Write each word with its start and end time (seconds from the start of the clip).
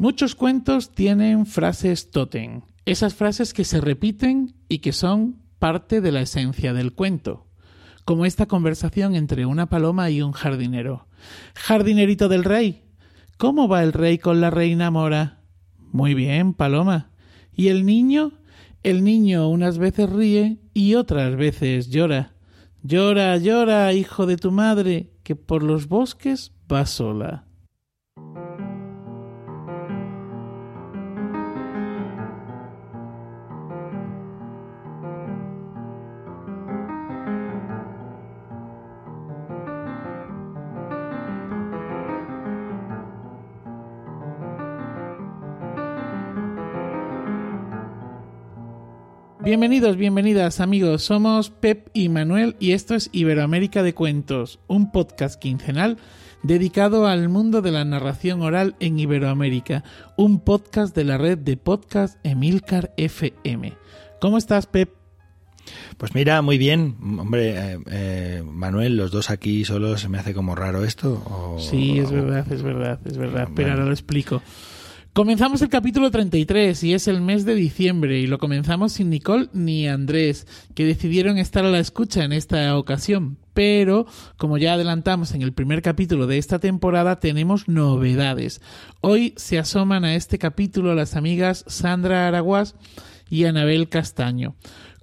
Muchos 0.00 0.36
cuentos 0.36 0.92
tienen 0.92 1.44
frases 1.44 2.12
totem, 2.12 2.60
esas 2.84 3.16
frases 3.16 3.52
que 3.52 3.64
se 3.64 3.80
repiten 3.80 4.54
y 4.68 4.78
que 4.78 4.92
son 4.92 5.42
parte 5.58 6.00
de 6.00 6.12
la 6.12 6.20
esencia 6.20 6.72
del 6.72 6.92
cuento, 6.92 7.48
como 8.04 8.24
esta 8.24 8.46
conversación 8.46 9.16
entre 9.16 9.44
una 9.44 9.68
paloma 9.68 10.08
y 10.08 10.22
un 10.22 10.30
jardinero. 10.30 11.08
Jardinerito 11.56 12.28
del 12.28 12.44
rey, 12.44 12.84
¿cómo 13.38 13.66
va 13.66 13.82
el 13.82 13.92
rey 13.92 14.18
con 14.18 14.40
la 14.40 14.50
reina 14.50 14.92
mora? 14.92 15.40
Muy 15.90 16.14
bien, 16.14 16.54
paloma. 16.54 17.10
¿Y 17.52 17.66
el 17.66 17.84
niño? 17.84 18.34
El 18.84 19.02
niño 19.02 19.48
unas 19.48 19.78
veces 19.78 20.08
ríe 20.08 20.60
y 20.74 20.94
otras 20.94 21.34
veces 21.34 21.90
llora. 21.90 22.34
Llora, 22.84 23.36
llora, 23.36 23.92
hijo 23.92 24.26
de 24.26 24.36
tu 24.36 24.52
madre, 24.52 25.10
que 25.24 25.34
por 25.34 25.64
los 25.64 25.88
bosques 25.88 26.52
va 26.72 26.86
sola. 26.86 27.47
Bienvenidos, 49.48 49.96
bienvenidas 49.96 50.60
amigos, 50.60 51.04
somos 51.04 51.48
Pep 51.48 51.88
y 51.94 52.10
Manuel 52.10 52.54
y 52.60 52.72
esto 52.72 52.94
es 52.94 53.08
Iberoamérica 53.12 53.82
de 53.82 53.94
Cuentos, 53.94 54.60
un 54.66 54.92
podcast 54.92 55.40
quincenal 55.40 55.96
dedicado 56.42 57.06
al 57.06 57.30
mundo 57.30 57.62
de 57.62 57.70
la 57.70 57.86
narración 57.86 58.42
oral 58.42 58.76
en 58.78 58.98
Iberoamérica, 58.98 59.84
un 60.18 60.40
podcast 60.40 60.94
de 60.94 61.04
la 61.04 61.16
red 61.16 61.38
de 61.38 61.56
podcast 61.56 62.18
Emilcar 62.24 62.92
FM. 62.98 63.72
¿Cómo 64.20 64.36
estás, 64.36 64.66
Pep? 64.66 64.90
Pues 65.96 66.14
mira, 66.14 66.42
muy 66.42 66.58
bien. 66.58 66.96
Hombre, 67.18 67.56
eh, 67.56 67.78
eh, 67.90 68.42
Manuel, 68.44 68.98
los 68.98 69.10
dos 69.10 69.30
aquí 69.30 69.64
solos, 69.64 70.02
¿se 70.02 70.10
me 70.10 70.18
hace 70.18 70.34
como 70.34 70.56
raro 70.56 70.84
esto? 70.84 71.56
sí, 71.58 71.98
es 71.98 72.10
verdad, 72.10 72.52
es 72.52 72.62
verdad, 72.62 73.00
es 73.06 73.16
verdad. 73.16 73.48
Pero 73.56 73.70
ahora 73.70 73.86
lo 73.86 73.92
explico. 73.92 74.42
Comenzamos 75.18 75.60
el 75.62 75.68
capítulo 75.68 76.12
33 76.12 76.84
y 76.84 76.94
es 76.94 77.08
el 77.08 77.20
mes 77.20 77.44
de 77.44 77.56
diciembre 77.56 78.20
y 78.20 78.28
lo 78.28 78.38
comenzamos 78.38 78.92
sin 78.92 79.10
Nicole 79.10 79.48
ni 79.52 79.88
Andrés, 79.88 80.46
que 80.76 80.84
decidieron 80.84 81.38
estar 81.38 81.64
a 81.64 81.70
la 81.70 81.80
escucha 81.80 82.22
en 82.22 82.32
esta 82.32 82.78
ocasión. 82.78 83.36
Pero, 83.52 84.06
como 84.36 84.58
ya 84.58 84.74
adelantamos 84.74 85.34
en 85.34 85.42
el 85.42 85.52
primer 85.52 85.82
capítulo 85.82 86.28
de 86.28 86.38
esta 86.38 86.60
temporada, 86.60 87.18
tenemos 87.18 87.66
novedades. 87.66 88.60
Hoy 89.00 89.34
se 89.36 89.58
asoman 89.58 90.04
a 90.04 90.14
este 90.14 90.38
capítulo 90.38 90.94
las 90.94 91.16
amigas 91.16 91.64
Sandra 91.66 92.28
Araguás 92.28 92.76
y 93.28 93.44
Anabel 93.46 93.88
Castaño. 93.88 94.54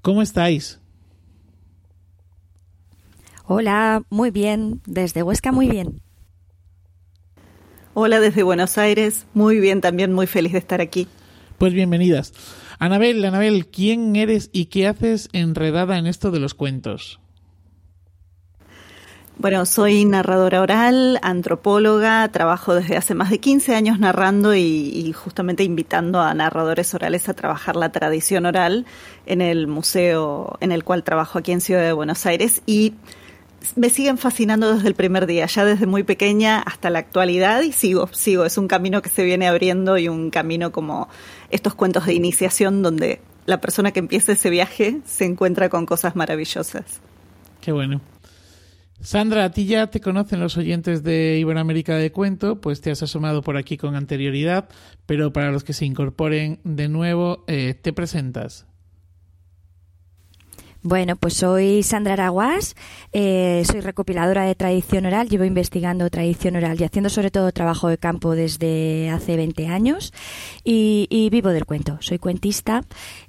¿Cómo 0.02 0.22
estáis? 0.22 0.80
Hola, 3.44 4.02
muy 4.10 4.32
bien. 4.32 4.80
Desde 4.86 5.24
Huesca, 5.24 5.52
muy 5.52 5.68
bien. 5.68 6.05
Hola 7.98 8.20
desde 8.20 8.44
Buenos 8.44 8.78
Aires, 8.78 9.26
muy 9.34 9.62
bien, 9.62 9.80
también 9.80 10.12
muy 10.12 10.28
feliz 10.28 10.52
de 10.52 10.58
estar 10.58 10.82
aquí. 10.82 11.08
Pues 11.58 11.72
bienvenidas. 11.72 12.34
Anabel, 12.78 13.24
Anabel, 13.24 13.68
¿quién 13.68 14.18
eres 14.18 14.50
y 14.52 14.66
qué 14.66 14.86
haces 14.90 15.30
enredada 15.32 15.98
en 15.98 16.06
esto 16.06 16.30
de 16.30 16.42
los 16.42 16.56
cuentos? 16.56 17.22
Bueno, 19.38 19.66
soy 19.66 20.04
narradora 20.04 20.62
oral, 20.62 21.20
antropóloga, 21.22 22.28
trabajo 22.34 22.76
desde 22.76 22.98
hace 22.98 23.16
más 23.16 23.30
de 23.30 23.40
15 23.40 23.76
años 23.76 23.98
narrando 23.98 24.54
y, 24.54 24.62
y, 24.62 25.14
justamente 25.14 25.64
invitando 25.64 26.20
a 26.20 26.34
narradores 26.34 26.94
orales 26.94 27.30
a 27.30 27.34
trabajar 27.34 27.78
la 27.78 27.94
tradición 27.94 28.46
oral 28.46 28.86
en 29.26 29.40
el 29.40 29.68
museo 29.68 30.58
en 30.60 30.74
el 30.74 30.84
cual 30.84 31.06
trabajo 31.06 31.40
aquí 31.40 31.54
en 31.54 31.62
Ciudad 31.62 31.84
de 31.84 31.94
Buenos 31.94 32.26
Aires 32.26 32.62
y 32.66 32.96
me 33.76 33.90
siguen 33.90 34.18
fascinando 34.18 34.74
desde 34.74 34.88
el 34.88 34.96
primer 34.96 35.26
día, 35.26 35.46
ya 35.46 35.66
desde 35.66 35.86
muy 35.86 36.04
pequeña 36.04 36.60
hasta 36.60 36.90
la 36.90 37.00
actualidad 37.00 37.62
y 37.62 37.72
sigo, 37.72 38.08
sigo. 38.12 38.46
Es 38.46 38.58
un 38.58 38.68
camino 38.68 39.02
que 39.02 39.10
se 39.10 39.24
viene 39.24 39.48
abriendo 39.48 39.98
y 39.98 40.08
un 40.08 40.30
camino 40.30 40.72
como 40.72 41.10
estos 41.50 41.76
cuentos 41.76 42.06
de 42.06 42.14
iniciación 42.14 42.82
donde 42.82 43.22
la 43.46 43.62
persona 43.62 43.92
que 43.92 44.00
empieza 44.00 44.32
ese 44.32 44.50
viaje 44.50 45.02
se 45.06 45.26
encuentra 45.26 45.70
con 45.70 45.86
cosas 45.86 46.16
maravillosas. 46.16 47.02
Qué 47.62 47.72
bueno. 47.72 48.02
Sandra, 49.02 49.44
a 49.44 49.52
ti 49.52 49.66
ya 49.66 49.88
te 49.88 50.02
conocen 50.02 50.40
los 50.40 50.58
oyentes 50.58 51.04
de 51.04 51.38
Iberoamérica 51.40 51.96
de 51.96 52.12
Cuento, 52.12 52.60
pues 52.62 52.82
te 52.82 52.92
has 52.92 53.04
asomado 53.04 53.42
por 53.42 53.58
aquí 53.58 53.78
con 53.78 53.96
anterioridad, 53.96 54.70
pero 55.06 55.32
para 55.32 55.52
los 55.52 55.64
que 55.64 55.74
se 55.74 55.86
incorporen 55.86 56.60
de 56.64 56.88
nuevo, 56.88 57.44
eh, 57.48 57.76
te 57.80 57.94
presentas. 57.94 58.66
Bueno, 60.88 61.16
pues 61.16 61.34
soy 61.34 61.82
Sandra 61.82 62.14
Araguas, 62.14 62.76
eh, 63.12 63.64
soy 63.66 63.80
recopiladora 63.80 64.44
de 64.44 64.54
tradición 64.54 65.08
oral, 65.08 65.28
llevo 65.28 65.44
investigando 65.44 66.08
tradición 66.12 66.58
oral 66.58 66.80
y 66.80 66.84
haciendo 66.84 67.10
sobre 67.10 67.32
todo 67.32 67.52
trabajo 67.52 67.88
de 67.88 67.98
campo 67.98 68.36
desde 68.36 69.10
hace 69.10 69.36
20 69.36 69.66
años 69.66 70.14
y, 70.64 71.28
vivo 71.32 71.50
del 71.50 71.66
cuento. 71.66 71.98
Soy 72.02 72.20
cuentista 72.20 72.84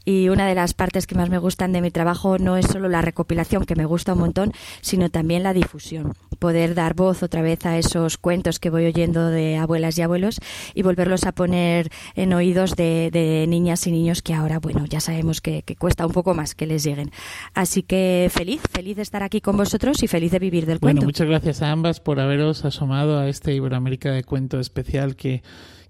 y 0.04 0.28
una 0.28 0.46
de 0.46 0.54
las 0.54 0.74
partes 0.74 1.06
que 1.06 1.14
más 1.14 1.30
me 1.30 1.38
gustan 1.38 1.72
de 1.72 1.80
mi 1.80 1.90
trabajo 1.90 2.36
no 2.36 2.58
es 2.58 2.66
solo 2.66 2.90
la 2.90 3.00
recopilación, 3.00 3.64
que 3.64 3.74
me 3.74 3.86
gusta 3.86 4.12
un 4.12 4.18
montón, 4.18 4.52
sino 4.82 5.08
también 5.08 5.42
la 5.42 5.54
difusión. 5.54 6.12
Poder 6.38 6.74
dar 6.74 6.92
voz 6.92 7.22
otra 7.22 7.40
vez 7.40 7.64
a 7.64 7.78
esos 7.78 8.18
cuentos 8.18 8.58
que 8.58 8.68
voy 8.68 8.84
oyendo 8.84 9.30
de 9.30 9.56
abuelas 9.56 9.96
y 9.96 10.02
abuelos 10.02 10.40
y 10.74 10.82
volverlos 10.82 11.24
a 11.24 11.32
poner 11.32 11.90
en 12.16 12.34
oídos 12.34 12.76
de, 12.76 13.08
de 13.10 13.46
niñas 13.48 13.86
y 13.86 13.92
niños 13.92 14.20
que 14.20 14.34
ahora, 14.34 14.58
bueno, 14.58 14.84
ya 14.84 15.00
sabemos 15.00 15.40
que 15.40 15.62
cuesta 15.78 16.04
un 16.04 16.12
poco 16.12 16.34
más 16.34 16.54
que 16.54 16.66
les 16.66 16.84
lleguen. 16.84 17.10
Así 17.54 17.82
que 17.82 18.30
feliz, 18.32 18.60
feliz 18.70 18.96
de 18.96 19.02
estar 19.02 19.22
aquí 19.22 19.40
con 19.40 19.56
vosotros 19.56 20.02
y 20.02 20.08
feliz 20.08 20.32
de 20.32 20.38
vivir 20.38 20.66
del 20.66 20.80
cuento. 20.80 21.00
Bueno, 21.00 21.06
muchas 21.06 21.28
gracias 21.28 21.62
a 21.62 21.70
ambas 21.70 22.00
por 22.00 22.20
haberos 22.20 22.64
asomado 22.64 23.18
a 23.18 23.28
este 23.28 23.54
Iberoamérica 23.54 24.10
de 24.10 24.24
cuento 24.24 24.60
especial 24.60 25.16
que, 25.16 25.42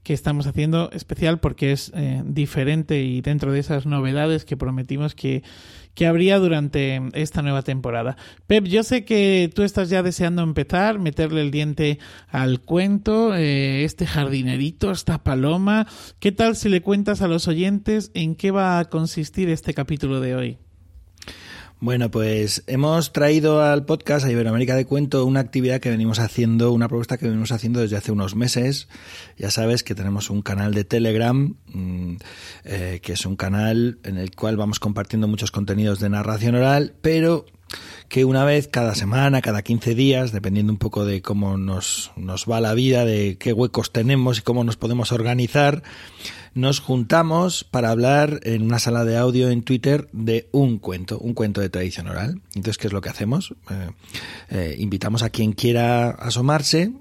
que 0.06 0.14
estamos 0.14 0.46
haciendo, 0.46 0.88
especial 0.92 1.40
porque 1.40 1.72
es 1.72 1.90
eh, 1.96 2.22
diferente 2.24 3.02
y 3.02 3.22
dentro 3.22 3.50
de 3.50 3.58
esas 3.58 3.86
novedades 3.86 4.44
que 4.44 4.56
prometimos 4.56 5.16
que, 5.16 5.42
que 5.94 6.06
habría 6.06 6.38
durante 6.38 7.02
esta 7.14 7.42
nueva 7.42 7.62
temporada. 7.62 8.16
Pep, 8.46 8.66
yo 8.66 8.84
sé 8.84 9.04
que 9.04 9.50
tú 9.52 9.64
estás 9.64 9.90
ya 9.90 10.04
deseando 10.04 10.42
empezar, 10.42 11.00
meterle 11.00 11.40
el 11.40 11.50
diente 11.50 11.98
al 12.28 12.60
cuento, 12.60 13.34
eh, 13.34 13.82
este 13.82 14.06
jardinerito, 14.06 14.92
esta 14.92 15.24
paloma. 15.24 15.88
¿Qué 16.20 16.30
tal 16.30 16.54
si 16.54 16.68
le 16.68 16.82
cuentas 16.82 17.20
a 17.20 17.26
los 17.26 17.48
oyentes 17.48 18.12
en 18.14 18.36
qué 18.36 18.52
va 18.52 18.78
a 18.78 18.84
consistir 18.84 19.48
este 19.48 19.74
capítulo 19.74 20.20
de 20.20 20.36
hoy? 20.36 20.58
Bueno, 21.78 22.10
pues 22.10 22.64
hemos 22.68 23.12
traído 23.12 23.62
al 23.62 23.84
podcast 23.84 24.24
a 24.24 24.30
Iberoamérica 24.30 24.74
de 24.74 24.86
Cuento 24.86 25.26
una 25.26 25.40
actividad 25.40 25.78
que 25.78 25.90
venimos 25.90 26.18
haciendo, 26.20 26.72
una 26.72 26.88
propuesta 26.88 27.18
que 27.18 27.26
venimos 27.26 27.52
haciendo 27.52 27.80
desde 27.80 27.98
hace 27.98 28.12
unos 28.12 28.34
meses. 28.34 28.88
Ya 29.36 29.50
sabes 29.50 29.82
que 29.82 29.94
tenemos 29.94 30.30
un 30.30 30.40
canal 30.40 30.72
de 30.72 30.84
Telegram, 30.84 31.54
eh, 32.64 33.00
que 33.02 33.12
es 33.12 33.26
un 33.26 33.36
canal 33.36 33.98
en 34.04 34.16
el 34.16 34.34
cual 34.34 34.56
vamos 34.56 34.80
compartiendo 34.80 35.28
muchos 35.28 35.50
contenidos 35.50 36.00
de 36.00 36.08
narración 36.08 36.54
oral, 36.54 36.94
pero 37.02 37.44
que 38.08 38.24
una 38.24 38.44
vez 38.44 38.68
cada 38.68 38.94
semana, 38.94 39.42
cada 39.42 39.62
15 39.62 39.94
días, 39.94 40.32
dependiendo 40.32 40.72
un 40.72 40.78
poco 40.78 41.04
de 41.04 41.22
cómo 41.22 41.56
nos, 41.56 42.12
nos 42.16 42.46
va 42.46 42.60
la 42.60 42.74
vida, 42.74 43.04
de 43.04 43.36
qué 43.38 43.52
huecos 43.52 43.92
tenemos 43.92 44.38
y 44.38 44.42
cómo 44.42 44.64
nos 44.64 44.76
podemos 44.76 45.12
organizar, 45.12 45.82
nos 46.54 46.80
juntamos 46.80 47.64
para 47.64 47.90
hablar 47.90 48.40
en 48.44 48.62
una 48.62 48.78
sala 48.78 49.04
de 49.04 49.18
audio 49.18 49.50
en 49.50 49.62
Twitter 49.62 50.08
de 50.12 50.48
un 50.52 50.78
cuento, 50.78 51.18
un 51.18 51.34
cuento 51.34 51.60
de 51.60 51.68
tradición 51.68 52.08
oral. 52.08 52.40
Entonces, 52.54 52.78
¿qué 52.78 52.86
es 52.86 52.92
lo 52.94 53.02
que 53.02 53.10
hacemos? 53.10 53.54
Eh, 53.68 53.90
eh, 54.50 54.76
invitamos 54.78 55.22
a 55.22 55.28
quien 55.28 55.52
quiera 55.52 56.10
asomarse, 56.10 56.92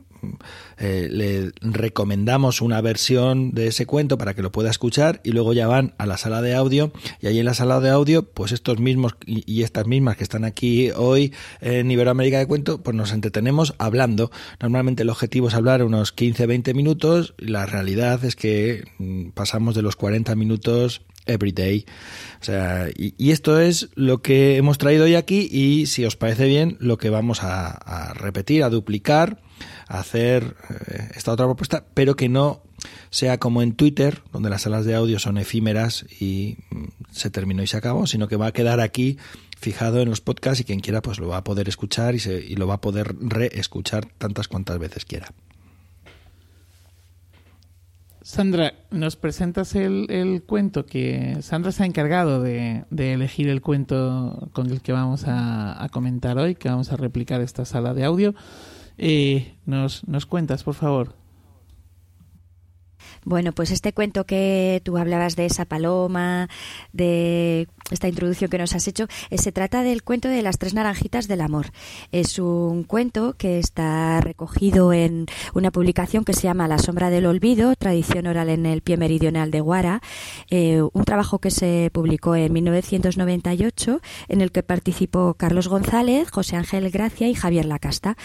eh, 0.78 1.08
le 1.12 1.52
recomendamos 1.62 2.62
una 2.62 2.82
versión 2.82 3.52
de 3.52 3.68
ese 3.68 3.86
cuento 3.86 4.18
para 4.18 4.34
que 4.34 4.42
lo 4.42 4.52
pueda 4.52 4.70
escuchar 4.70 5.22
y 5.24 5.32
luego 5.32 5.54
ya 5.54 5.68
van 5.68 5.94
a 5.98 6.06
la 6.06 6.18
sala 6.18 6.42
de 6.42 6.56
audio. 6.56 6.92
Y 7.22 7.28
ahí 7.28 7.40
en 7.40 7.46
la 7.46 7.54
sala 7.54 7.80
de 7.80 7.90
audio 7.90 8.24
pues 8.24 8.52
estos 8.52 8.80
mismos 8.80 9.16
y, 9.26 9.64
estas 9.64 9.88
mismas 9.88 10.18
que 10.18 10.24
están 10.24 10.44
aquí 10.44 10.92
hoy 10.92 11.34
en 11.62 11.90
Iberoamérica 11.90 12.38
de 12.38 12.48
Cuento 12.48 12.82
pues 12.82 12.96
nos 12.96 13.12
entretenemos 13.12 13.74
hablando. 13.78 14.32
Normalmente 14.60 15.04
el 15.04 15.10
objetivo 15.10 15.48
es 15.48 15.54
hablar 15.54 15.84
unos 15.84 16.16
15-20 16.16 16.74
minutos. 16.74 17.34
La 17.38 17.66
realidad 17.66 18.24
es 18.26 18.36
que 18.36 18.84
mm, 19.00 19.30
pasamos 19.30 19.76
de 19.76 19.82
los 19.82 19.96
40 19.96 20.36
minutos 20.36 21.02
every 21.26 21.52
day. 21.52 21.86
O 22.42 22.44
sea, 22.44 22.88
y, 22.96 23.32
esto 23.32 23.60
es 23.60 23.90
lo 23.96 24.22
que 24.22 24.58
hemos 24.58 24.78
traído 24.78 25.06
hoy 25.06 25.16
aquí 25.16 25.48
y 25.52 25.88
si 25.88 26.06
os 26.06 26.16
parece 26.16 26.46
bien, 26.46 26.78
lo 26.80 26.98
que 26.98 27.10
vamos 27.10 27.40
a, 27.42 28.14
repetir, 28.14 28.64
a 28.64 28.70
duplicar, 28.70 29.42
hacer 29.88 30.56
eh, 30.88 31.10
esta 31.16 31.32
otra 31.32 31.46
propuesta, 31.46 31.86
pero 31.94 32.16
que 32.16 32.30
no 32.30 32.62
sea 33.10 33.38
como 33.40 33.62
en 33.62 33.74
Twitter, 33.74 34.22
donde 34.32 34.50
las 34.50 34.64
salas 34.64 34.86
de 34.86 34.96
audio 34.96 35.20
son 35.20 35.38
efímeras 35.38 36.06
y 36.20 36.58
mm, 36.70 36.86
se 37.12 37.30
terminó 37.30 37.64
y 37.64 37.68
se 37.68 37.78
acabó, 37.78 38.08
sino 38.08 38.28
que 38.28 38.36
va 38.36 38.48
a 38.48 38.52
quedar 38.52 38.80
aquí 38.80 39.18
fijado 39.58 40.02
en 40.02 40.10
los 40.10 40.22
podcasts 40.22 40.60
y 40.62 40.64
quien 40.64 40.80
quiera 40.80 41.02
pues 41.02 41.20
lo 41.20 41.28
va 41.28 41.38
a 41.38 41.44
poder 41.44 41.70
escuchar 41.70 42.16
y, 42.16 42.20
se, 42.20 42.44
y 42.46 42.56
lo 42.56 42.68
va 42.68 42.76
a 42.76 42.82
poder 42.82 43.16
reescuchar 43.20 44.06
tantas 44.18 44.48
cuantas 44.48 44.80
veces 44.80 45.06
quiera. 45.06 45.30
Sandra, 48.26 48.74
¿nos 48.90 49.18
presentas 49.18 49.76
el, 49.76 50.44
cuento 50.48 50.88
que 50.88 51.38
Sandra 51.42 51.72
se 51.72 51.84
ha 51.84 51.86
encargado 51.86 52.42
de, 52.42 52.84
elegir 52.98 53.50
el 53.50 53.62
cuento 53.62 54.50
con 54.52 54.72
el 54.72 54.82
que 54.82 54.94
vamos 54.94 55.26
a, 55.28 55.88
comentar 55.92 56.40
hoy, 56.40 56.56
que 56.56 56.68
vamos 56.68 56.92
a 56.92 56.98
replicar 56.98 57.42
esta 57.42 57.66
sala 57.66 57.94
de 57.94 58.04
audio? 58.04 58.34
Eh, 58.98 59.56
nos, 59.66 60.08
¿Nos 60.08 60.26
cuentas, 60.26 60.64
por 60.64 60.74
favor? 60.74 61.16
Bueno, 63.26 63.54
pues 63.54 63.72
este 63.72 63.92
cuento 63.92 64.28
que 64.28 64.84
tú 64.86 64.98
hablabas 64.98 65.36
de 65.36 65.48
esa 65.48 65.66
paloma, 65.66 66.48
de 66.94 67.68
esta 67.90 68.08
introducción 68.08 68.52
que 68.52 68.60
nos 68.60 68.76
has 68.76 68.88
hecho, 68.88 69.08
eh, 69.32 69.40
se 69.40 69.52
trata 69.52 69.82
del 69.82 70.04
cuento 70.04 70.28
de 70.28 70.44
las 70.44 70.60
tres 70.60 70.76
naranjitas 70.76 71.28
del 71.28 71.42
amor. 71.42 71.72
Es 72.12 72.38
un 72.38 72.84
cuento 72.84 73.34
que 73.34 73.58
está 73.58 74.22
recogido 74.22 74.94
en 74.94 75.26
una 75.56 75.72
publicación 75.72 76.24
que 76.24 76.34
se 76.34 76.44
llama 76.44 76.68
La 76.68 76.78
sombra 76.78 77.10
del 77.10 77.26
olvido, 77.26 77.76
tradición 77.76 78.28
oral 78.28 78.50
en 78.50 78.68
el 78.68 78.82
pie 78.82 78.96
meridional 78.98 79.50
de 79.50 79.62
Guara, 79.62 80.02
eh, 80.52 80.84
un 80.94 81.04
trabajo 81.04 81.40
que 81.40 81.50
se 81.50 81.90
publicó 81.92 82.36
en 82.36 82.54
1998 82.54 84.02
en 84.28 84.42
el 84.42 84.52
que 84.52 84.62
participó 84.62 85.34
Carlos 85.34 85.68
González, 85.68 86.30
José 86.30 86.58
Ángel 86.58 86.92
Gracia 86.92 87.28
y 87.28 87.34
Javier 87.34 87.66
Lacasta. 87.66 88.18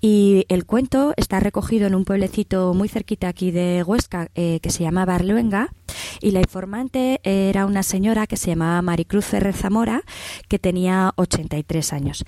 Y 0.00 0.46
el 0.48 0.64
cuento 0.64 1.12
está 1.18 1.40
recogido 1.40 1.86
en 1.86 1.94
un 1.94 2.06
pueblecito 2.06 2.72
muy 2.72 2.88
cerquita 2.88 3.28
aquí 3.28 3.50
de 3.50 3.82
Huesca 3.82 4.30
que 4.62 4.70
se 4.70 4.82
llama 4.82 5.04
Barluenga 5.04 5.70
y 6.20 6.30
la 6.30 6.40
informante 6.40 7.20
era 7.22 7.66
una 7.66 7.82
señora 7.82 8.26
que 8.26 8.36
se 8.36 8.48
llamaba 8.48 8.80
Maricruz 8.82 9.24
Ferrer 9.24 9.54
Zamora, 9.54 10.02
que 10.48 10.58
tenía 10.58 11.12
83 11.16 11.92
años. 11.92 12.24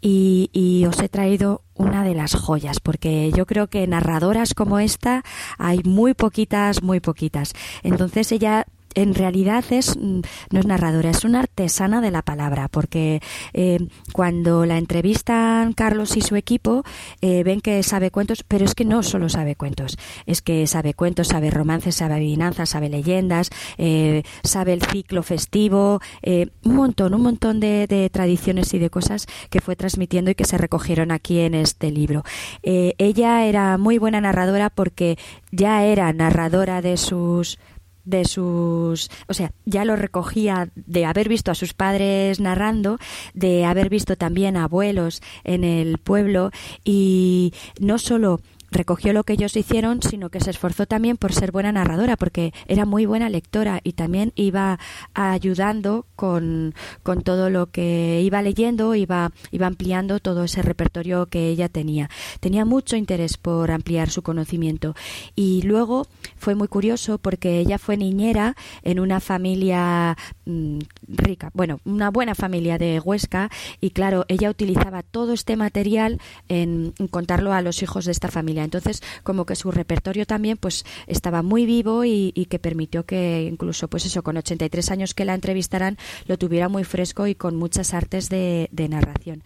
Y, 0.00 0.50
y 0.52 0.84
os 0.86 1.00
he 1.00 1.08
traído 1.08 1.62
una 1.74 2.04
de 2.04 2.14
las 2.14 2.34
joyas, 2.34 2.80
porque 2.80 3.32
yo 3.34 3.46
creo 3.46 3.68
que 3.68 3.86
narradoras 3.86 4.54
como 4.54 4.78
esta 4.78 5.24
hay 5.58 5.80
muy 5.84 6.14
poquitas, 6.14 6.82
muy 6.82 7.00
poquitas. 7.00 7.52
Entonces 7.82 8.30
ella 8.32 8.66
en 8.94 9.14
realidad 9.14 9.64
es 9.70 9.96
mm, 9.96 10.20
no 10.50 10.60
es 10.60 10.66
narradora, 10.66 11.10
es 11.10 11.24
una 11.24 11.40
artesana 11.40 12.00
de 12.00 12.10
la 12.10 12.22
palabra, 12.22 12.68
porque 12.68 13.20
eh, 13.52 13.78
cuando 14.12 14.66
la 14.66 14.78
entrevistan 14.78 15.72
Carlos 15.72 16.16
y 16.16 16.20
su 16.20 16.36
equipo 16.36 16.84
eh, 17.20 17.42
ven 17.44 17.60
que 17.60 17.82
sabe 17.82 18.10
cuentos, 18.10 18.44
pero 18.46 18.64
es 18.64 18.74
que 18.74 18.84
no 18.84 19.02
solo 19.02 19.28
sabe 19.28 19.56
cuentos, 19.56 19.98
es 20.26 20.42
que 20.42 20.66
sabe 20.66 20.94
cuentos, 20.94 21.28
sabe 21.28 21.50
romances, 21.50 21.96
sabe 21.96 22.14
adivinanzas, 22.14 22.70
sabe 22.70 22.88
leyendas, 22.88 23.50
eh, 23.78 24.22
sabe 24.42 24.72
el 24.72 24.82
ciclo 24.82 25.22
festivo, 25.22 26.00
un 26.22 26.74
montón, 26.74 27.14
un 27.14 27.22
montón 27.22 27.60
de, 27.60 27.86
de, 27.86 28.10
tradiciones 28.10 28.74
y 28.74 28.78
de 28.78 28.90
cosas 28.90 29.26
que 29.50 29.60
fue 29.60 29.76
transmitiendo 29.76 30.30
y 30.30 30.34
que 30.34 30.44
se 30.44 30.58
recogieron 30.58 31.10
aquí 31.10 31.40
en 31.40 31.54
este 31.54 31.90
libro. 31.90 32.24
ella 32.62 33.44
era 33.44 33.78
muy 33.78 33.98
buena 33.98 34.20
narradora 34.20 34.70
porque 34.70 35.18
ya 35.50 35.84
era 35.84 36.12
narradora 36.12 36.82
de 36.82 36.96
sus 36.96 37.58
de 38.04 38.24
sus, 38.24 39.10
o 39.28 39.34
sea, 39.34 39.52
ya 39.64 39.84
lo 39.84 39.96
recogía 39.96 40.70
de 40.74 41.04
haber 41.04 41.28
visto 41.28 41.50
a 41.50 41.54
sus 41.54 41.74
padres 41.74 42.40
narrando, 42.40 42.98
de 43.34 43.64
haber 43.64 43.88
visto 43.88 44.16
también 44.16 44.56
a 44.56 44.64
abuelos 44.64 45.22
en 45.44 45.64
el 45.64 45.98
pueblo 45.98 46.50
y 46.84 47.52
no 47.80 47.98
solo 47.98 48.40
recogió 48.72 49.12
lo 49.12 49.24
que 49.24 49.34
ellos 49.34 49.56
hicieron, 49.56 50.02
sino 50.02 50.30
que 50.30 50.40
se 50.40 50.50
esforzó 50.50 50.86
también 50.86 51.16
por 51.16 51.32
ser 51.32 51.52
buena 51.52 51.72
narradora, 51.72 52.16
porque 52.16 52.52
era 52.66 52.84
muy 52.86 53.06
buena 53.06 53.28
lectora 53.28 53.80
y 53.84 53.92
también 53.92 54.32
iba 54.34 54.78
ayudando 55.14 56.06
con, 56.16 56.74
con 57.02 57.22
todo 57.22 57.50
lo 57.50 57.66
que 57.66 58.22
iba 58.22 58.42
leyendo, 58.42 58.94
iba, 58.94 59.30
iba 59.50 59.66
ampliando 59.66 60.18
todo 60.20 60.44
ese 60.44 60.62
repertorio 60.62 61.26
que 61.26 61.48
ella 61.48 61.68
tenía. 61.68 62.10
Tenía 62.40 62.64
mucho 62.64 62.96
interés 62.96 63.36
por 63.36 63.70
ampliar 63.70 64.10
su 64.10 64.22
conocimiento. 64.22 64.94
Y 65.36 65.62
luego 65.62 66.06
fue 66.36 66.54
muy 66.54 66.68
curioso 66.68 67.18
porque 67.18 67.60
ella 67.60 67.78
fue 67.78 67.96
niñera 67.96 68.56
en 68.82 68.98
una 68.98 69.20
familia 69.20 70.16
mm, 70.46 70.78
rica, 71.08 71.50
bueno, 71.54 71.80
una 71.84 72.10
buena 72.10 72.34
familia 72.34 72.78
de 72.78 73.00
Huesca, 73.00 73.50
y 73.80 73.90
claro, 73.90 74.24
ella 74.28 74.50
utilizaba 74.50 75.02
todo 75.02 75.32
este 75.32 75.56
material 75.56 76.20
en 76.48 76.94
contarlo 77.10 77.52
a 77.52 77.62
los 77.62 77.82
hijos 77.82 78.06
de 78.06 78.12
esta 78.12 78.28
familia 78.28 78.61
entonces, 78.64 79.02
como 79.22 79.46
que 79.46 79.56
su 79.56 79.70
repertorio 79.70 80.26
también 80.26 80.56
pues 80.56 80.84
estaba 81.06 81.42
muy 81.42 81.66
vivo 81.66 82.04
y, 82.04 82.32
que 82.50 82.58
permitió 82.58 83.06
que 83.06 83.48
incluso 83.50 83.88
pues 83.88 84.04
eso, 84.04 84.22
con 84.22 84.36
83 84.36 84.90
años 84.90 85.14
que 85.14 85.24
la 85.24 85.34
entrevistaran, 85.34 85.96
lo 86.26 86.36
tuviera 86.38 86.68
muy 86.68 86.84
fresco 86.84 87.26
y 87.26 87.34
con 87.34 87.56
muchas 87.56 87.94
artes 87.94 88.28
de, 88.28 88.68
narración. 88.90 89.42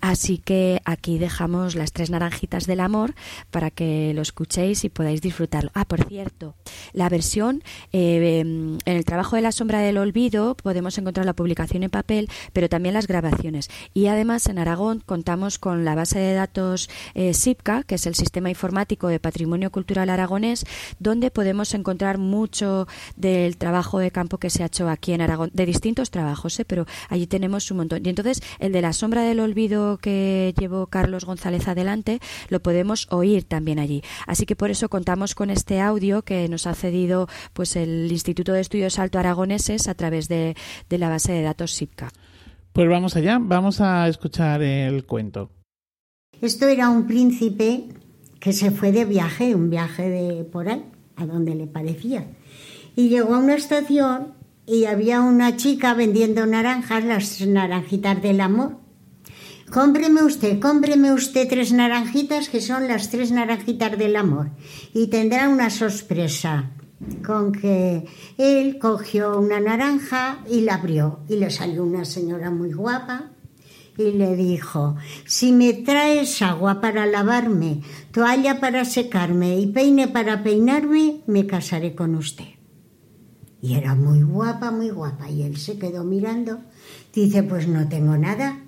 Así 0.00 0.38
que 0.38 0.82
aquí 0.84 1.18
dejamos 1.18 1.74
las 1.74 1.92
tres 1.92 2.10
naranjitas 2.10 2.66
del 2.66 2.80
amor 2.80 3.14
para 3.50 3.70
que 3.70 4.12
lo 4.14 4.22
escuchéis 4.22 4.84
y 4.84 4.88
podáis 4.88 5.22
disfrutarlo. 5.22 5.70
Ah, 5.74 5.84
por 5.84 6.04
cierto, 6.04 6.54
la 6.92 7.08
versión 7.08 7.62
eh, 7.92 8.40
en 8.40 8.78
el 8.84 9.04
trabajo 9.04 9.36
de 9.36 9.42
la 9.42 9.52
sombra 9.52 9.78
del 9.80 9.96
olvido 9.96 10.56
podemos 10.56 10.98
encontrar 10.98 11.24
la 11.24 11.34
publicación 11.34 11.82
en 11.82 11.90
papel, 11.90 12.28
pero 12.52 12.68
también 12.68 12.94
las 12.94 13.06
grabaciones. 13.06 13.70
Y 13.94 14.06
además 14.06 14.46
en 14.46 14.58
Aragón 14.58 15.02
contamos 15.04 15.58
con 15.58 15.84
la 15.84 15.94
base 15.94 16.18
de 16.18 16.34
datos 16.34 16.90
eh, 17.14 17.34
SIPCA, 17.34 17.82
que 17.84 17.94
es 17.94 18.06
el 18.06 18.14
sistema 18.14 18.50
informático 18.60 19.08
de 19.08 19.18
Patrimonio 19.18 19.70
Cultural 19.70 20.10
Aragonés, 20.10 20.66
donde 20.98 21.30
podemos 21.30 21.72
encontrar 21.72 22.18
mucho 22.18 22.86
del 23.16 23.56
trabajo 23.56 23.98
de 23.98 24.10
campo 24.10 24.36
que 24.36 24.50
se 24.50 24.62
ha 24.62 24.66
hecho 24.66 24.86
aquí 24.90 25.12
en 25.14 25.22
Aragón, 25.22 25.50
de 25.54 25.64
distintos 25.64 26.10
trabajos, 26.10 26.60
¿eh? 26.60 26.66
pero 26.66 26.84
allí 27.08 27.26
tenemos 27.26 27.70
un 27.70 27.78
montón. 27.78 28.04
Y 28.04 28.10
entonces 28.10 28.42
el 28.58 28.72
de 28.72 28.82
la 28.82 28.92
sombra 28.92 29.22
del 29.22 29.40
olvido 29.40 29.96
que 29.96 30.52
llevó 30.58 30.88
Carlos 30.88 31.24
González 31.24 31.68
adelante, 31.68 32.20
lo 32.50 32.60
podemos 32.60 33.06
oír 33.10 33.44
también 33.44 33.78
allí. 33.78 34.02
Así 34.26 34.44
que 34.44 34.56
por 34.56 34.70
eso 34.70 34.90
contamos 34.90 35.34
con 35.34 35.48
este 35.48 35.80
audio 35.80 36.20
que 36.20 36.46
nos 36.48 36.66
ha 36.66 36.74
cedido 36.74 37.28
pues 37.54 37.76
el 37.76 38.12
Instituto 38.12 38.52
de 38.52 38.60
Estudios 38.60 38.98
Alto 38.98 39.18
Aragoneses 39.18 39.88
a 39.88 39.94
través 39.94 40.28
de, 40.28 40.54
de 40.90 40.98
la 40.98 41.08
base 41.08 41.32
de 41.32 41.40
datos 41.40 41.72
SIPCA. 41.72 42.10
Pues 42.74 42.88
vamos 42.90 43.16
allá, 43.16 43.38
vamos 43.40 43.80
a 43.80 44.06
escuchar 44.06 44.62
el 44.62 45.06
cuento. 45.06 45.50
Esto 46.42 46.68
era 46.68 46.90
un 46.90 47.06
príncipe 47.06 47.88
que 48.40 48.52
se 48.52 48.70
fue 48.70 48.90
de 48.90 49.04
viaje, 49.04 49.54
un 49.54 49.70
viaje 49.70 50.08
de 50.08 50.44
por 50.44 50.68
ahí, 50.68 50.84
a 51.16 51.26
donde 51.26 51.54
le 51.54 51.66
parecía. 51.66 52.26
Y 52.96 53.08
llegó 53.08 53.34
a 53.34 53.38
una 53.38 53.54
estación 53.54 54.34
y 54.66 54.86
había 54.86 55.20
una 55.20 55.56
chica 55.56 55.94
vendiendo 55.94 56.46
naranjas, 56.46 57.04
las 57.04 57.46
naranjitas 57.46 58.20
del 58.22 58.40
amor. 58.40 58.78
Cómpreme 59.70 60.24
usted, 60.24 60.58
cómpreme 60.58 61.12
usted 61.12 61.48
tres 61.48 61.72
naranjitas 61.72 62.48
que 62.48 62.60
son 62.60 62.88
las 62.88 63.10
tres 63.10 63.30
naranjitas 63.30 63.96
del 63.96 64.16
amor 64.16 64.50
y 64.92 65.06
tendrá 65.06 65.48
una 65.48 65.70
sorpresa 65.70 66.70
con 67.24 67.52
que 67.52 68.04
él 68.36 68.78
cogió 68.78 69.38
una 69.38 69.60
naranja 69.60 70.40
y 70.50 70.62
la 70.62 70.74
abrió 70.74 71.20
y 71.28 71.36
le 71.36 71.50
salió 71.50 71.84
una 71.84 72.04
señora 72.04 72.50
muy 72.50 72.72
guapa 72.72 73.30
y 74.08 74.12
le 74.12 74.36
dijo, 74.36 74.96
si 75.26 75.52
me 75.52 75.72
traes 75.72 76.42
agua 76.42 76.80
para 76.80 77.06
lavarme, 77.06 77.82
toalla 78.12 78.60
para 78.60 78.84
secarme 78.84 79.58
y 79.58 79.66
peine 79.66 80.08
para 80.08 80.42
peinarme, 80.42 81.20
me 81.26 81.46
casaré 81.46 81.94
con 81.94 82.14
usted. 82.14 82.60
Y 83.62 83.74
era 83.74 83.94
muy 83.94 84.22
guapa, 84.22 84.70
muy 84.70 84.90
guapa. 84.90 85.28
Y 85.28 85.42
él 85.42 85.56
se 85.56 85.78
quedó 85.78 86.04
mirando. 86.04 86.60
Dice, 87.12 87.42
pues 87.42 87.68
no 87.68 87.88
tengo 87.88 88.16
nada. 88.16 88.58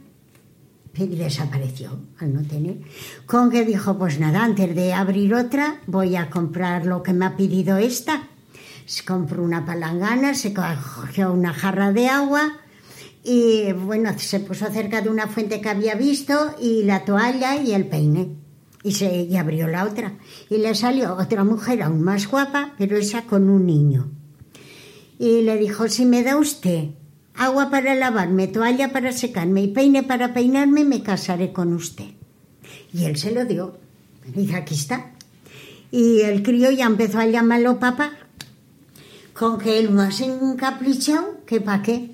Y 0.94 1.06
desapareció 1.06 1.98
al 2.18 2.34
no 2.34 2.42
tener. 2.42 2.82
Con 3.24 3.50
que 3.50 3.64
dijo, 3.64 3.96
pues 3.98 4.20
nada, 4.20 4.44
antes 4.44 4.74
de 4.74 4.92
abrir 4.92 5.34
otra, 5.34 5.80
voy 5.86 6.16
a 6.16 6.28
comprar 6.28 6.84
lo 6.84 7.02
que 7.02 7.14
me 7.14 7.24
ha 7.24 7.36
pedido 7.36 7.78
esta. 7.78 8.28
Se 8.84 9.04
compró 9.04 9.42
una 9.42 9.64
palangana, 9.64 10.34
se 10.34 10.52
cogió 10.52 11.32
una 11.32 11.54
jarra 11.54 11.92
de 11.92 12.08
agua, 12.08 12.58
y 13.24 13.72
bueno, 13.72 14.10
se 14.18 14.40
puso 14.40 14.66
cerca 14.70 15.00
de 15.00 15.08
una 15.08 15.28
fuente 15.28 15.60
que 15.60 15.68
había 15.68 15.94
visto 15.94 16.54
y 16.60 16.82
la 16.82 17.04
toalla 17.04 17.56
y 17.56 17.72
el 17.72 17.86
peine. 17.86 18.36
Y, 18.82 18.92
se, 18.92 19.22
y 19.22 19.36
abrió 19.36 19.68
la 19.68 19.84
otra. 19.84 20.14
Y 20.50 20.58
le 20.58 20.74
salió 20.74 21.14
otra 21.16 21.44
mujer 21.44 21.82
aún 21.82 22.02
más 22.02 22.26
guapa, 22.26 22.74
pero 22.78 22.96
esa 22.96 23.22
con 23.22 23.48
un 23.48 23.64
niño. 23.64 24.10
Y 25.20 25.42
le 25.42 25.56
dijo, 25.56 25.88
si 25.88 26.04
me 26.04 26.24
da 26.24 26.36
usted 26.36 26.88
agua 27.34 27.70
para 27.70 27.94
lavarme, 27.94 28.48
toalla 28.48 28.92
para 28.92 29.12
secarme 29.12 29.62
y 29.62 29.68
peine 29.68 30.02
para 30.02 30.34
peinarme, 30.34 30.84
me 30.84 31.04
casaré 31.04 31.52
con 31.52 31.72
usted. 31.74 32.08
Y 32.92 33.04
él 33.04 33.16
se 33.16 33.30
lo 33.30 33.44
dio. 33.44 33.78
Y 34.26 34.40
dice, 34.40 34.56
aquí 34.56 34.74
está. 34.74 35.12
Y 35.92 36.22
el 36.22 36.42
crío 36.42 36.72
ya 36.72 36.86
empezó 36.86 37.18
a 37.18 37.26
llamarlo 37.26 37.78
papá, 37.78 38.12
con 39.32 39.58
que 39.58 39.78
él 39.78 39.90
más 39.90 40.20
encaprichado 40.20 41.44
que 41.46 41.60
para 41.60 41.82
qué 41.82 42.10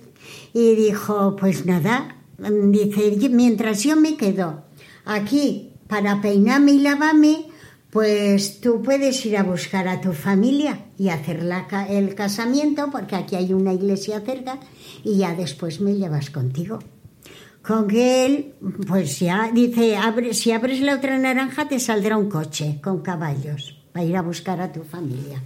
y 0.60 0.74
dijo, 0.74 1.36
pues 1.36 1.66
nada, 1.66 2.16
dice, 2.36 3.16
mientras 3.30 3.84
yo 3.84 3.94
me 3.94 4.16
quedo 4.16 4.64
aquí 5.04 5.74
para 5.86 6.20
peinarme 6.20 6.72
y 6.72 6.80
lavarme, 6.80 7.46
pues 7.90 8.60
tú 8.60 8.82
puedes 8.82 9.24
ir 9.24 9.36
a 9.36 9.44
buscar 9.44 9.86
a 9.86 10.00
tu 10.00 10.12
familia 10.12 10.86
y 10.98 11.10
hacer 11.10 11.48
el 11.88 12.14
casamiento, 12.16 12.90
porque 12.90 13.14
aquí 13.14 13.36
hay 13.36 13.52
una 13.52 13.72
iglesia 13.72 14.20
cerca, 14.20 14.58
y 15.04 15.18
ya 15.18 15.32
después 15.32 15.80
me 15.80 15.94
llevas 15.94 16.30
contigo. 16.30 16.80
Con 17.62 17.86
que 17.86 18.26
él, 18.26 18.54
pues 18.88 19.20
ya 19.20 19.52
dice, 19.54 19.96
abre, 19.96 20.34
si 20.34 20.50
abres 20.50 20.80
la 20.80 20.96
otra 20.96 21.16
naranja 21.18 21.68
te 21.68 21.78
saldrá 21.78 22.16
un 22.16 22.28
coche 22.28 22.80
con 22.82 23.00
caballos. 23.02 23.76
para 23.92 24.04
ir 24.04 24.16
a 24.16 24.22
buscar 24.22 24.60
a 24.60 24.72
tu 24.72 24.82
familia. 24.82 25.40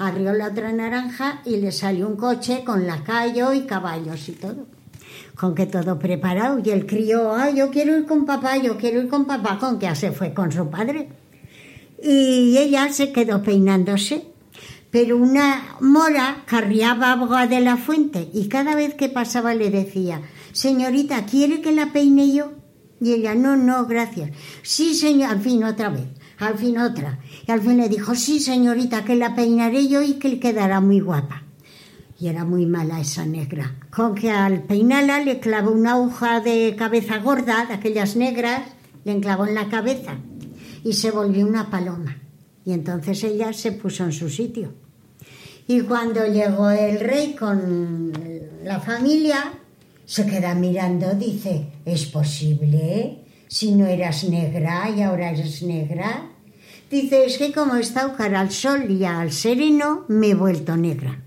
Abrió 0.00 0.32
la 0.32 0.46
otra 0.46 0.72
naranja 0.72 1.42
y 1.44 1.58
le 1.58 1.70
salió 1.72 2.08
un 2.08 2.16
coche 2.16 2.64
con 2.64 2.86
lacayo 2.86 3.52
y 3.52 3.66
caballos 3.66 4.30
y 4.30 4.32
todo. 4.32 4.66
Con 5.38 5.54
que 5.54 5.66
todo 5.66 5.98
preparado. 5.98 6.58
Y 6.64 6.70
el 6.70 6.86
crío, 6.86 7.34
ah, 7.34 7.50
yo 7.50 7.70
quiero 7.70 7.94
ir 7.98 8.06
con 8.06 8.24
papá, 8.24 8.56
yo 8.56 8.78
quiero 8.78 9.02
ir 9.02 9.08
con 9.08 9.26
papá, 9.26 9.58
con 9.58 9.78
que 9.78 9.84
ya 9.84 9.94
se 9.94 10.10
fue 10.10 10.32
con 10.32 10.50
su 10.50 10.70
padre. 10.70 11.10
Y 12.02 12.56
ella 12.56 12.90
se 12.90 13.12
quedó 13.12 13.42
peinándose. 13.42 14.24
Pero 14.90 15.18
una 15.18 15.76
mora 15.80 16.44
carriaba 16.46 17.12
agua 17.12 17.46
de 17.46 17.60
la 17.60 17.76
fuente 17.76 18.30
y 18.32 18.48
cada 18.48 18.74
vez 18.74 18.94
que 18.94 19.10
pasaba 19.10 19.54
le 19.54 19.68
decía, 19.68 20.22
señorita, 20.52 21.26
¿quiere 21.26 21.60
que 21.60 21.72
la 21.72 21.92
peine 21.92 22.32
yo? 22.32 22.52
Y 23.02 23.12
ella, 23.12 23.34
no, 23.34 23.54
no, 23.54 23.84
gracias. 23.84 24.30
Sí, 24.62 24.94
señor, 24.94 25.30
al 25.30 25.40
fin 25.42 25.62
otra 25.62 25.90
vez, 25.90 26.06
al 26.40 26.58
fin 26.58 26.78
otra. 26.78 27.20
Y 27.46 27.50
al 27.50 27.60
fin 27.60 27.76
le 27.76 27.88
dijo, 27.88 28.14
sí, 28.14 28.40
señorita, 28.40 29.04
que 29.04 29.16
la 29.16 29.34
peinaré 29.34 29.88
yo 29.88 30.02
y 30.02 30.14
que 30.14 30.40
quedará 30.40 30.80
muy 30.80 31.00
guapa. 31.00 31.44
Y 32.18 32.28
era 32.28 32.44
muy 32.44 32.66
mala 32.66 33.00
esa 33.00 33.24
negra. 33.24 33.76
Con 33.90 34.14
que 34.14 34.30
al 34.30 34.62
peinarla 34.64 35.20
le 35.24 35.40
clavó 35.40 35.70
una 35.70 35.92
aguja 35.92 36.40
de 36.40 36.74
cabeza 36.76 37.18
gorda, 37.18 37.66
de 37.66 37.74
aquellas 37.74 38.16
negras, 38.16 38.62
le 39.04 39.12
enclavó 39.12 39.46
en 39.46 39.54
la 39.54 39.68
cabeza 39.68 40.16
y 40.84 40.92
se 40.92 41.10
volvió 41.10 41.46
una 41.46 41.70
paloma. 41.70 42.16
Y 42.64 42.72
entonces 42.72 43.24
ella 43.24 43.52
se 43.52 43.72
puso 43.72 44.04
en 44.04 44.12
su 44.12 44.28
sitio. 44.28 44.74
Y 45.66 45.82
cuando 45.82 46.26
llegó 46.26 46.70
el 46.70 47.00
rey 47.00 47.34
con 47.38 48.12
la 48.64 48.80
familia, 48.80 49.52
se 50.04 50.26
queda 50.26 50.54
mirando, 50.54 51.14
dice, 51.14 51.66
¿es 51.84 52.06
posible? 52.06 53.24
Si 53.46 53.72
no 53.72 53.86
eras 53.86 54.24
negra 54.24 54.90
y 54.90 55.02
ahora 55.02 55.30
eres 55.30 55.62
negra. 55.62 56.29
Dice, 56.90 57.24
es 57.24 57.38
que 57.38 57.52
como 57.52 57.76
he 57.76 57.80
estado 57.80 58.16
cara 58.16 58.40
al 58.40 58.50
sol 58.50 58.90
y 58.90 59.04
al 59.04 59.30
sereno, 59.30 60.04
me 60.08 60.30
he 60.30 60.34
vuelto 60.34 60.76
negra. 60.76 61.22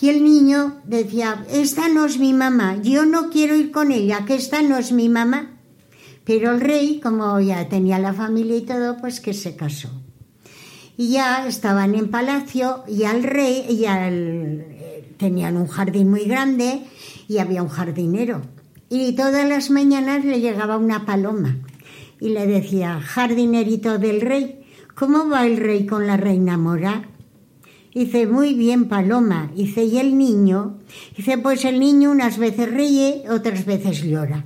Y 0.00 0.10
el 0.10 0.22
niño 0.22 0.76
decía, 0.84 1.44
esta 1.50 1.88
no 1.88 2.06
es 2.06 2.18
mi 2.18 2.32
mamá, 2.32 2.80
yo 2.82 3.04
no 3.04 3.30
quiero 3.30 3.56
ir 3.56 3.72
con 3.72 3.90
ella, 3.90 4.24
que 4.26 4.36
esta 4.36 4.62
no 4.62 4.76
es 4.76 4.92
mi 4.92 5.08
mamá. 5.08 5.56
Pero 6.24 6.52
el 6.52 6.60
rey, 6.60 7.00
como 7.00 7.40
ya 7.40 7.68
tenía 7.68 7.98
la 7.98 8.12
familia 8.12 8.56
y 8.56 8.60
todo, 8.60 8.96
pues 8.98 9.20
que 9.20 9.34
se 9.34 9.56
casó. 9.56 9.90
Y 10.96 11.10
ya 11.12 11.48
estaban 11.48 11.94
en 11.94 12.10
palacio 12.10 12.84
y 12.86 13.04
al 13.04 13.24
rey, 13.24 13.76
ya 13.76 14.08
tenían 15.16 15.56
un 15.56 15.66
jardín 15.66 16.10
muy 16.10 16.26
grande 16.26 16.82
y 17.26 17.38
había 17.38 17.62
un 17.62 17.68
jardinero. 17.68 18.42
Y 18.88 19.12
todas 19.12 19.48
las 19.48 19.70
mañanas 19.70 20.24
le 20.24 20.40
llegaba 20.40 20.76
una 20.76 21.04
paloma 21.06 21.56
y 22.20 22.28
le 22.30 22.46
decía, 22.46 23.00
jardinerito 23.00 23.98
del 23.98 24.20
rey, 24.20 24.65
¿cómo 24.96 25.28
va 25.28 25.46
el 25.46 25.58
rey 25.58 25.86
con 25.86 26.08
la 26.08 26.16
reina 26.16 26.58
mora? 26.58 27.08
Dice, 27.94 28.26
muy 28.26 28.54
bien, 28.54 28.88
paloma. 28.88 29.52
Dice, 29.54 29.84
¿y 29.84 29.98
el 29.98 30.18
niño? 30.18 30.78
Dice, 31.16 31.38
pues 31.38 31.64
el 31.64 31.78
niño 31.78 32.10
unas 32.10 32.36
veces 32.38 32.68
ríe, 32.68 33.22
otras 33.30 33.64
veces 33.64 34.02
llora. 34.02 34.44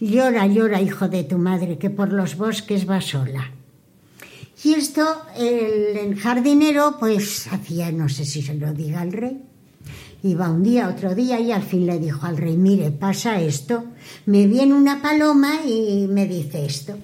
Llora, 0.00 0.46
llora, 0.46 0.82
hijo 0.82 1.08
de 1.08 1.24
tu 1.24 1.38
madre, 1.38 1.78
que 1.78 1.88
por 1.88 2.12
los 2.12 2.36
bosques 2.36 2.88
va 2.88 3.00
sola. 3.00 3.50
Y 4.62 4.74
esto, 4.74 5.04
el 5.36 6.16
jardinero, 6.16 6.96
pues 7.00 7.46
hacía, 7.50 7.90
no 7.90 8.08
sé 8.08 8.26
si 8.26 8.42
se 8.42 8.54
lo 8.54 8.72
diga 8.72 9.00
al 9.00 9.12
rey, 9.12 9.40
Iba 10.24 10.48
un 10.48 10.62
día, 10.62 10.88
otro 10.88 11.14
día 11.14 11.38
y 11.38 11.52
al 11.52 11.62
fin 11.62 11.84
le 11.84 11.98
dijo 11.98 12.24
al 12.24 12.38
rey, 12.38 12.56
mire, 12.56 12.90
pasa 12.90 13.42
esto. 13.42 13.84
Me 14.24 14.46
viene 14.46 14.72
una 14.72 15.02
paloma 15.02 15.66
y 15.66 16.06
me 16.08 16.26
dice 16.26 16.64
esto. 16.64 16.96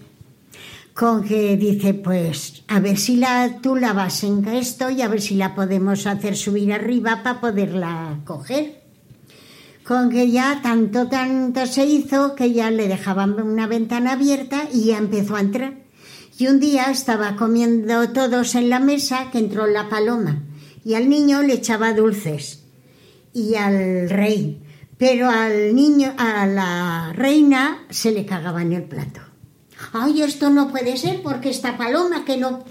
Con 1.01 1.25
que 1.25 1.57
dice, 1.57 1.95
pues, 1.95 2.63
a 2.69 2.79
ver 2.79 2.99
si 2.99 3.17
la, 3.17 3.61
tú 3.63 3.75
la 3.75 3.95
vas 3.95 4.23
en 4.23 4.47
esto 4.47 4.91
y 4.91 5.01
a 5.01 5.09
ver 5.09 5.23
si 5.23 5.35
la 5.35 5.55
podemos 5.55 6.07
hacer 6.07 6.37
subir 6.37 6.75
arriba 6.75 7.23
para 7.23 7.41
poderla 7.41 8.19
coger. 8.27 8.83
Con 9.83 10.11
que 10.11 10.31
ya 10.31 10.61
tanto, 10.63 11.09
tanto 11.09 11.65
se 11.65 11.87
hizo 11.87 12.35
que 12.35 12.53
ya 12.53 12.71
le 12.71 12.87
dejaban 12.87 13.41
una 13.41 13.67
ventana 13.67 14.13
abierta 14.13 14.69
y 14.71 14.89
ya 14.89 14.99
empezó 14.99 15.37
a 15.37 15.41
entrar. 15.41 15.73
Y 16.37 16.49
un 16.49 16.61
día 16.61 16.91
estaba 16.91 17.35
comiendo 17.35 18.11
todos 18.11 18.55
en 18.55 18.69
la 18.69 18.79
mesa 18.79 19.31
que 19.33 19.39
entró 19.39 19.67
la 19.67 19.89
paloma 19.89 20.43
y 20.85 20.97
al 20.97 21.09
niño 21.09 21.41
le 21.41 21.55
echaba 21.55 21.95
dulces 21.95 22.67
y 23.33 23.55
al 23.55 24.11
rey, 24.11 24.63
pero 24.99 25.31
al 25.31 25.75
niño, 25.75 26.13
a 26.19 26.47
la 26.47 27.15
reina 27.15 27.87
se 27.89 28.13
le 28.13 28.27
cagaba 28.27 28.61
en 28.61 28.75
el 28.75 28.83
plato. 28.83 29.30
Ay, 29.93 30.23
esto 30.23 30.51
no 30.51 30.69
puede 30.69 30.97
ser 30.97 31.23
porque 31.23 31.51
esta 31.51 31.77
paloma 31.77 32.25
que 32.25 32.37
no 32.37 32.65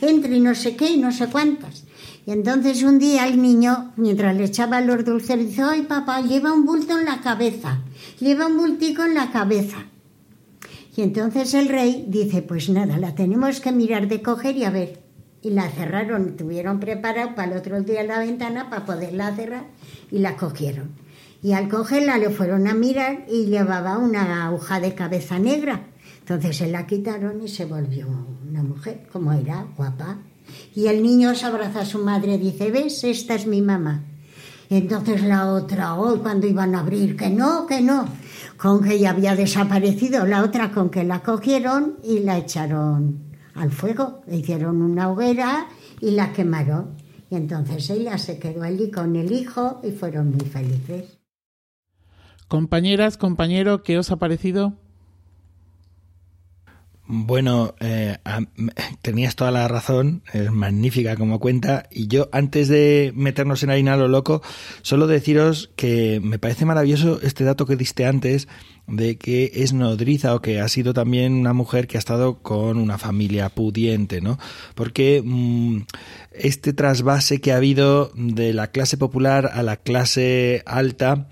entre 0.00 0.36
y 0.36 0.40
no 0.40 0.54
sé 0.54 0.76
qué 0.76 0.90
y 0.90 0.98
no 0.98 1.12
sé 1.12 1.28
cuántas. 1.28 1.84
Y 2.26 2.32
entonces 2.32 2.82
un 2.82 2.98
día 2.98 3.26
el 3.26 3.40
niño, 3.40 3.92
mientras 3.96 4.36
le 4.36 4.44
echaba 4.44 4.80
los 4.80 5.04
dulces, 5.04 5.38
dice, 5.38 5.62
ay 5.62 5.82
papá, 5.82 6.20
lleva 6.20 6.52
un 6.52 6.66
bulto 6.66 6.98
en 6.98 7.06
la 7.06 7.20
cabeza, 7.20 7.80
lleva 8.20 8.46
un 8.46 8.58
bultico 8.58 9.02
en 9.04 9.14
la 9.14 9.30
cabeza. 9.30 9.86
Y 10.94 11.02
entonces 11.02 11.54
el 11.54 11.68
rey 11.68 12.04
dice, 12.08 12.42
pues 12.42 12.68
nada, 12.68 12.98
la 12.98 13.14
tenemos 13.14 13.60
que 13.60 13.72
mirar 13.72 14.08
de 14.08 14.20
coger 14.20 14.56
y 14.56 14.64
a 14.64 14.70
ver. 14.70 15.00
Y 15.40 15.50
la 15.50 15.70
cerraron, 15.70 16.36
tuvieron 16.36 16.80
preparado 16.80 17.36
para 17.36 17.52
el 17.52 17.58
otro 17.58 17.80
día 17.82 18.02
la 18.02 18.18
ventana 18.18 18.68
para 18.68 18.84
poderla 18.84 19.34
cerrar 19.34 19.64
y 20.10 20.18
la 20.18 20.36
cogieron. 20.36 20.90
Y 21.40 21.52
al 21.52 21.68
cogerla 21.68 22.18
le 22.18 22.30
fueron 22.30 22.66
a 22.66 22.74
mirar 22.74 23.24
y 23.30 23.46
llevaba 23.46 23.96
una 23.96 24.46
aguja 24.46 24.80
de 24.80 24.94
cabeza 24.94 25.38
negra. 25.38 25.86
Entonces 26.28 26.58
se 26.58 26.68
la 26.68 26.86
quitaron 26.86 27.42
y 27.42 27.48
se 27.48 27.64
volvió 27.64 28.06
una 28.46 28.62
mujer, 28.62 29.08
como 29.10 29.32
era, 29.32 29.66
guapa. 29.74 30.18
Y 30.74 30.88
el 30.88 31.02
niño 31.02 31.34
se 31.34 31.46
abraza 31.46 31.80
a 31.80 31.86
su 31.86 32.00
madre 32.00 32.34
y 32.34 32.38
dice, 32.38 32.70
¿ves? 32.70 33.02
Esta 33.02 33.34
es 33.34 33.46
mi 33.46 33.62
mamá. 33.62 34.04
Entonces 34.68 35.22
la 35.22 35.50
otra, 35.50 35.94
hoy 35.94 36.18
cuando 36.18 36.46
iban 36.46 36.74
a 36.74 36.80
abrir, 36.80 37.16
que 37.16 37.30
no, 37.30 37.66
que 37.66 37.80
no, 37.80 38.06
con 38.58 38.82
que 38.84 38.98
ya 38.98 39.12
había 39.12 39.34
desaparecido, 39.34 40.26
la 40.26 40.42
otra 40.42 40.70
con 40.70 40.90
que 40.90 41.02
la 41.02 41.22
cogieron 41.22 41.96
y 42.04 42.18
la 42.18 42.36
echaron 42.36 43.20
al 43.54 43.70
fuego, 43.70 44.20
le 44.26 44.36
hicieron 44.36 44.82
una 44.82 45.10
hoguera 45.10 45.68
y 45.98 46.10
la 46.10 46.34
quemaron. 46.34 46.90
Y 47.30 47.36
entonces 47.36 47.88
ella 47.88 48.18
se 48.18 48.38
quedó 48.38 48.64
allí 48.64 48.90
con 48.90 49.16
el 49.16 49.32
hijo 49.32 49.80
y 49.82 49.92
fueron 49.92 50.32
muy 50.32 50.44
felices. 50.44 51.20
Compañeras, 52.48 53.16
compañero, 53.16 53.82
¿qué 53.82 53.96
os 53.96 54.10
ha 54.10 54.16
parecido? 54.16 54.74
Bueno, 57.10 57.74
eh, 57.80 58.18
tenías 59.02 59.34
toda 59.34 59.50
la 59.50 59.66
razón, 59.66 60.22
es 60.34 60.52
magnífica 60.52 61.16
como 61.16 61.40
cuenta. 61.40 61.88
Y 61.90 62.06
yo, 62.06 62.28
antes 62.32 62.68
de 62.68 63.12
meternos 63.16 63.62
en 63.62 63.70
harina 63.70 63.96
lo 63.96 64.08
loco, 64.08 64.42
solo 64.82 65.06
deciros 65.06 65.70
que 65.74 66.20
me 66.22 66.38
parece 66.38 66.66
maravilloso 66.66 67.18
este 67.22 67.44
dato 67.44 67.64
que 67.64 67.76
diste 67.76 68.04
antes 68.04 68.46
de 68.88 69.18
que 69.18 69.52
es 69.54 69.72
nodriza 69.72 70.34
o 70.34 70.40
que 70.40 70.60
ha 70.60 70.68
sido 70.68 70.94
también 70.94 71.34
una 71.34 71.52
mujer 71.52 71.86
que 71.86 71.96
ha 71.96 72.00
estado 72.00 72.38
con 72.38 72.78
una 72.78 72.98
familia 72.98 73.50
pudiente, 73.50 74.20
¿no? 74.20 74.38
Porque 74.74 75.22
mm, 75.24 75.82
este 76.32 76.72
trasvase 76.72 77.40
que 77.40 77.52
ha 77.52 77.56
habido 77.56 78.10
de 78.14 78.52
la 78.52 78.70
clase 78.70 78.96
popular 78.96 79.50
a 79.52 79.62
la 79.62 79.76
clase 79.76 80.62
alta 80.66 81.28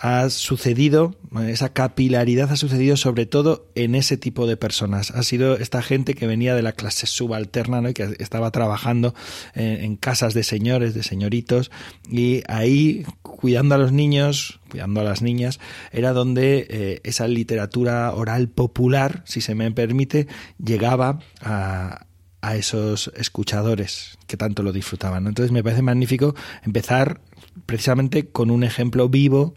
ha 0.00 0.30
sucedido, 0.30 1.16
esa 1.48 1.72
capilaridad 1.72 2.52
ha 2.52 2.56
sucedido 2.56 2.96
sobre 2.96 3.26
todo 3.26 3.66
en 3.74 3.94
ese 3.96 4.16
tipo 4.16 4.46
de 4.46 4.56
personas. 4.56 5.10
Ha 5.10 5.24
sido 5.24 5.56
esta 5.56 5.82
gente 5.82 6.14
que 6.14 6.28
venía 6.28 6.54
de 6.54 6.62
la 6.62 6.72
clase 6.72 7.06
subalterna 7.06 7.80
¿no? 7.80 7.88
y 7.88 7.94
que 7.94 8.14
estaba 8.20 8.50
trabajando 8.52 9.14
en, 9.54 9.96
casas 9.96 10.34
de 10.34 10.44
señores, 10.44 10.94
de 10.94 11.02
señoritos, 11.02 11.72
y 12.08 12.42
ahí 12.46 13.04
cuidando 13.22 13.74
a 13.74 13.78
los 13.78 13.90
niños, 13.90 14.60
cuidando 14.68 15.00
a 15.00 15.04
las 15.04 15.22
niñas, 15.22 15.60
era 15.92 16.12
donde 16.12 16.66
eh, 16.68 17.00
esa 17.04 17.26
literatura 17.28 18.12
oral 18.12 18.48
popular, 18.48 19.22
si 19.26 19.40
se 19.40 19.54
me 19.54 19.70
permite, 19.70 20.28
llegaba 20.62 21.18
a, 21.40 22.06
a 22.40 22.56
esos 22.56 23.10
escuchadores 23.16 24.18
que 24.26 24.36
tanto 24.36 24.62
lo 24.62 24.72
disfrutaban. 24.72 25.26
Entonces 25.26 25.52
me 25.52 25.62
parece 25.62 25.82
magnífico 25.82 26.34
empezar 26.64 27.20
precisamente 27.66 28.28
con 28.28 28.50
un 28.50 28.64
ejemplo 28.64 29.08
vivo 29.08 29.54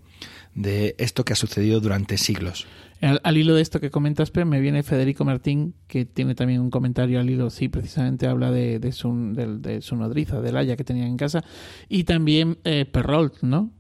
de 0.56 0.96
esto 0.98 1.24
que 1.24 1.34
ha 1.34 1.36
sucedido 1.36 1.80
durante 1.80 2.18
siglos. 2.18 2.68
Al, 3.02 3.38
hilo 3.38 3.56
de 3.56 3.64
esto 3.64 3.80
que 3.80 3.90
comentas, 3.90 4.32
me 4.46 4.60
viene 4.60 4.84
Federico 4.84 5.26
Martín, 5.26 5.74
que 5.88 6.06
tiene 6.06 6.36
también 6.36 6.62
un 6.62 6.70
comentario 6.70 7.20
al 7.20 7.30
hilo, 7.30 7.50
sí, 7.50 7.68
precisamente 7.68 8.28
habla 8.28 8.52
de, 8.52 8.78
de, 8.78 8.92
su, 8.92 9.34
de, 9.34 9.82
su 9.82 9.96
nodriza, 9.96 10.40
del 10.40 10.56
haya 10.56 10.76
que 10.76 10.84
tenía 10.84 11.08
en 11.08 11.18
casa, 11.18 11.44
y 11.90 12.04
también 12.04 12.60
eh, 12.64 12.86
Perrault, 12.86 13.42
¿no? 13.42 13.72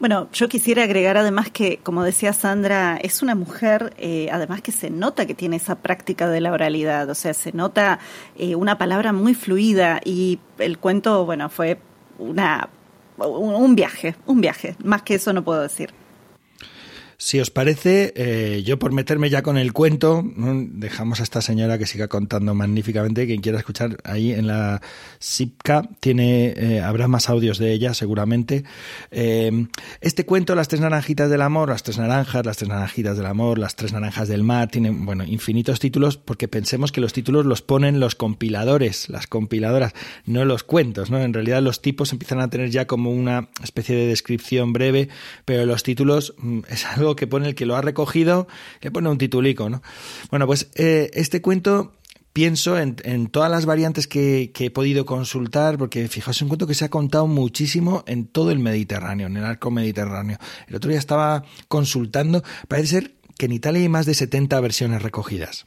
Bueno, 0.00 0.28
yo 0.32 0.48
quisiera 0.48 0.84
agregar 0.84 1.16
además 1.16 1.50
que, 1.50 1.78
como 1.78 2.04
decía 2.04 2.32
Sandra, 2.32 2.98
es 3.02 3.20
una 3.20 3.34
mujer, 3.34 3.94
eh, 3.98 4.28
además 4.30 4.62
que 4.62 4.70
se 4.70 4.90
nota 4.90 5.26
que 5.26 5.34
tiene 5.34 5.56
esa 5.56 5.74
práctica 5.74 6.28
de 6.28 6.40
la 6.40 6.52
oralidad, 6.52 7.10
o 7.10 7.16
sea, 7.16 7.34
se 7.34 7.52
nota 7.52 7.98
eh, 8.36 8.54
una 8.54 8.78
palabra 8.78 9.12
muy 9.12 9.34
fluida 9.34 10.00
y 10.04 10.38
el 10.58 10.78
cuento, 10.78 11.24
bueno, 11.24 11.48
fue 11.48 11.78
una 12.18 12.68
un 13.16 13.74
viaje, 13.74 14.14
un 14.26 14.40
viaje, 14.40 14.76
más 14.84 15.02
que 15.02 15.16
eso 15.16 15.32
no 15.32 15.42
puedo 15.42 15.62
decir. 15.62 15.92
Si 17.20 17.40
os 17.40 17.50
parece, 17.50 18.12
eh, 18.14 18.62
yo 18.64 18.78
por 18.78 18.92
meterme 18.92 19.28
ya 19.28 19.42
con 19.42 19.58
el 19.58 19.72
cuento, 19.72 20.22
dejamos 20.36 21.18
a 21.18 21.24
esta 21.24 21.42
señora 21.42 21.76
que 21.76 21.84
siga 21.84 22.06
contando 22.06 22.54
magníficamente. 22.54 23.26
Quien 23.26 23.40
quiera 23.40 23.58
escuchar 23.58 23.96
ahí 24.04 24.30
en 24.30 24.46
la 24.46 24.80
SIPCA, 25.18 25.82
tiene, 25.98 26.54
eh, 26.56 26.80
habrá 26.80 27.08
más 27.08 27.28
audios 27.28 27.58
de 27.58 27.72
ella 27.72 27.92
seguramente. 27.92 28.62
Eh, 29.10 29.66
este 30.00 30.24
cuento, 30.24 30.54
Las 30.54 30.68
tres 30.68 30.80
naranjitas 30.80 31.28
del 31.28 31.42
amor, 31.42 31.70
las 31.70 31.82
tres 31.82 31.98
naranjas, 31.98 32.46
las 32.46 32.56
tres 32.58 32.68
naranjitas 32.68 33.16
del 33.16 33.26
amor, 33.26 33.58
las 33.58 33.74
tres 33.74 33.92
naranjas 33.92 34.28
del 34.28 34.44
mar, 34.44 34.68
tiene, 34.68 34.90
bueno, 34.90 35.24
infinitos 35.24 35.80
títulos 35.80 36.18
porque 36.18 36.46
pensemos 36.46 36.92
que 36.92 37.00
los 37.00 37.12
títulos 37.12 37.46
los 37.46 37.62
ponen 37.62 37.98
los 37.98 38.14
compiladores, 38.14 39.08
las 39.08 39.26
compiladoras, 39.26 39.92
no 40.24 40.44
los 40.44 40.62
cuentos, 40.62 41.10
¿no? 41.10 41.18
En 41.18 41.34
realidad 41.34 41.62
los 41.62 41.82
tipos 41.82 42.12
empiezan 42.12 42.40
a 42.40 42.48
tener 42.48 42.70
ya 42.70 42.86
como 42.86 43.10
una 43.10 43.48
especie 43.60 43.96
de 43.96 44.06
descripción 44.06 44.72
breve, 44.72 45.08
pero 45.44 45.66
los 45.66 45.82
títulos 45.82 46.34
mm, 46.38 46.60
es 46.70 46.86
algo 46.86 47.07
que 47.16 47.26
pone 47.26 47.48
el 47.48 47.54
que 47.54 47.66
lo 47.66 47.76
ha 47.76 47.82
recogido, 47.82 48.48
le 48.80 48.90
pone 48.90 49.08
un 49.08 49.18
titulico, 49.18 49.68
¿no? 49.68 49.82
Bueno, 50.30 50.46
pues 50.46 50.70
eh, 50.74 51.10
este 51.14 51.42
cuento 51.42 51.92
pienso 52.32 52.78
en, 52.78 53.26
todas 53.26 53.50
las 53.50 53.66
variantes 53.66 54.06
que, 54.06 54.52
he 54.56 54.70
podido 54.70 55.04
consultar, 55.04 55.76
porque 55.76 56.06
fijaos, 56.06 56.40
un 56.40 56.48
cuento 56.48 56.68
que 56.68 56.74
se 56.74 56.84
ha 56.84 56.88
contado 56.88 57.26
muchísimo 57.26 58.04
en 58.06 58.28
todo 58.28 58.52
el 58.52 58.60
Mediterráneo, 58.60 59.26
en 59.26 59.36
el 59.36 59.44
arco 59.44 59.72
mediterráneo. 59.72 60.38
El 60.68 60.76
otro 60.76 60.90
día 60.90 61.00
estaba 61.00 61.44
consultando, 61.66 62.44
parece 62.68 62.88
ser 62.88 63.14
que 63.36 63.46
en 63.46 63.52
Italia 63.52 63.82
hay 63.82 63.88
más 63.88 64.06
de 64.06 64.14
70 64.14 64.60
versiones 64.60 65.02
recogidas. 65.02 65.66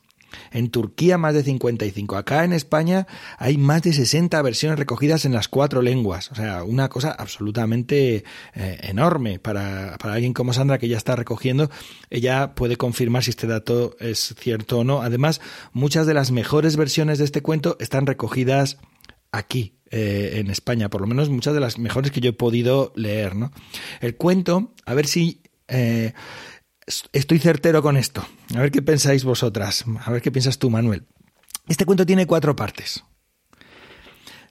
En 0.52 0.70
Turquía 0.70 1.18
más 1.18 1.34
de 1.34 1.44
55. 1.44 2.16
Acá 2.16 2.44
en 2.44 2.54
España 2.54 3.08
hay 3.38 3.58
más 3.58 3.82
de 3.82 3.94
60 3.94 4.42
versiones 4.42 4.80
recogidas 4.80 5.26
en 5.26 5.34
las 5.34 5.48
cuatro 5.48 5.82
lenguas. 5.82 6.32
O 6.32 6.36
sea, 6.36 6.64
una 6.64 6.90
cosa 6.90 7.12
absolutamente 7.12 8.24
eh, 8.54 8.78
enorme 8.82 9.40
para, 9.40 9.98
para 10.00 10.14
alguien 10.14 10.34
como 10.34 10.54
Sandra 10.54 10.78
que 10.78 10.88
ya 10.88 10.98
está 10.98 11.16
recogiendo. 11.16 11.70
Ella 12.10 12.54
puede 12.56 12.78
confirmar 12.78 13.24
si 13.24 13.32
este 13.32 13.48
dato 13.48 13.96
es 14.00 14.36
cierto 14.40 14.80
o 14.80 14.84
no. 14.84 15.02
Además, 15.02 15.42
muchas 15.74 16.08
de 16.08 16.14
las 16.14 16.32
mejores 16.32 16.76
versiones 16.78 17.18
de 17.18 17.26
este 17.26 17.42
cuento 17.42 17.78
están 17.80 18.06
recogidas 18.06 18.78
aquí, 19.32 19.78
eh, 19.90 20.40
en 20.40 20.50
España, 20.50 20.90
por 20.90 21.02
lo 21.02 21.08
menos 21.08 21.30
muchas 21.30 21.54
de 21.54 21.60
las 21.60 21.78
mejores 21.78 22.12
que 22.12 22.22
yo 22.22 22.30
he 22.30 22.34
podido 22.34 22.94
leer, 22.96 23.36
¿no? 23.36 23.52
El 24.00 24.16
cuento, 24.16 24.74
a 24.86 24.94
ver 24.94 25.08
si 25.08 25.42
eh, 25.68 26.14
estoy 27.14 27.40
certero 27.40 27.82
con 27.82 27.98
esto. 27.98 28.26
A 28.56 28.60
ver 28.60 28.72
qué 28.72 28.82
pensáis 28.82 29.24
vosotras. 29.24 29.86
A 30.04 30.12
ver 30.12 30.22
qué 30.22 30.32
piensas 30.32 30.60
tú, 30.60 30.70
Manuel. 30.70 31.06
Este 31.68 31.86
cuento 31.86 32.06
tiene 32.06 32.26
cuatro 32.26 32.56
partes. 32.56 33.04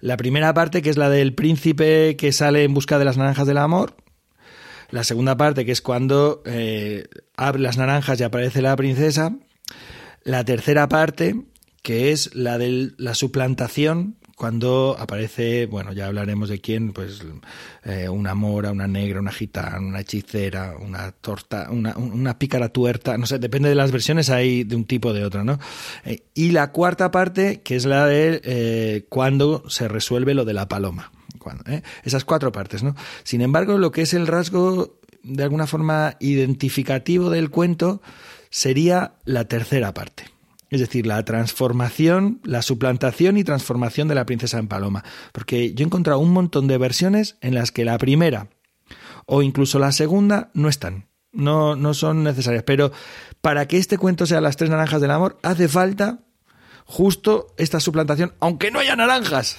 La 0.00 0.16
primera 0.16 0.54
parte, 0.54 0.82
que 0.82 0.90
es 0.90 0.96
la 0.96 1.10
del 1.10 1.34
príncipe 1.34 2.16
que 2.16 2.32
sale 2.32 2.64
en 2.64 2.72
busca 2.72 2.98
de 2.98 3.04
las 3.04 3.16
naranjas 3.16 3.46
del 3.46 3.58
amor. 3.58 3.96
La 4.90 5.04
segunda 5.04 5.36
parte, 5.36 5.64
que 5.64 5.72
es 5.72 5.82
cuando 5.82 6.42
eh, 6.46 7.06
abre 7.36 7.60
las 7.60 7.76
naranjas 7.76 8.18
y 8.18 8.24
aparece 8.24 8.62
la 8.62 8.74
princesa. 8.76 9.36
La 10.22 10.44
tercera 10.44 10.88
parte, 10.88 11.44
que 11.82 12.12
es 12.12 12.34
la 12.34 12.58
de 12.58 12.92
la 12.96 13.14
suplantación 13.14 14.19
cuando 14.40 14.96
aparece, 14.98 15.66
bueno, 15.66 15.92
ya 15.92 16.06
hablaremos 16.06 16.48
de 16.48 16.62
quién, 16.62 16.94
pues 16.94 17.22
eh, 17.84 18.08
una 18.08 18.34
mora, 18.34 18.72
una 18.72 18.88
negra, 18.88 19.20
una 19.20 19.32
gitana, 19.32 19.78
una 19.78 20.00
hechicera, 20.00 20.76
una 20.80 21.12
torta, 21.12 21.68
una, 21.70 21.94
una, 21.98 22.38
pícara 22.38 22.70
tuerta, 22.70 23.18
no 23.18 23.26
sé, 23.26 23.38
depende 23.38 23.68
de 23.68 23.74
las 23.74 23.92
versiones, 23.92 24.30
hay 24.30 24.64
de 24.64 24.76
un 24.76 24.86
tipo 24.86 25.10
o 25.10 25.12
de 25.12 25.26
otro, 25.26 25.44
¿no? 25.44 25.58
Eh, 26.06 26.22
y 26.32 26.52
la 26.52 26.72
cuarta 26.72 27.10
parte, 27.10 27.60
que 27.60 27.76
es 27.76 27.84
la 27.84 28.06
de 28.06 28.40
eh, 28.42 29.04
cuando 29.10 29.68
se 29.68 29.88
resuelve 29.88 30.32
lo 30.32 30.46
de 30.46 30.54
la 30.54 30.68
paloma. 30.68 31.12
Cuando, 31.38 31.62
Esas 32.02 32.24
cuatro 32.24 32.50
partes, 32.50 32.82
¿no? 32.82 32.96
Sin 33.24 33.42
embargo, 33.42 33.76
lo 33.76 33.92
que 33.92 34.00
es 34.00 34.14
el 34.14 34.26
rasgo 34.26 34.98
de 35.22 35.42
alguna 35.42 35.66
forma 35.66 36.16
identificativo 36.18 37.28
del 37.28 37.50
cuento 37.50 38.00
sería 38.48 39.16
la 39.26 39.44
tercera 39.44 39.92
parte 39.92 40.39
es 40.70 40.80
decir, 40.80 41.06
la 41.06 41.24
transformación, 41.24 42.40
la 42.44 42.62
suplantación 42.62 43.36
y 43.36 43.44
transformación 43.44 44.08
de 44.08 44.14
la 44.14 44.24
princesa 44.24 44.58
en 44.58 44.68
paloma. 44.68 45.04
Porque 45.32 45.74
yo 45.74 45.84
he 45.84 45.86
encontrado 45.86 46.20
un 46.20 46.32
montón 46.32 46.68
de 46.68 46.78
versiones 46.78 47.36
en 47.40 47.54
las 47.54 47.72
que 47.72 47.84
la 47.84 47.98
primera 47.98 48.48
o 49.26 49.42
incluso 49.42 49.78
la 49.78 49.92
segunda 49.92 50.50
no 50.54 50.68
están. 50.68 51.06
No, 51.32 51.76
no 51.76 51.94
son 51.94 52.24
necesarias. 52.24 52.64
Pero 52.64 52.92
para 53.40 53.66
que 53.66 53.76
este 53.76 53.98
cuento 53.98 54.26
sea 54.26 54.40
las 54.40 54.56
tres 54.56 54.70
naranjas 54.70 55.00
del 55.00 55.10
amor, 55.10 55.38
hace 55.42 55.68
falta 55.68 56.20
justo 56.84 57.54
esta 57.56 57.78
suplantación, 57.78 58.32
aunque 58.40 58.70
no 58.70 58.80
haya 58.80 58.96
naranjas. 58.96 59.56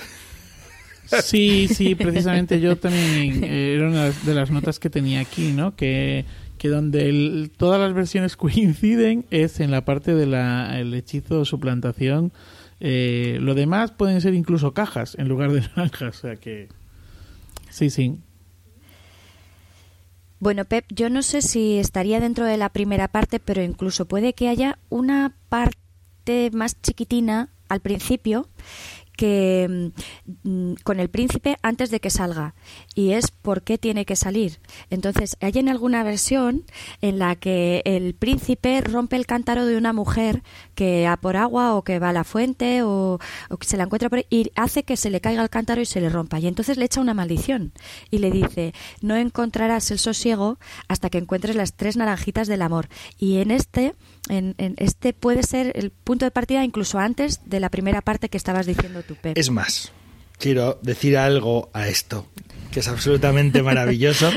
Sí, 1.23 1.67
sí, 1.67 1.95
precisamente 1.95 2.61
yo 2.61 2.77
también 2.77 3.43
eh, 3.43 3.75
era 3.75 3.87
una 3.87 4.09
de 4.09 4.33
las 4.33 4.49
notas 4.49 4.79
que 4.79 4.89
tenía 4.89 5.19
aquí, 5.19 5.51
¿no? 5.51 5.75
Que 5.75 6.25
que 6.61 6.67
donde 6.67 7.49
todas 7.57 7.81
las 7.81 7.91
versiones 7.91 8.37
coinciden 8.37 9.25
es 9.31 9.59
en 9.59 9.71
la 9.71 9.83
parte 9.83 10.13
del 10.13 10.35
el 10.35 10.93
hechizo 10.93 11.43
suplantación. 11.43 12.31
Eh, 12.79 13.39
lo 13.41 13.55
demás 13.55 13.89
pueden 13.89 14.21
ser 14.21 14.35
incluso 14.35 14.71
cajas 14.71 15.15
en 15.17 15.27
lugar 15.27 15.51
de 15.51 15.61
naranjas. 15.75 16.19
O 16.19 16.21
sea 16.21 16.35
que. 16.35 16.69
Sí, 17.71 17.89
sí. 17.89 18.19
Bueno, 20.39 20.65
Pep, 20.65 20.85
yo 20.89 21.09
no 21.09 21.23
sé 21.23 21.41
si 21.41 21.79
estaría 21.79 22.19
dentro 22.19 22.45
de 22.45 22.57
la 22.57 22.69
primera 22.69 23.07
parte, 23.07 23.39
pero 23.39 23.63
incluso 23.63 24.05
puede 24.05 24.33
que 24.33 24.47
haya 24.47 24.77
una 24.89 25.33
parte 25.49 26.51
más 26.53 26.79
chiquitina 26.79 27.49
al 27.69 27.79
principio 27.79 28.47
que 29.21 29.91
mm, 30.41 30.73
con 30.83 30.99
el 30.99 31.11
príncipe 31.11 31.55
antes 31.61 31.91
de 31.91 31.99
que 31.99 32.09
salga 32.09 32.55
y 32.95 33.11
es 33.11 33.29
por 33.29 33.61
qué 33.61 33.77
tiene 33.77 34.03
que 34.03 34.15
salir. 34.15 34.59
Entonces, 34.89 35.37
hay 35.41 35.51
en 35.57 35.69
alguna 35.69 36.01
versión 36.01 36.63
en 37.03 37.19
la 37.19 37.35
que 37.35 37.83
el 37.85 38.15
príncipe 38.15 38.81
rompe 38.81 39.17
el 39.17 39.27
cántaro 39.27 39.67
de 39.67 39.77
una 39.77 39.93
mujer 39.93 40.41
que 40.73 41.05
va 41.07 41.17
por 41.17 41.37
agua 41.37 41.75
o 41.75 41.83
que 41.83 41.99
va 41.99 42.09
a 42.09 42.13
la 42.13 42.23
fuente 42.23 42.81
o, 42.81 43.19
que 43.59 43.67
se 43.67 43.77
la 43.77 43.83
encuentra 43.83 44.09
por 44.09 44.25
y 44.31 44.51
hace 44.55 44.81
que 44.81 44.97
se 44.97 45.11
le 45.11 45.21
caiga 45.21 45.43
el 45.43 45.51
cántaro 45.51 45.81
y 45.81 45.85
se 45.85 46.01
le 46.01 46.09
rompa. 46.09 46.39
Y 46.39 46.47
entonces 46.47 46.77
le 46.77 46.85
echa 46.85 46.99
una 46.99 47.13
maldición 47.13 47.73
y 48.09 48.17
le 48.17 48.31
dice, 48.31 48.73
no 49.01 49.15
encontrarás 49.17 49.91
el 49.91 49.99
sosiego 49.99 50.57
hasta 50.87 51.11
que 51.11 51.19
encuentres 51.19 51.55
las 51.55 51.75
tres 51.75 51.95
naranjitas 51.95 52.47
del 52.47 52.63
amor. 52.63 52.87
Y 53.19 53.37
en 53.37 53.51
este 53.51 53.93
en, 54.29 54.55
este 54.77 55.13
puede 55.13 55.43
ser 55.43 55.71
el 55.75 55.91
punto 55.91 56.25
de 56.25 56.31
partida 56.31 56.63
incluso 56.63 56.99
antes 56.99 57.41
de 57.45 57.59
la 57.59 57.69
primera 57.69 58.01
parte 58.01 58.29
que 58.29 58.37
estabas 58.37 58.65
diciendo 58.65 59.03
tú, 59.03 59.15
Pep. 59.15 59.37
Es 59.37 59.49
más, 59.49 59.91
quiero 60.37 60.79
decir 60.81 61.17
algo 61.17 61.69
a 61.73 61.87
esto, 61.87 62.27
que 62.71 62.81
es 62.81 62.87
absolutamente 62.87 63.63
maravilloso. 63.63 64.29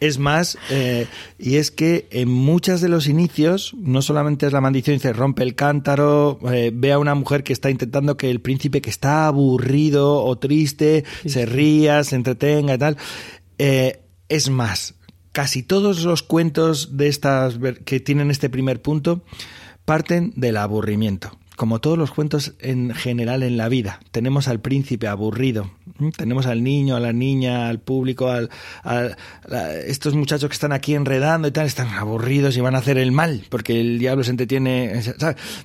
es 0.00 0.18
más, 0.18 0.58
eh, 0.70 1.06
y 1.38 1.56
es 1.56 1.70
que 1.70 2.08
en 2.10 2.28
muchos 2.28 2.80
de 2.80 2.88
los 2.88 3.06
inicios, 3.06 3.74
no 3.78 4.02
solamente 4.02 4.46
es 4.46 4.52
la 4.52 4.60
maldición, 4.60 4.98
se 5.00 5.12
rompe 5.12 5.42
el 5.42 5.54
cántaro, 5.54 6.38
eh, 6.52 6.70
ve 6.74 6.92
a 6.92 6.98
una 6.98 7.14
mujer 7.14 7.44
que 7.44 7.52
está 7.52 7.70
intentando 7.70 8.16
que 8.16 8.30
el 8.30 8.40
príncipe 8.40 8.80
que 8.80 8.90
está 8.90 9.26
aburrido 9.26 10.22
o 10.24 10.36
triste 10.38 11.04
se 11.26 11.46
ría, 11.46 12.04
se 12.04 12.16
entretenga 12.16 12.74
y 12.74 12.78
tal. 12.78 12.96
Eh, 13.58 14.00
es 14.28 14.50
más, 14.50 14.93
casi 15.34 15.64
todos 15.64 16.04
los 16.04 16.22
cuentos 16.22 16.96
de 16.96 17.08
estas 17.08 17.58
que 17.84 18.00
tienen 18.00 18.30
este 18.30 18.48
primer 18.48 18.80
punto 18.80 19.24
parten 19.84 20.32
del 20.36 20.56
aburrimiento 20.56 21.36
como 21.56 21.80
todos 21.80 21.96
los 21.96 22.10
cuentos 22.10 22.54
en 22.58 22.94
general 22.94 23.42
en 23.42 23.56
la 23.56 23.68
vida. 23.68 24.00
Tenemos 24.10 24.48
al 24.48 24.60
príncipe 24.60 25.06
aburrido, 25.06 25.70
tenemos 26.16 26.46
al 26.46 26.62
niño, 26.62 26.96
a 26.96 27.00
la 27.00 27.12
niña, 27.12 27.68
al 27.68 27.78
público, 27.78 28.28
al, 28.28 28.50
estos 29.86 30.14
muchachos 30.14 30.48
que 30.48 30.54
están 30.54 30.72
aquí 30.72 30.94
enredando 30.94 31.48
y 31.48 31.50
tal, 31.52 31.66
están 31.66 31.88
aburridos 31.88 32.56
y 32.56 32.60
van 32.60 32.74
a 32.74 32.78
hacer 32.78 32.98
el 32.98 33.12
mal, 33.12 33.44
porque 33.48 33.80
el 33.80 33.98
diablo 33.98 34.24
se 34.24 34.30
entretiene. 34.30 35.00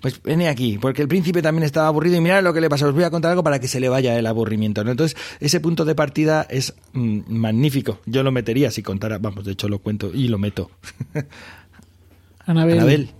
Pues 0.01 0.21
viene 0.21 0.47
aquí, 0.47 0.77
porque 0.77 1.01
el 1.01 1.07
príncipe 1.07 1.41
también 1.41 1.63
estaba 1.63 1.87
aburrido 1.87 2.17
y 2.17 2.21
mirad 2.21 2.43
lo 2.43 2.53
que 2.53 2.61
le 2.61 2.69
pasa. 2.69 2.87
Os 2.87 2.93
voy 2.93 3.03
a 3.03 3.09
contar 3.09 3.31
algo 3.31 3.43
para 3.43 3.59
que 3.59 3.67
se 3.67 3.79
le 3.79 3.89
vaya 3.89 4.17
el 4.17 4.25
aburrimiento. 4.27 4.81
Entonces, 4.81 5.17
ese 5.39 5.59
punto 5.59 5.85
de 5.85 5.95
partida 5.95 6.45
es 6.49 6.73
mm, 6.93 7.21
magnífico. 7.27 7.99
Yo 8.05 8.23
lo 8.23 8.31
metería 8.31 8.71
si 8.71 8.83
contara, 8.83 9.17
vamos, 9.17 9.45
de 9.45 9.53
hecho 9.53 9.67
lo 9.67 9.79
cuento 9.79 10.11
y 10.13 10.27
lo 10.27 10.37
meto. 10.37 10.69
Anabel. 12.45 13.18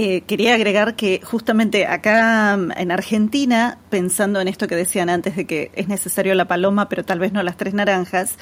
Eh, 0.00 0.20
quería 0.20 0.54
agregar 0.54 0.94
que 0.94 1.20
justamente 1.24 1.84
acá 1.84 2.56
mm, 2.56 2.70
en 2.76 2.92
Argentina, 2.92 3.78
pensando 3.90 4.40
en 4.40 4.46
esto 4.46 4.68
que 4.68 4.76
decían 4.76 5.10
antes 5.10 5.34
de 5.34 5.44
que 5.44 5.72
es 5.74 5.88
necesario 5.88 6.36
la 6.36 6.46
paloma, 6.46 6.88
pero 6.88 7.04
tal 7.04 7.18
vez 7.18 7.32
no 7.32 7.42
las 7.42 7.56
tres 7.56 7.74
naranjas, 7.74 8.36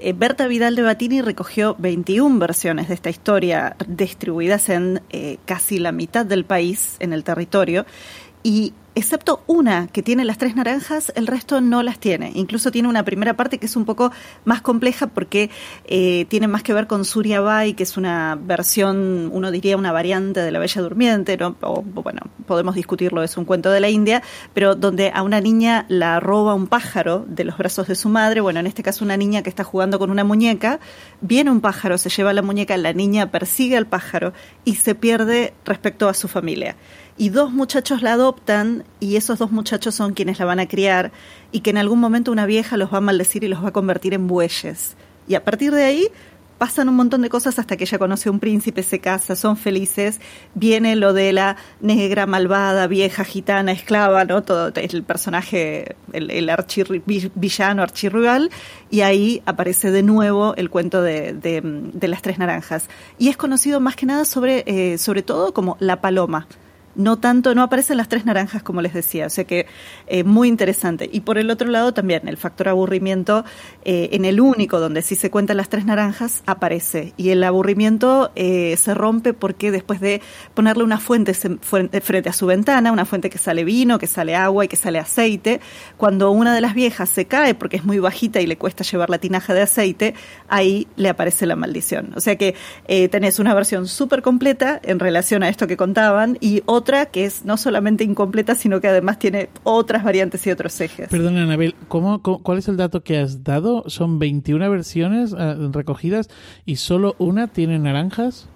eh, 0.00 0.14
Berta 0.14 0.46
Vidal 0.46 0.74
de 0.74 0.80
Batini 0.80 1.20
recogió 1.20 1.76
21 1.78 2.38
versiones 2.38 2.88
de 2.88 2.94
esta 2.94 3.10
historia 3.10 3.76
distribuidas 3.86 4.70
en 4.70 5.02
eh, 5.10 5.36
casi 5.44 5.78
la 5.78 5.92
mitad 5.92 6.24
del 6.24 6.46
país, 6.46 6.96
en 6.98 7.12
el 7.12 7.24
territorio, 7.24 7.84
y 8.42 8.72
excepto 8.94 9.42
una 9.46 9.86
que 9.88 10.02
tiene 10.02 10.24
las 10.24 10.38
tres 10.38 10.54
naranjas, 10.54 11.12
el 11.16 11.26
resto 11.26 11.60
no 11.60 11.82
las 11.82 11.98
tiene. 11.98 12.32
Incluso 12.34 12.70
tiene 12.70 12.88
una 12.88 13.04
primera 13.04 13.34
parte 13.34 13.58
que 13.58 13.66
es 13.66 13.76
un 13.76 13.84
poco 13.84 14.12
más 14.44 14.60
compleja 14.60 15.06
porque 15.06 15.50
eh, 15.84 16.26
tiene 16.28 16.48
más 16.48 16.62
que 16.62 16.74
ver 16.74 16.86
con 16.86 17.04
Surya 17.04 17.40
Bai, 17.40 17.74
que 17.74 17.82
es 17.82 17.96
una 17.96 18.38
versión, 18.40 19.30
uno 19.32 19.50
diría 19.50 19.76
una 19.76 19.92
variante 19.92 20.40
de 20.40 20.50
la 20.50 20.58
Bella 20.58 20.82
Durmiente, 20.82 21.36
¿no? 21.36 21.56
o 21.62 21.82
bueno, 21.82 22.20
podemos 22.46 22.74
discutirlo, 22.74 23.22
es 23.22 23.36
un 23.36 23.44
cuento 23.44 23.70
de 23.70 23.80
la 23.80 23.88
India, 23.88 24.22
pero 24.54 24.74
donde 24.74 25.10
a 25.14 25.22
una 25.22 25.40
niña 25.40 25.86
la 25.88 26.20
roba 26.20 26.54
un 26.54 26.66
pájaro 26.66 27.24
de 27.26 27.44
los 27.44 27.56
brazos 27.56 27.88
de 27.88 27.94
su 27.94 28.08
madre, 28.08 28.40
bueno, 28.40 28.60
en 28.60 28.66
este 28.66 28.82
caso 28.82 29.04
una 29.04 29.16
niña 29.16 29.42
que 29.42 29.50
está 29.50 29.64
jugando 29.64 29.98
con 29.98 30.10
una 30.10 30.24
muñeca, 30.24 30.80
viene 31.20 31.50
un 31.50 31.60
pájaro, 31.60 31.98
se 31.98 32.10
lleva 32.10 32.32
la 32.32 32.42
muñeca, 32.42 32.76
la 32.76 32.92
niña 32.92 33.30
persigue 33.30 33.76
al 33.76 33.86
pájaro 33.86 34.32
y 34.64 34.76
se 34.76 34.94
pierde 34.94 35.54
respecto 35.64 36.08
a 36.08 36.14
su 36.14 36.28
familia 36.28 36.76
y 37.16 37.28
dos 37.28 37.52
muchachos 37.52 38.02
la 38.02 38.14
adoptan 38.14 38.84
y 39.00 39.16
esos 39.16 39.38
dos 39.38 39.52
muchachos 39.52 39.94
son 39.94 40.14
quienes 40.14 40.38
la 40.38 40.44
van 40.44 40.60
a 40.60 40.66
criar 40.66 41.12
y 41.50 41.60
que 41.60 41.70
en 41.70 41.78
algún 41.78 42.00
momento 42.00 42.32
una 42.32 42.46
vieja 42.46 42.76
los 42.76 42.92
va 42.92 42.98
a 42.98 43.02
maldecir 43.02 43.44
y 43.44 43.48
los 43.48 43.62
va 43.62 43.68
a 43.68 43.72
convertir 43.72 44.14
en 44.14 44.26
bueyes. 44.26 44.96
Y 45.28 45.34
a 45.34 45.44
partir 45.44 45.72
de 45.72 45.84
ahí 45.84 46.08
pasan 46.62 46.88
un 46.88 46.94
montón 46.94 47.22
de 47.22 47.28
cosas 47.28 47.58
hasta 47.58 47.76
que 47.76 47.82
ella 47.82 47.98
conoce 47.98 48.28
a 48.28 48.32
un 48.32 48.38
príncipe, 48.38 48.84
se 48.84 49.00
casa, 49.00 49.34
son 49.34 49.56
felices, 49.56 50.20
viene 50.54 50.94
lo 50.94 51.12
de 51.12 51.32
la 51.32 51.56
negra, 51.80 52.24
malvada, 52.26 52.86
vieja, 52.86 53.24
gitana, 53.24 53.72
esclava, 53.72 54.24
¿no? 54.24 54.44
Todo 54.44 54.70
el 54.74 55.02
personaje, 55.02 55.96
el, 56.12 56.30
el 56.30 56.52
villano, 57.34 57.82
archirrival, 57.82 58.50
y 58.90 59.00
ahí 59.00 59.42
aparece 59.44 59.90
de 59.90 60.04
nuevo 60.04 60.54
el 60.56 60.70
cuento 60.70 61.02
de, 61.02 61.32
de, 61.32 62.08
las 62.08 62.22
tres 62.22 62.38
naranjas. 62.38 62.88
Y 63.18 63.28
es 63.28 63.36
conocido 63.36 63.80
más 63.80 63.96
que 63.96 64.06
nada 64.06 64.24
sobre, 64.24 64.62
eh, 64.66 64.98
sobre 64.98 65.22
todo 65.24 65.52
como 65.52 65.76
la 65.80 66.00
paloma 66.00 66.46
no 66.94 67.18
tanto, 67.18 67.54
no 67.54 67.62
aparecen 67.62 67.96
las 67.96 68.08
tres 68.08 68.24
naranjas 68.24 68.62
como 68.62 68.82
les 68.82 68.92
decía, 68.92 69.26
o 69.26 69.30
sea 69.30 69.44
que 69.44 69.66
eh, 70.06 70.24
muy 70.24 70.48
interesante. 70.48 71.08
Y 71.12 71.20
por 71.20 71.38
el 71.38 71.50
otro 71.50 71.68
lado 71.68 71.94
también 71.94 72.28
el 72.28 72.36
factor 72.36 72.68
aburrimiento, 72.68 73.44
eh, 73.84 74.10
en 74.12 74.24
el 74.24 74.40
único 74.40 74.80
donde 74.80 75.02
sí 75.02 75.14
se 75.14 75.30
cuentan 75.30 75.56
las 75.56 75.68
tres 75.68 75.84
naranjas, 75.84 76.42
aparece. 76.46 77.12
Y 77.16 77.30
el 77.30 77.42
aburrimiento 77.44 78.30
eh, 78.34 78.76
se 78.76 78.94
rompe 78.94 79.32
porque 79.32 79.70
después 79.70 80.00
de 80.00 80.20
ponerle 80.54 80.84
una 80.84 80.98
fuente 80.98 81.34
frente 81.34 82.28
a 82.28 82.32
su 82.32 82.46
ventana, 82.46 82.92
una 82.92 83.04
fuente 83.04 83.30
que 83.30 83.38
sale 83.38 83.64
vino, 83.64 83.98
que 83.98 84.06
sale 84.06 84.34
agua 84.34 84.64
y 84.64 84.68
que 84.68 84.76
sale 84.76 84.98
aceite, 84.98 85.60
cuando 85.96 86.30
una 86.30 86.54
de 86.54 86.60
las 86.60 86.74
viejas 86.74 87.08
se 87.08 87.26
cae 87.26 87.54
porque 87.54 87.76
es 87.76 87.84
muy 87.84 87.98
bajita 87.98 88.40
y 88.40 88.46
le 88.46 88.56
cuesta 88.58 88.84
llevar 88.84 89.10
la 89.10 89.18
tinaja 89.18 89.54
de 89.54 89.62
aceite, 89.62 90.14
ahí 90.48 90.86
le 90.96 91.08
aparece 91.08 91.46
la 91.46 91.56
maldición. 91.56 92.12
O 92.16 92.20
sea 92.20 92.36
que 92.36 92.54
tenés 93.10 93.38
una 93.38 93.54
versión 93.54 93.88
súper 93.88 94.22
completa 94.22 94.80
en 94.82 94.98
relación 94.98 95.42
a 95.42 95.48
esto 95.48 95.66
que 95.66 95.76
contaban 95.76 96.36
y 96.40 96.62
otra 96.82 97.06
que 97.06 97.24
es 97.24 97.44
no 97.44 97.56
solamente 97.56 98.02
incompleta, 98.02 98.56
sino 98.56 98.80
que 98.80 98.88
además 98.88 99.18
tiene 99.18 99.48
otras 99.62 100.02
variantes 100.02 100.44
y 100.46 100.50
otros 100.50 100.80
ejes. 100.80 101.08
Perdón, 101.08 101.38
Anabel, 101.38 101.76
¿cómo, 101.86 102.20
cuál 102.22 102.58
es 102.58 102.66
el 102.66 102.76
dato 102.76 103.04
que 103.04 103.18
has 103.18 103.44
dado? 103.44 103.84
Son 103.86 104.18
21 104.18 104.68
versiones 104.68 105.32
ah, 105.32 105.54
recogidas 105.72 106.28
y 106.66 106.76
solo 106.76 107.14
una 107.18 107.46
tiene 107.46 107.78
naranjas. 107.78 108.48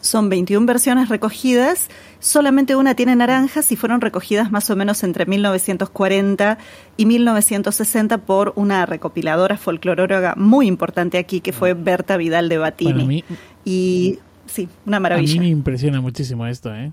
Son 0.00 0.28
21 0.28 0.64
versiones 0.66 1.08
recogidas, 1.08 1.88
solamente 2.20 2.76
una 2.76 2.94
tiene 2.94 3.16
naranjas 3.16 3.70
y 3.72 3.76
fueron 3.76 4.00
recogidas 4.00 4.50
más 4.50 4.70
o 4.70 4.76
menos 4.76 5.02
entre 5.02 5.26
1940 5.26 6.58
y 6.96 7.06
1960 7.06 8.18
por 8.18 8.52
una 8.56 8.86
recopiladora 8.86 9.56
folcloróloga 9.56 10.34
muy 10.36 10.66
importante 10.66 11.18
aquí 11.18 11.40
que 11.40 11.52
fue 11.52 11.74
Berta 11.74 12.16
Vidal 12.16 12.48
de 12.48 12.58
Batini. 12.58 13.24
Y 13.64 14.20
sí, 14.48 14.68
una 14.86 15.00
maravilla. 15.00 15.32
A 15.32 15.34
mí 15.34 15.40
me 15.40 15.48
impresiona 15.48 16.00
muchísimo 16.00 16.46
esto, 16.46 16.74
¿eh? 16.74 16.92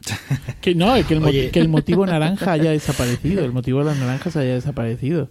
que 0.60 0.74
no, 0.74 0.94
que 1.06 1.14
el, 1.14 1.50
que 1.50 1.60
el, 1.60 1.68
motivo 1.68 2.06
naranja 2.06 2.52
haya 2.52 2.70
desaparecido, 2.70 3.44
el 3.44 3.52
motivo 3.52 3.80
de 3.80 3.86
las 3.86 3.98
naranjas 3.98 4.36
haya 4.36 4.54
desaparecido. 4.54 5.30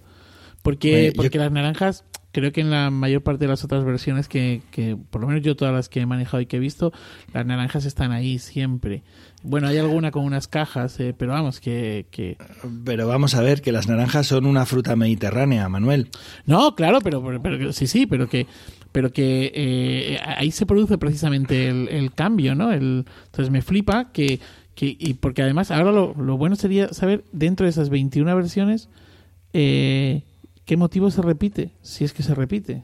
Porque, 0.62 1.12
porque 1.15 1.38
las 1.38 1.52
naranjas, 1.52 2.06
creo 2.32 2.54
que 2.54 2.62
en 2.62 2.69
la 2.69 2.89
mayor 2.89 3.21
parte 3.21 3.45
de 3.45 3.49
las 3.49 3.63
otras 3.65 3.84
versiones 3.84 4.30
que, 4.30 4.62
que, 4.71 4.95
por 4.95 5.21
lo 5.21 5.28
menos 5.28 5.43
yo 5.43 5.56
todas 5.56 5.73
las 5.73 5.89
que 5.89 5.99
he 5.99 6.06
manejado 6.06 6.39
y 6.39 6.45
que 6.45 6.56
he 6.58 6.60
visto, 6.60 6.93
las 7.34 7.45
naranjas 7.45 7.86
están 7.86 8.12
ahí 8.12 8.39
siempre. 8.39 9.04
Bueno, 9.43 9.67
hay 9.67 9.77
alguna 9.77 10.12
con 10.12 10.23
unas 10.23 10.47
cajas, 10.47 10.99
eh, 10.99 11.13
pero 11.17 11.34
vamos, 11.34 11.60
que, 11.60 12.08
que, 12.12 12.38
Pero 12.86 13.08
vamos 13.08 13.36
a 13.36 13.41
ver, 13.41 13.62
que 13.62 13.73
las 13.73 13.88
naranjas 13.88 14.27
son 14.27 14.45
una 14.45 14.65
fruta 14.65 14.95
mediterránea, 14.95 15.67
Manuel. 15.67 16.10
No, 16.45 16.75
claro, 16.75 17.01
pero, 17.01 17.41
pero 17.41 17.73
sí, 17.73 17.88
sí, 17.88 18.06
pero 18.06 18.27
que 18.27 18.47
pero 18.93 19.12
que 19.12 19.51
eh, 19.56 20.19
ahí 20.23 20.51
se 20.51 20.67
produce 20.67 20.99
precisamente 20.99 21.67
el, 21.67 22.13
cambio, 22.13 22.53
¿no? 22.53 22.71
El, 22.71 23.06
entonces 23.25 23.49
me 23.51 23.63
flipa 23.63 24.12
que, 24.12 24.39
que 24.75 24.95
y 24.97 25.15
porque 25.15 25.41
además 25.41 25.71
ahora 25.71 25.91
lo, 25.91 26.13
lo, 26.13 26.38
bueno 26.38 26.56
sería 26.56 26.93
saber 26.93 27.25
dentro 27.32 27.65
de 27.65 27.71
esas 27.71 27.89
21 27.89 28.36
versiones 28.36 28.89
eh, 29.51 30.23
qué 30.65 30.77
motivo 30.77 31.12
se 31.12 31.21
repite, 31.21 31.71
si 31.82 32.03
es 32.03 32.13
que 32.13 32.23
se 32.23 32.36
repite. 32.36 32.84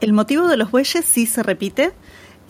El 0.00 0.14
motivo 0.14 0.48
de 0.48 0.56
los 0.56 0.70
bueyes 0.70 1.04
sí 1.04 1.26
se 1.26 1.42
repite, 1.42 1.92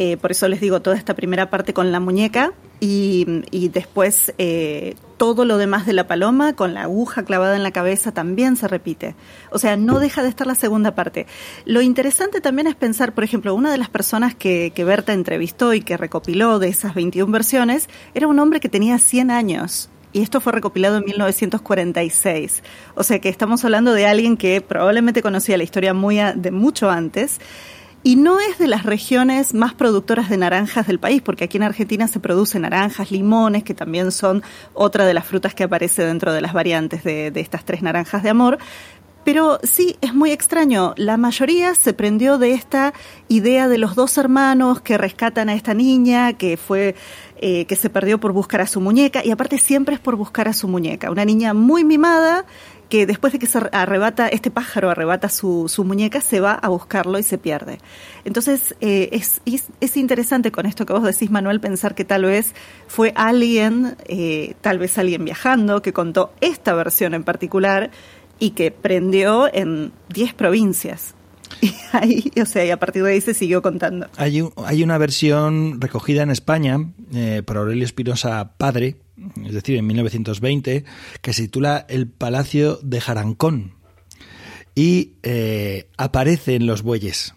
eh, 0.03 0.17
por 0.17 0.31
eso 0.31 0.49
les 0.49 0.63
digo 0.63 0.81
toda 0.81 0.97
esta 0.97 1.13
primera 1.13 1.51
parte 1.51 1.75
con 1.75 1.93
la 1.93 2.01
muñeca 2.01 2.55
y, 2.81 3.27
después 3.69 4.33
eh, 4.39 4.95
todo 5.19 5.45
lo 5.45 5.59
demás 5.59 5.85
de 5.85 5.93
la 5.93 6.07
paloma 6.07 6.55
con 6.55 6.73
la 6.73 6.85
aguja 6.85 7.23
clavada 7.23 7.55
en 7.55 7.63
la 7.63 7.71
cabeza 7.71 8.11
también 8.11 8.57
se 8.57 8.67
repite. 8.67 9.15
O 9.51 9.59
sea, 9.59 9.77
no 9.77 9.99
deja 9.99 10.23
de 10.23 10.31
estar 10.31 10.47
la 10.47 10.55
segunda 10.55 10.95
parte. 10.95 11.27
Lo 11.67 11.83
interesante 11.83 12.41
también 12.41 12.67
es 12.67 12.77
pensar, 12.77 13.13
por 13.13 13.25
ejemplo, 13.25 13.55
una 13.55 13.71
de 13.71 13.77
las 13.77 13.91
personas 13.91 14.35
que, 14.35 14.73
que 14.75 14.85
Berta 14.85 15.13
entrevistó 15.13 15.75
y 15.75 15.83
que 15.83 15.99
recopiló 15.99 16.59
de 16.59 16.69
esas 16.69 16.95
21 16.95 17.31
versiones 17.31 17.91
era 18.15 18.27
un 18.27 18.39
hombre 18.39 18.61
que 18.61 18.71
tenía 18.71 18.99
100 18.99 19.31
años 19.31 19.91
y 20.15 20.23
esto 20.23 20.41
fue 20.41 20.55
recopilado 20.55 20.97
en 20.97 21.05
1946. 21.05 22.63
O 22.95 23.03
sea 23.03 23.19
que 23.19 23.29
estamos 23.29 23.67
hablando 23.67 23.93
de 23.93 24.07
alguien 24.07 24.39
que 24.39 24.63
probablemente 24.63 25.21
conocía 25.21 25.59
la 25.59 25.65
historia 25.65 25.93
muy 25.93 26.17
de 26.37 26.51
mucho 26.53 26.89
antes 26.89 27.39
y 28.03 28.17
no 28.17 28.41
es 28.41 28.59
de 28.59 28.67
las 28.67 28.85
regiones 28.85 29.53
más 29.53 29.75
productoras 29.75 30.31
de 30.31 30.39
naranjas 30.39 30.87
del 30.87 30.99
país, 30.99 31.21
porque 31.21 31.45
aquí 31.45 31.59
en 31.59 31.65
Argentina 31.65 32.09
se 32.09 32.19
producen 32.19 32.63
naranjas, 32.63 33.11
limones, 33.11 33.63
que 33.63 33.75
también 33.75 34.11
son 34.11 34.43
otra 34.73 35.05
de 35.05 35.13
las 35.13 35.27
frutas 35.27 35.55
que 35.55 35.65
aparece 35.65 36.05
dentro 36.05 36.33
de 36.33 36.41
las 36.41 36.55
variantes 36.55 37.05
de, 37.05 37.31
estas 37.35 37.65
tres 37.65 37.83
naranjas 37.83 38.23
de 38.23 38.31
amor. 38.31 38.59
Pero 39.23 39.61
sí, 39.63 39.99
es 40.01 40.15
muy 40.15 40.31
extraño. 40.31 40.95
La 40.97 41.19
mayoría 41.19 41.75
se 41.75 41.93
prendió 41.93 42.39
de 42.39 42.53
esta 42.55 42.95
idea 43.29 43.69
de 43.69 43.77
los 43.77 43.95
dos 43.95 44.17
hermanos 44.17 44.81
que 44.81 44.97
rescatan 44.97 45.51
a 45.51 45.55
esta 45.55 45.75
niña, 45.75 46.33
que 46.33 46.57
fue 46.57 46.95
eh, 47.37 47.67
que 47.67 47.77
se 47.77 47.91
perdió 47.91 48.19
por 48.19 48.33
buscar 48.33 48.63
a 48.63 48.67
su 48.67 48.81
muñeca, 48.81 49.21
y 49.23 49.31
aparte 49.31 49.59
siempre 49.59 49.95
es 49.95 50.01
por 50.01 50.17
buscar 50.17 50.49
a 50.49 50.55
su 50.55 50.69
muñeca. 50.69 51.11
Una 51.11 51.27
niña 51.27 51.53
muy 51.53 51.85
mimada 51.85 52.47
que 52.90 53.07
después 53.07 53.33
de 53.33 53.38
que 53.38 53.46
se 53.46 53.59
arrebata, 53.72 54.29
este 54.29 54.50
pájaro 54.50 54.90
arrebata 54.90 55.29
su, 55.29 55.68
su 55.68 55.85
muñeca, 55.85 56.20
se 56.20 56.40
va 56.40 56.55
a 56.55 56.68
buscarlo 56.68 57.18
y 57.18 57.22
se 57.22 57.38
pierde. 57.38 57.79
Entonces, 58.24 58.74
eh, 58.81 59.09
es, 59.12 59.40
es, 59.81 59.96
interesante 59.96 60.50
con 60.50 60.66
esto 60.66 60.85
que 60.85 60.92
vos 60.92 61.05
decís, 61.05 61.31
Manuel, 61.31 61.61
pensar 61.61 61.94
que 61.94 62.05
tal 62.05 62.24
vez 62.24 62.53
fue 62.88 63.12
alguien, 63.14 63.96
eh, 64.07 64.55
tal 64.61 64.79
vez 64.79 64.98
alguien 64.98 65.24
viajando, 65.24 65.83
que 65.83 65.92
contó 65.92 66.33
esta 66.40 66.74
versión 66.74 67.14
en 67.14 67.22
particular 67.22 67.92
y 68.40 68.50
que 68.50 68.72
prendió 68.72 69.48
en 69.55 69.92
10 70.12 70.35
provincias. 70.35 71.14
Y 71.61 71.74
ahí, 71.92 72.33
o 72.40 72.46
sea, 72.46 72.64
y 72.64 72.70
a 72.70 72.79
partir 72.79 73.03
de 73.03 73.11
ahí 73.11 73.20
se 73.20 73.35
siguió 73.35 73.61
contando. 73.61 74.07
Hay, 74.16 74.42
hay 74.64 74.83
una 74.83 74.98
versión 74.98 75.81
recogida 75.81 76.22
en 76.22 76.31
España 76.31 76.79
eh, 77.12 77.42
por 77.44 77.57
Aurelio 77.57 77.85
Espinosa 77.85 78.53
Padre, 78.57 78.96
es 79.45 79.53
decir, 79.53 79.77
en 79.77 79.87
1920, 79.87 80.85
que 81.21 81.33
se 81.33 81.43
titula 81.43 81.87
El 81.89 82.09
Palacio 82.09 82.79
de 82.83 83.01
Jarancón. 83.01 83.75
Y 84.75 85.15
eh, 85.23 85.89
aparecen 85.97 86.67
los 86.67 86.83
bueyes. 86.83 87.35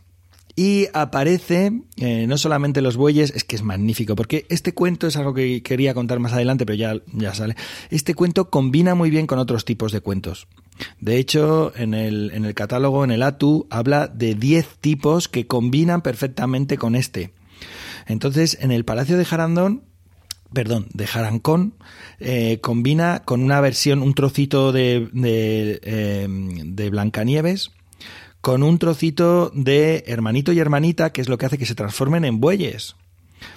Y 0.55 0.87
aparece 0.93 1.71
eh, 1.97 2.27
no 2.27 2.37
solamente 2.37 2.81
los 2.81 2.95
bueyes, 2.95 3.33
es 3.35 3.43
que 3.43 3.55
es 3.55 3.63
magnífico, 3.63 4.15
porque 4.15 4.45
este 4.49 4.73
cuento 4.73 5.07
es 5.07 5.17
algo 5.17 5.33
que 5.33 5.63
quería 5.63 5.95
contar 5.95 6.19
más 6.19 6.33
adelante, 6.33 6.65
pero 6.65 6.75
ya, 6.75 6.95
ya 7.11 7.33
sale. 7.33 7.55
Este 7.89 8.13
cuento 8.13 8.51
combina 8.51 8.93
muy 8.93 9.09
bien 9.09 9.25
con 9.25 9.39
otros 9.39 9.65
tipos 9.65 9.91
de 9.91 10.01
cuentos. 10.01 10.47
De 10.99 11.17
hecho, 11.17 11.73
en 11.75 11.95
el, 11.95 12.31
en 12.33 12.45
el 12.45 12.53
catálogo, 12.53 13.03
en 13.03 13.11
el 13.11 13.23
ATU, 13.23 13.65
habla 13.71 14.07
de 14.07 14.35
10 14.35 14.77
tipos 14.79 15.27
que 15.27 15.47
combinan 15.47 16.01
perfectamente 16.01 16.77
con 16.77 16.95
este. 16.95 17.33
Entonces, 18.05 18.57
en 18.61 18.71
el 18.71 18.85
Palacio 18.85 19.17
de 19.17 19.25
Jarandón 19.25 19.83
perdón, 20.53 20.87
de 20.93 21.07
Jarancón, 21.07 21.73
eh, 22.19 22.59
combina 22.61 23.23
con 23.25 23.43
una 23.43 23.59
versión, 23.61 24.01
un 24.01 24.13
trocito 24.13 24.71
de, 24.71 25.09
de, 25.11 25.79
eh, 25.83 26.27
de, 26.29 26.89
Blancanieves, 26.89 27.71
con 28.41 28.63
un 28.63 28.77
trocito 28.77 29.51
de 29.53 30.03
Hermanito 30.07 30.51
y 30.51 30.59
Hermanita, 30.59 31.11
que 31.11 31.21
es 31.21 31.29
lo 31.29 31.37
que 31.37 31.45
hace 31.45 31.57
que 31.57 31.65
se 31.65 31.75
transformen 31.75 32.25
en 32.25 32.39
bueyes. 32.39 32.95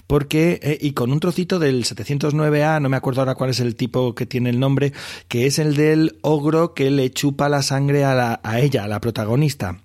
Porque, 0.07 0.59
eh, 0.63 0.79
y 0.81 0.93
con 0.93 1.13
un 1.13 1.21
trocito 1.21 1.59
del 1.59 1.85
709A, 1.85 2.81
no 2.81 2.89
me 2.89 2.97
acuerdo 2.97 3.21
ahora 3.21 3.37
cuál 3.37 3.51
es 3.51 3.61
el 3.61 3.77
tipo 3.77 4.15
que 4.15 4.27
tiene 4.27 4.51
el 4.51 4.59
nombre, 4.59 4.93
que 5.29 5.47
es 5.47 5.59
el 5.59 5.77
del 5.77 6.19
ogro 6.23 6.75
que 6.75 6.91
le 6.91 7.11
chupa 7.11 7.49
la 7.49 7.63
sangre 7.63 8.05
a, 8.05 8.15
la, 8.15 8.41
a 8.43 8.61
ella, 8.61 8.85
a 8.85 8.89
la 8.89 9.01
protagonista. 9.01 9.81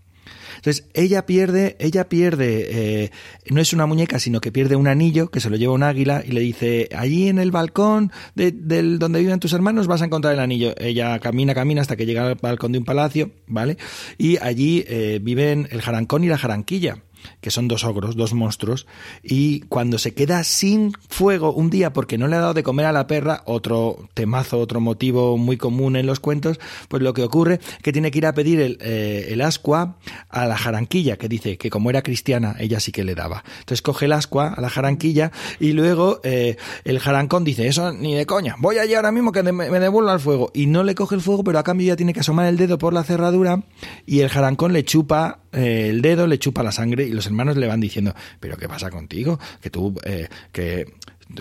Entonces, 0.62 0.86
ella 0.94 1.26
pierde, 1.26 1.76
ella 1.80 2.08
pierde, 2.08 2.68
eh, 3.06 3.12
no 3.50 3.62
es 3.62 3.74
una 3.74 3.88
muñeca, 3.88 4.20
sino 4.20 4.42
que 4.42 4.52
pierde 4.52 4.76
un 4.76 4.88
anillo 4.88 5.32
que 5.32 5.40
se 5.40 5.50
lo 5.50 5.56
lleva 5.56 5.74
un 5.74 5.82
águila 5.82 6.24
y 6.24 6.34
le 6.34 6.42
dice, 6.42 6.88
allí 6.96 7.30
en 7.30 7.40
el 7.40 7.50
balcón 7.50 8.12
de, 8.36 8.52
del, 8.52 9.00
donde 9.00 9.22
viven 9.22 9.40
tus 9.40 9.54
hermanos 9.54 9.88
vas 9.88 10.04
a 10.04 10.06
encontrar 10.06 10.36
el 10.36 10.40
anillo. 10.40 10.76
Ella 10.78 11.18
camina, 11.18 11.56
camina 11.56 11.82
hasta 11.82 11.96
que 11.96 12.06
llega 12.06 12.28
al 12.28 12.36
balcón 12.36 12.74
de 12.74 12.78
un 12.78 12.86
palacio, 12.86 13.32
¿vale? 13.48 13.78
Y 14.20 14.38
allí 14.38 14.86
eh, 14.88 15.20
viven 15.20 15.68
el 15.72 15.82
jarancón 15.82 16.24
y 16.24 16.28
la 16.28 16.38
jaranquilla 16.38 16.98
que 17.42 17.52
son 17.52 17.68
dos 17.68 17.84
ogros, 17.84 18.16
dos 18.16 18.34
monstruos, 18.34 18.88
y 19.24 19.62
cuando 19.62 19.98
se 19.98 20.14
queda 20.14 20.44
sin 20.44 20.94
fuego 21.10 21.54
un 21.54 21.70
día 21.70 21.94
porque 21.94 22.18
no 22.18 22.28
le 22.28 22.36
ha 22.36 22.40
dado 22.40 22.54
de 22.54 22.64
comer 22.64 22.86
a 22.86 22.92
la 22.92 23.08
perra, 23.08 23.44
otro 23.46 24.10
temazo, 24.14 24.60
otro 24.60 24.80
motivo 24.80 25.38
muy 25.38 25.58
común 25.58 25.96
en 25.96 26.06
los 26.06 26.20
cuentos, 26.20 26.60
pues 26.88 27.02
lo 27.02 27.14
que 27.14 27.24
ocurre 27.24 27.60
que 27.82 27.92
tiene 27.92 28.12
que 28.12 28.20
ir 28.20 28.26
a 28.26 28.34
pedir 28.34 28.60
el, 28.60 28.78
eh, 28.82 29.28
el 29.30 29.42
ascua 29.42 29.98
a 30.30 30.46
la 30.46 30.58
jaranquilla, 30.58 31.18
que 31.18 31.28
dice 31.28 31.58
que 31.58 31.70
como 31.70 31.90
era 31.90 32.02
cristiana, 32.02 32.56
ella 32.60 32.80
sí 32.80 32.92
que 32.92 33.04
le 33.04 33.16
daba. 33.16 33.44
Entonces 33.60 33.82
coge 33.82 34.06
el 34.06 34.14
ascua 34.14 34.54
a 34.54 34.62
la 34.62 34.70
jaranquilla 34.70 35.32
y 35.60 35.74
luego 35.74 36.20
eh, 36.24 36.58
el 36.84 37.00
jarancón 37.00 37.44
dice, 37.44 37.68
eso 37.68 37.92
ni 37.92 38.16
de 38.16 38.26
coña, 38.26 38.56
voy 38.60 38.78
allí 38.78 38.94
ahora 38.94 39.12
mismo 39.12 39.32
que 39.32 39.44
me 39.44 39.80
devuelva 39.80 40.14
el 40.14 40.20
fuego. 40.20 40.52
Y 40.54 40.68
no 40.68 40.84
le 40.84 40.96
coge 40.96 41.16
el 41.16 41.22
fuego, 41.22 41.44
pero 41.44 41.60
a 41.60 41.64
cambio 41.64 41.88
ya 41.88 41.96
tiene 41.96 42.14
que 42.14 42.22
asomar 42.22 42.48
el 42.48 42.58
dedo 42.58 42.78
por 42.78 42.94
la 42.94 43.04
cerradura 43.04 43.64
y 44.06 44.20
el 44.20 44.30
jarancón 44.30 44.74
le 44.74 44.84
chupa 44.84 45.40
eh, 45.54 45.88
el 45.90 46.02
dedo, 46.02 46.28
le 46.28 46.40
chupa 46.40 46.64
la 46.64 46.72
sangre 46.72 47.11
y 47.12 47.14
los 47.14 47.26
hermanos 47.26 47.58
le 47.58 47.68
van 47.68 47.80
diciendo, 47.80 48.16
pero 48.40 48.58
¿qué 48.58 48.68
pasa 48.68 48.90
contigo? 48.90 49.40
Que 49.62 49.70
tú, 49.70 49.96
eh, 50.04 50.30
que 50.52 50.94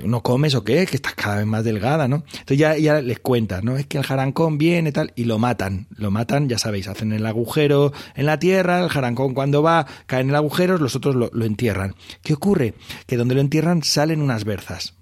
no 0.05 0.23
comes 0.23 0.55
o 0.55 0.65
qué, 0.65 0.87
que 0.87 0.97
estás 0.97 1.15
cada 1.15 1.37
vez 1.37 1.47
más 1.47 1.65
delgada, 1.65 2.09
¿no? 2.09 2.25
Entonces 2.33 2.59
ya, 2.59 2.77
ya 2.77 3.01
les 3.01 3.21
cuenta, 3.21 3.61
¿no? 3.63 3.77
Es 3.77 3.87
que 3.87 3.99
el 3.99 4.05
jarancón 4.05 4.59
viene 4.59 4.93
tal, 4.93 5.13
y 5.17 5.25
lo 5.25 5.39
matan, 5.39 5.87
lo 5.91 6.11
matan, 6.11 6.49
ya 6.49 6.59
sabéis, 6.59 6.89
hacen 6.89 7.13
el 7.13 7.25
agujero 7.27 7.93
en 8.15 8.27
la 8.27 8.39
tierra, 8.39 8.83
el 8.83 8.89
jarancón 8.89 9.35
cuando 9.35 9.63
va 9.63 9.87
cae 10.07 10.21
en 10.21 10.31
el 10.31 10.37
agujero, 10.37 10.79
los 10.79 10.97
otros 10.97 11.15
lo, 11.15 11.31
lo 11.33 11.45
entierran. 11.45 11.95
¿Qué 12.23 12.35
ocurre? 12.35 12.75
Que 13.07 13.17
donde 13.17 13.35
lo 13.35 13.41
entierran 13.41 13.83
salen 13.83 14.23
unas 14.23 14.45
berzas, 14.45 14.95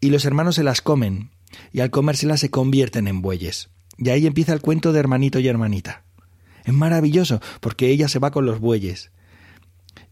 y 0.00 0.10
los 0.10 0.24
hermanos 0.24 0.56
se 0.56 0.64
las 0.64 0.80
comen, 0.80 1.30
y 1.72 1.80
al 1.80 1.90
comérselas 1.90 2.40
se 2.40 2.50
convierten 2.50 3.08
en 3.08 3.22
bueyes. 3.22 3.70
Y 3.96 4.10
ahí 4.10 4.26
empieza 4.26 4.52
el 4.52 4.60
cuento 4.60 4.92
de 4.92 5.00
hermanito 5.00 5.40
y 5.40 5.48
hermanita. 5.48 6.04
Es 6.64 6.74
maravilloso, 6.74 7.40
porque 7.60 7.88
ella 7.88 8.08
se 8.08 8.18
va 8.18 8.30
con 8.30 8.46
los 8.46 8.60
bueyes. 8.60 9.10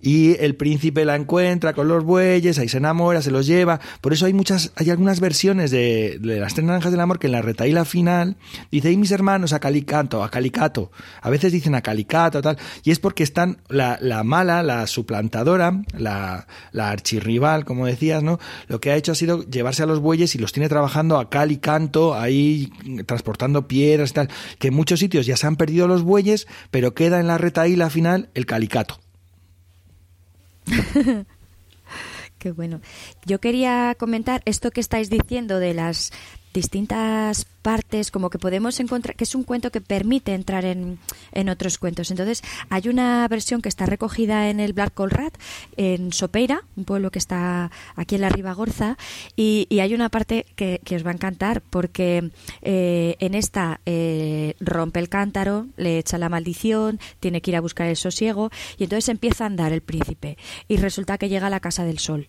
Y 0.01 0.37
el 0.41 0.57
príncipe 0.57 1.05
la 1.05 1.17
encuentra 1.17 1.73
con 1.73 1.89
los 1.89 2.05
bueyes, 2.05 2.59
ahí 2.59 2.69
se 2.69 2.77
enamora, 2.77 3.23
se 3.23 3.31
los 3.31 3.47
lleva. 3.47 3.81
Por 4.01 4.13
eso 4.13 4.27
hay 4.27 4.33
muchas, 4.33 4.73
hay 4.77 4.91
algunas 4.91 5.21
versiones 5.21 5.71
de, 5.71 6.19
las 6.23 6.55
tres 6.55 6.67
naranjas 6.67 6.93
del 6.93 7.01
amor 7.01 7.19
que 7.19 7.27
en 7.27 7.33
la 7.33 7.43
retaíla 7.43 7.85
final 7.85 8.37
dice, 8.71 8.93
y 8.93 8.97
mis 8.97 9.11
hermanos 9.11 9.53
a 9.53 9.61
Calicato, 9.61 10.23
a 10.23 10.31
Calicato. 10.31 10.91
A 11.23 11.31
veces 11.31 11.53
dicen 11.53 11.75
a 11.75 11.83
Calicato, 11.83 12.43
tal. 12.43 12.59
Y 12.85 12.91
es 12.91 12.99
porque 12.99 13.23
están 13.23 13.59
la, 13.69 13.99
la 14.01 14.23
mala, 14.23 14.63
la 14.63 14.87
suplantadora, 14.87 15.83
la, 15.97 16.47
la 16.73 16.91
archirrival, 16.91 17.65
como 17.65 17.87
decías, 17.87 18.23
¿no? 18.23 18.39
Lo 18.69 18.81
que 18.81 18.91
ha 18.91 18.97
hecho 18.97 19.13
ha 19.13 19.17
sido 19.17 19.43
llevarse 19.45 19.83
a 19.83 19.87
los 19.87 20.01
bueyes 20.01 20.35
y 20.35 20.39
los 20.39 20.53
tiene 20.53 20.69
trabajando 20.69 21.19
a 21.19 21.31
cal 21.31 21.53
y 21.53 21.59
canto, 21.59 22.15
ahí 22.15 22.71
transportando 23.07 23.67
piedras 23.67 24.11
y 24.11 24.15
tal. 24.15 24.29
Que 24.59 24.69
en 24.69 24.75
muchos 24.75 25.01
sitios 25.01 25.27
ya 25.27 25.37
se 25.37 25.47
han 25.47 25.57
perdido 25.57 25.89
los 25.89 26.03
bueyes, 26.03 26.47
pero 26.71 26.95
queda 26.95 27.21
en 27.21 27.27
la 27.27 27.39
retaíla 27.39 27.91
final 27.91 28.31
el 28.35 28.47
calicato. 28.47 29.06
Qué 32.38 32.52
bueno. 32.52 32.81
Yo 33.24 33.40
quería 33.40 33.94
comentar 33.98 34.42
esto 34.44 34.70
que 34.70 34.81
estáis 34.81 35.09
diciendo 35.11 35.59
de 35.59 35.74
las 35.74 36.12
distintas 36.57 37.45
partes, 37.62 38.11
como 38.11 38.31
que 38.31 38.38
podemos 38.38 38.81
encontrar, 38.81 39.14
que 39.14 39.25
es 39.25 39.35
un 39.35 39.45
cuento 39.45 39.71
que 39.71 39.81
permite 39.81 40.35
entrar 40.35 40.64
en, 40.64 40.99
en 41.33 41.49
otros 41.49 41.79
cuentos. 41.79 42.11
Entonces, 42.11 42.42
hay 42.71 42.88
una 42.88 43.29
versión 43.29 43.61
que 43.61 43.69
está 43.69 43.87
recogida 43.87 44.49
en 44.49 44.59
el 44.59 44.73
Black 44.73 44.95
Cold 44.95 45.12
Rat, 45.12 45.35
en 45.77 46.12
Sopeira, 46.12 46.62
un 46.77 46.85
pueblo 46.85 47.11
que 47.11 47.19
está 47.19 47.71
aquí 47.95 48.14
en 48.14 48.23
la 48.23 48.31
Ribagorza, 48.31 48.97
y, 49.37 49.69
hay 49.77 49.95
una 49.95 50.09
parte 50.09 50.47
que, 50.57 50.81
que, 50.83 50.97
os 50.97 51.05
va 51.05 51.11
a 51.11 51.14
encantar, 51.14 51.61
porque 51.61 52.31
eh, 52.62 53.16
en 53.21 53.35
esta 53.35 53.81
eh, 53.85 54.55
rompe 54.59 54.99
el 54.99 55.11
cántaro, 55.11 55.66
le 55.77 55.99
echa 55.99 56.16
la 56.16 56.31
maldición, 56.31 56.99
tiene 57.21 57.42
que 57.42 57.51
ir 57.51 57.57
a 57.57 57.61
buscar 57.61 57.87
el 57.87 57.97
sosiego, 57.97 58.51
y 58.79 58.85
entonces 58.85 59.11
empieza 59.11 59.45
a 59.45 59.49
andar 59.49 59.73
el 59.73 59.83
príncipe, 59.83 60.38
y 60.66 60.79
resulta 60.79 61.19
que 61.19 61.29
llega 61.29 61.49
a 61.49 61.51
la 61.51 61.61
Casa 61.61 61.85
del 61.85 61.99
Sol 61.99 62.29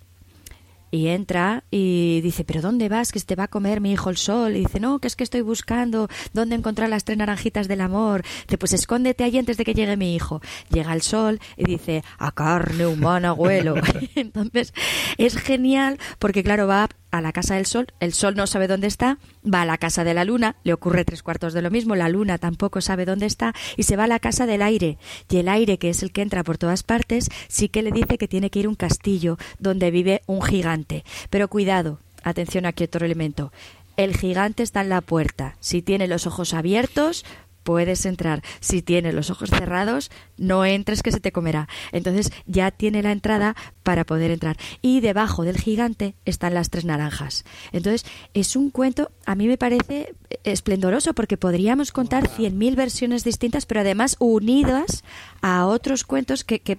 y 0.91 1.07
entra 1.07 1.63
y 1.71 2.21
dice, 2.21 2.43
pero 2.43 2.61
¿dónde 2.61 2.89
vas? 2.89 3.11
Que 3.11 3.19
te 3.19 3.35
va 3.35 3.45
a 3.45 3.47
comer 3.47 3.81
mi 3.81 3.91
hijo 3.91 4.09
el 4.09 4.17
sol. 4.17 4.55
Y 4.55 4.59
dice, 4.59 4.79
no, 4.79 4.99
que 4.99 5.07
es 5.07 5.15
que 5.15 5.23
estoy 5.23 5.41
buscando 5.41 6.07
dónde 6.33 6.55
encontrar 6.55 6.89
las 6.89 7.03
tres 7.03 7.17
naranjitas 7.17 7.67
del 7.67 7.81
amor. 7.81 8.23
Dice, 8.43 8.57
pues 8.57 8.73
escóndete 8.73 9.23
ahí 9.23 9.37
antes 9.37 9.57
de 9.57 9.65
que 9.65 9.73
llegue 9.73 9.97
mi 9.97 10.15
hijo. 10.15 10.41
Llega 10.69 10.93
el 10.93 11.01
sol 11.01 11.39
y 11.55 11.65
dice, 11.65 12.03
a 12.17 12.31
carne 12.31 12.87
humana, 12.87 13.29
abuelo. 13.29 13.75
Entonces, 14.15 14.73
es 15.17 15.37
genial 15.37 15.99
porque, 16.19 16.43
claro, 16.43 16.67
va 16.67 16.89
a 17.17 17.21
la 17.21 17.31
casa 17.31 17.55
del 17.55 17.65
sol, 17.65 17.87
el 17.99 18.13
sol 18.13 18.35
no 18.35 18.47
sabe 18.47 18.67
dónde 18.67 18.87
está, 18.87 19.17
va 19.43 19.61
a 19.61 19.65
la 19.65 19.77
casa 19.77 20.03
de 20.03 20.13
la 20.13 20.25
luna, 20.25 20.55
le 20.63 20.73
ocurre 20.73 21.05
tres 21.05 21.23
cuartos 21.23 21.53
de 21.53 21.61
lo 21.61 21.71
mismo, 21.71 21.95
la 21.95 22.09
luna 22.09 22.37
tampoco 22.37 22.81
sabe 22.81 23.05
dónde 23.05 23.25
está, 23.25 23.53
y 23.75 23.83
se 23.83 23.95
va 23.95 24.05
a 24.05 24.07
la 24.07 24.19
casa 24.19 24.45
del 24.45 24.61
aire. 24.61 24.97
Y 25.29 25.37
el 25.37 25.49
aire, 25.49 25.77
que 25.77 25.89
es 25.89 26.03
el 26.03 26.11
que 26.11 26.21
entra 26.21 26.43
por 26.43 26.57
todas 26.57 26.83
partes, 26.83 27.29
sí 27.47 27.69
que 27.69 27.81
le 27.81 27.91
dice 27.91 28.17
que 28.17 28.27
tiene 28.27 28.49
que 28.49 28.59
ir 28.59 28.65
a 28.65 28.69
un 28.69 28.75
castillo 28.75 29.37
donde 29.59 29.91
vive 29.91 30.21
un 30.25 30.41
gigante. 30.41 31.03
Pero 31.29 31.47
cuidado, 31.47 31.99
atención 32.23 32.65
aquí 32.65 32.83
otro 32.83 33.05
elemento. 33.05 33.51
El 33.97 34.15
gigante 34.15 34.61
está 34.61 34.81
en 34.81 34.89
la 34.89 35.01
puerta. 35.01 35.55
Si 35.59 35.81
tiene 35.81 36.07
los 36.07 36.27
ojos 36.27 36.53
abiertos, 36.53 37.25
puedes 37.67 38.05
entrar. 38.05 38.43
Si 38.61 38.81
tiene 38.81 39.11
los 39.11 39.29
ojos 39.29 39.49
cerrados, 39.49 40.09
no 40.37 40.63
entres 40.63 41.03
que 41.03 41.11
se 41.11 41.19
te 41.19 41.33
comerá. 41.33 41.67
Entonces 41.91 42.31
ya 42.45 42.71
tiene 42.71 43.03
la 43.03 43.11
entrada 43.11 43.57
para 43.83 44.05
poder 44.05 44.31
entrar. 44.31 44.55
Y 44.81 45.01
debajo 45.01 45.43
del 45.43 45.57
gigante 45.57 46.15
están 46.23 46.53
las 46.53 46.69
tres 46.69 46.85
naranjas. 46.85 47.43
Entonces 47.73 48.05
es 48.33 48.55
un 48.55 48.69
cuento, 48.69 49.11
a 49.25 49.35
mí 49.35 49.49
me 49.49 49.57
parece 49.57 50.15
esplendoroso 50.45 51.13
porque 51.13 51.35
podríamos 51.35 51.91
contar 51.91 52.29
cien 52.29 52.57
mil 52.57 52.77
versiones 52.77 53.25
distintas, 53.25 53.65
pero 53.65 53.81
además 53.81 54.15
unidas 54.19 55.03
a 55.41 55.65
otros 55.65 56.05
cuentos 56.05 56.45
que, 56.45 56.61
que 56.61 56.77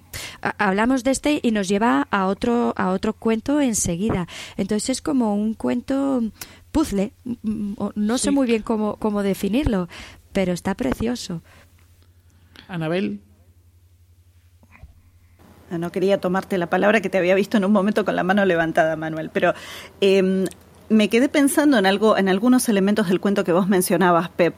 hablamos 0.57 1.05
de 1.05 1.11
este 1.11 1.40
y 1.42 1.51
nos 1.51 1.68
lleva 1.68 2.09
a 2.11 2.24
otro, 2.29 2.72
a 2.79 2.92
otro 2.92 3.12
cuento 3.12 3.61
enseguida. 3.61 4.27
Entonces 4.57 4.88
es 4.88 5.03
como 5.03 5.35
un 5.35 5.53
cuento 5.53 6.22
puzzle, 6.72 7.12
no 7.42 8.18
sé 8.18 8.31
muy 8.31 8.46
bien 8.46 8.62
cómo, 8.62 8.96
cómo 8.96 9.22
definirlo, 9.22 9.88
pero 10.32 10.52
está 10.52 10.74
precioso. 10.74 11.42
Anabel. 12.68 13.20
No 15.70 15.92
quería 15.92 16.18
tomarte 16.18 16.56
la 16.56 16.70
palabra 16.70 17.02
que 17.02 17.10
te 17.10 17.18
había 17.18 17.34
visto 17.34 17.58
en 17.58 17.64
un 17.64 17.72
momento 17.72 18.04
con 18.04 18.16
la 18.16 18.22
mano 18.22 18.44
levantada, 18.46 18.96
Manuel, 18.96 19.30
pero 19.30 19.52
eh, 20.00 20.46
me 20.88 21.08
quedé 21.08 21.28
pensando 21.28 21.78
en 21.78 21.86
algo, 21.86 22.16
en 22.16 22.28
algunos 22.28 22.68
elementos 22.68 23.08
del 23.08 23.20
cuento 23.20 23.44
que 23.44 23.52
vos 23.52 23.68
mencionabas, 23.68 24.30
Pep. 24.30 24.54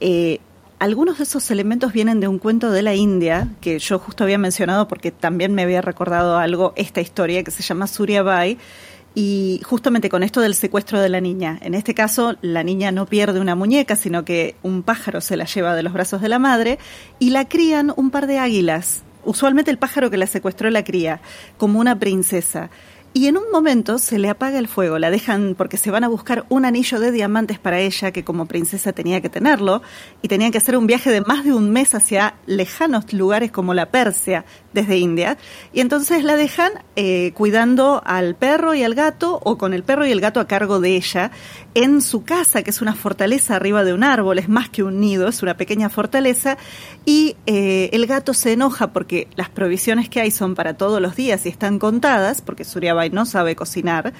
Eh, 0.00 0.40
algunos 0.80 1.18
de 1.18 1.24
esos 1.24 1.50
elementos 1.50 1.92
vienen 1.92 2.20
de 2.20 2.26
un 2.26 2.38
cuento 2.38 2.70
de 2.70 2.82
la 2.82 2.94
India 2.94 3.48
que 3.60 3.78
yo 3.78 3.98
justo 3.98 4.24
había 4.24 4.38
mencionado 4.38 4.88
porque 4.88 5.10
también 5.10 5.54
me 5.54 5.62
había 5.62 5.82
recordado 5.82 6.38
algo 6.38 6.72
esta 6.74 7.02
historia 7.02 7.44
que 7.44 7.50
se 7.50 7.62
llama 7.62 7.86
Surya 7.86 8.22
Bai 8.22 8.56
y 9.14 9.60
justamente 9.64 10.08
con 10.08 10.22
esto 10.22 10.40
del 10.40 10.54
secuestro 10.54 11.00
de 11.00 11.08
la 11.08 11.20
niña. 11.20 11.58
En 11.62 11.74
este 11.74 11.94
caso, 11.94 12.36
la 12.42 12.62
niña 12.62 12.92
no 12.92 13.06
pierde 13.06 13.40
una 13.40 13.54
muñeca, 13.54 13.96
sino 13.96 14.24
que 14.24 14.54
un 14.62 14.82
pájaro 14.82 15.20
se 15.20 15.36
la 15.36 15.44
lleva 15.44 15.74
de 15.74 15.82
los 15.82 15.92
brazos 15.92 16.20
de 16.20 16.28
la 16.28 16.38
madre 16.38 16.78
y 17.18 17.30
la 17.30 17.48
crían 17.48 17.92
un 17.96 18.10
par 18.10 18.26
de 18.26 18.38
águilas. 18.38 19.02
Usualmente 19.24 19.70
el 19.70 19.78
pájaro 19.78 20.10
que 20.10 20.16
la 20.16 20.26
secuestró 20.26 20.70
la 20.70 20.84
cría, 20.84 21.20
como 21.58 21.80
una 21.80 21.98
princesa. 21.98 22.70
Y 23.12 23.26
en 23.26 23.36
un 23.36 23.50
momento 23.50 23.98
se 23.98 24.20
le 24.20 24.28
apaga 24.28 24.60
el 24.60 24.68
fuego, 24.68 25.00
la 25.00 25.10
dejan 25.10 25.56
porque 25.58 25.76
se 25.76 25.90
van 25.90 26.04
a 26.04 26.08
buscar 26.08 26.46
un 26.48 26.64
anillo 26.64 27.00
de 27.00 27.10
diamantes 27.10 27.58
para 27.58 27.80
ella, 27.80 28.12
que 28.12 28.22
como 28.22 28.46
princesa 28.46 28.92
tenía 28.92 29.20
que 29.20 29.28
tenerlo, 29.28 29.82
y 30.22 30.28
tenían 30.28 30.52
que 30.52 30.58
hacer 30.58 30.76
un 30.76 30.86
viaje 30.86 31.10
de 31.10 31.20
más 31.20 31.44
de 31.44 31.52
un 31.52 31.72
mes 31.72 31.92
hacia 31.96 32.36
lejanos 32.46 33.12
lugares 33.12 33.50
como 33.50 33.74
la 33.74 33.86
Persia, 33.86 34.44
desde 34.72 34.98
India, 34.98 35.38
y 35.72 35.80
entonces 35.80 36.22
la 36.22 36.36
dejan 36.36 36.70
eh, 36.94 37.32
cuidando 37.34 38.00
al 38.06 38.36
perro 38.36 38.74
y 38.74 38.84
al 38.84 38.94
gato, 38.94 39.40
o 39.42 39.58
con 39.58 39.74
el 39.74 39.82
perro 39.82 40.06
y 40.06 40.12
el 40.12 40.20
gato 40.20 40.38
a 40.38 40.46
cargo 40.46 40.78
de 40.78 40.94
ella, 40.94 41.32
en 41.74 42.02
su 42.02 42.22
casa, 42.22 42.62
que 42.62 42.70
es 42.70 42.80
una 42.80 42.94
fortaleza 42.94 43.56
arriba 43.56 43.82
de 43.82 43.92
un 43.92 44.04
árbol, 44.04 44.38
es 44.38 44.48
más 44.48 44.68
que 44.68 44.84
un 44.84 45.00
nido, 45.00 45.26
es 45.26 45.42
una 45.42 45.56
pequeña 45.56 45.88
fortaleza, 45.88 46.58
y 47.04 47.34
eh, 47.46 47.90
el 47.92 48.06
gato 48.06 48.34
se 48.34 48.52
enoja 48.52 48.92
porque 48.92 49.26
las 49.34 49.48
provisiones 49.48 50.08
que 50.08 50.20
hay 50.20 50.30
son 50.30 50.54
para 50.54 50.74
todos 50.74 51.02
los 51.02 51.16
días 51.16 51.44
y 51.46 51.48
están 51.48 51.80
contadas, 51.80 52.40
porque 52.40 52.64
Suriabai 53.00 53.10
no 53.10 53.24
sabe 53.24 53.56
cocinar, 53.56 54.12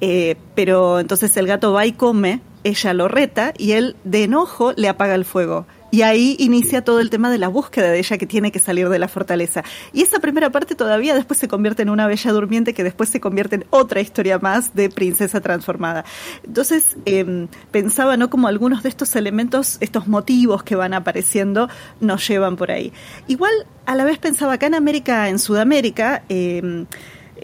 eh, 0.00 0.36
pero 0.54 1.00
entonces 1.00 1.36
el 1.36 1.46
gato 1.46 1.72
va 1.72 1.86
y 1.86 1.92
come, 1.92 2.40
ella 2.64 2.94
lo 2.94 3.08
reta 3.08 3.52
y 3.58 3.72
él 3.72 3.96
de 4.04 4.24
enojo 4.24 4.72
le 4.76 4.88
apaga 4.88 5.16
el 5.16 5.24
fuego 5.24 5.66
Y 5.90 6.02
ahí 6.02 6.36
inicia 6.38 6.82
todo 6.82 7.00
el 7.00 7.10
tema 7.10 7.30
de 7.30 7.38
la 7.38 7.48
búsqueda 7.48 7.90
de 7.90 7.98
ella 7.98 8.16
que 8.18 8.26
tiene 8.26 8.50
que 8.50 8.58
salir 8.58 8.88
de 8.88 8.98
la 8.98 9.08
fortaleza. 9.08 9.62
Y 9.92 10.02
esa 10.02 10.20
primera 10.20 10.50
parte 10.50 10.74
todavía 10.74 11.14
después 11.14 11.38
se 11.38 11.48
convierte 11.48 11.82
en 11.82 11.90
una 11.90 12.06
bella 12.06 12.32
durmiente 12.32 12.72
que 12.72 12.82
después 12.82 13.10
se 13.10 13.20
convierte 13.20 13.56
en 13.56 13.64
otra 13.70 14.00
historia 14.00 14.38
más 14.38 14.74
de 14.74 14.88
princesa 14.88 15.40
transformada. 15.40 16.04
Entonces 16.44 16.96
em, 17.04 17.48
pensaba, 17.70 18.16
¿no? 18.16 18.30
Como 18.30 18.48
algunos 18.48 18.82
de 18.82 18.88
estos 18.88 19.14
elementos, 19.16 19.76
estos 19.80 20.06
motivos 20.06 20.62
que 20.62 20.76
van 20.76 20.94
apareciendo 20.94 21.68
nos 22.00 22.26
llevan 22.26 22.56
por 22.56 22.70
ahí. 22.70 22.92
Igual 23.28 23.52
a 23.84 23.94
la 23.94 24.04
vez 24.04 24.18
pensaba 24.18 24.54
acá 24.54 24.66
en 24.66 24.74
América, 24.74 25.28
en 25.28 25.38
Sudamérica, 25.38 26.22
eh, 26.30 26.86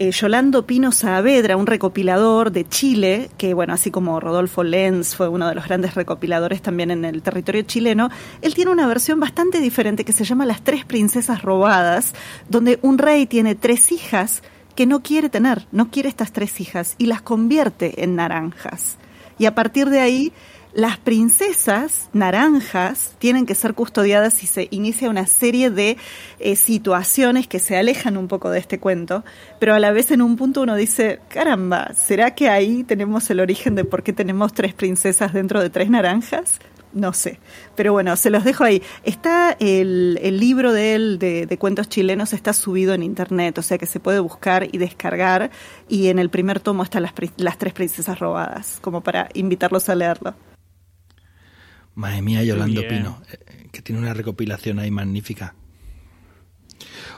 eh, 0.01 0.11
Yolando 0.11 0.65
Pino 0.65 0.93
Saavedra, 0.93 1.57
un 1.57 1.67
recopilador 1.67 2.53
de 2.53 2.65
Chile, 2.65 3.29
que 3.37 3.53
bueno, 3.53 3.73
así 3.73 3.91
como 3.91 4.21
Rodolfo 4.21 4.63
Lenz 4.63 5.13
fue 5.13 5.27
uno 5.27 5.49
de 5.49 5.55
los 5.55 5.65
grandes 5.65 5.93
recopiladores 5.93 6.61
también 6.61 6.89
en 6.89 7.03
el 7.03 7.21
territorio 7.21 7.63
chileno, 7.63 8.09
él 8.41 8.55
tiene 8.55 8.71
una 8.71 8.87
versión 8.87 9.19
bastante 9.19 9.59
diferente 9.59 10.05
que 10.05 10.13
se 10.13 10.23
llama 10.23 10.45
Las 10.45 10.61
tres 10.61 10.85
princesas 10.85 11.41
robadas, 11.41 12.13
donde 12.47 12.79
un 12.81 12.97
rey 12.97 13.25
tiene 13.25 13.55
tres 13.55 13.91
hijas 13.91 14.41
que 14.73 14.85
no 14.85 15.03
quiere 15.03 15.27
tener, 15.27 15.67
no 15.73 15.91
quiere 15.91 16.07
estas 16.07 16.31
tres 16.31 16.61
hijas 16.61 16.95
y 16.97 17.07
las 17.07 17.21
convierte 17.21 18.01
en 18.01 18.15
naranjas. 18.15 18.97
Y 19.37 19.47
a 19.47 19.55
partir 19.55 19.89
de 19.89 19.99
ahí 19.99 20.31
las 20.73 20.97
princesas 20.97 22.09
naranjas 22.13 23.15
tienen 23.17 23.45
que 23.45 23.55
ser 23.55 23.73
custodiadas 23.73 24.43
y 24.43 24.47
se 24.47 24.67
inicia 24.71 25.09
una 25.09 25.25
serie 25.25 25.71
de 25.71 25.97
eh, 26.39 26.55
situaciones 26.55 27.47
que 27.47 27.59
se 27.59 27.75
alejan 27.75 28.17
un 28.17 28.27
poco 28.27 28.51
de 28.51 28.59
este 28.59 28.79
cuento, 28.79 29.23
pero 29.59 29.73
a 29.73 29.79
la 29.79 29.91
vez 29.91 30.11
en 30.11 30.21
un 30.21 30.35
punto 30.35 30.61
uno 30.61 30.75
dice, 30.75 31.19
caramba, 31.27 31.93
¿será 31.95 32.35
que 32.35 32.49
ahí 32.49 32.83
tenemos 32.83 33.29
el 33.29 33.39
origen 33.39 33.75
de 33.75 33.83
por 33.83 34.03
qué 34.03 34.13
tenemos 34.13 34.53
tres 34.53 34.73
princesas 34.73 35.33
dentro 35.33 35.61
de 35.61 35.69
tres 35.69 35.89
naranjas? 35.89 36.59
No 36.91 37.13
sé, 37.13 37.39
pero 37.75 37.93
bueno, 37.93 38.15
se 38.15 38.31
los 38.31 38.43
dejo 38.43 38.63
ahí. 38.63 38.81
Está 39.03 39.55
el, 39.59 40.15
libro 40.39 40.73
de 40.73 40.95
él 40.95 41.19
de, 41.19 41.45
de, 41.45 41.57
cuentos 41.59 41.87
chilenos, 41.87 42.33
está 42.33 42.51
subido 42.51 42.95
en 42.95 43.03
internet, 43.03 43.59
o 43.59 43.61
sea 43.61 43.77
que 43.77 43.85
se 43.85 43.99
puede 43.99 44.19
buscar 44.19 44.67
y 44.71 44.79
descargar. 44.79 45.51
Y 45.87 46.07
en 46.07 46.17
el 46.17 46.31
primer 46.31 46.59
tomo 46.59 46.81
están 46.81 47.03
las, 47.03 47.13
las 47.37 47.59
tres 47.59 47.73
princesas 47.73 48.17
robadas, 48.17 48.79
como 48.81 49.01
para 49.01 49.29
invitarlos 49.35 49.87
a 49.89 49.95
leerlo. 49.95 50.33
Madre 51.99 52.21
mía, 52.21 52.41
Yolando 52.43 52.81
Pino, 52.87 53.21
eh, 53.29 53.67
que 53.73 53.81
tiene 53.81 53.99
una 53.99 54.13
recopilación 54.13 54.79
ahí 54.79 54.89
magnífica. 54.89 55.53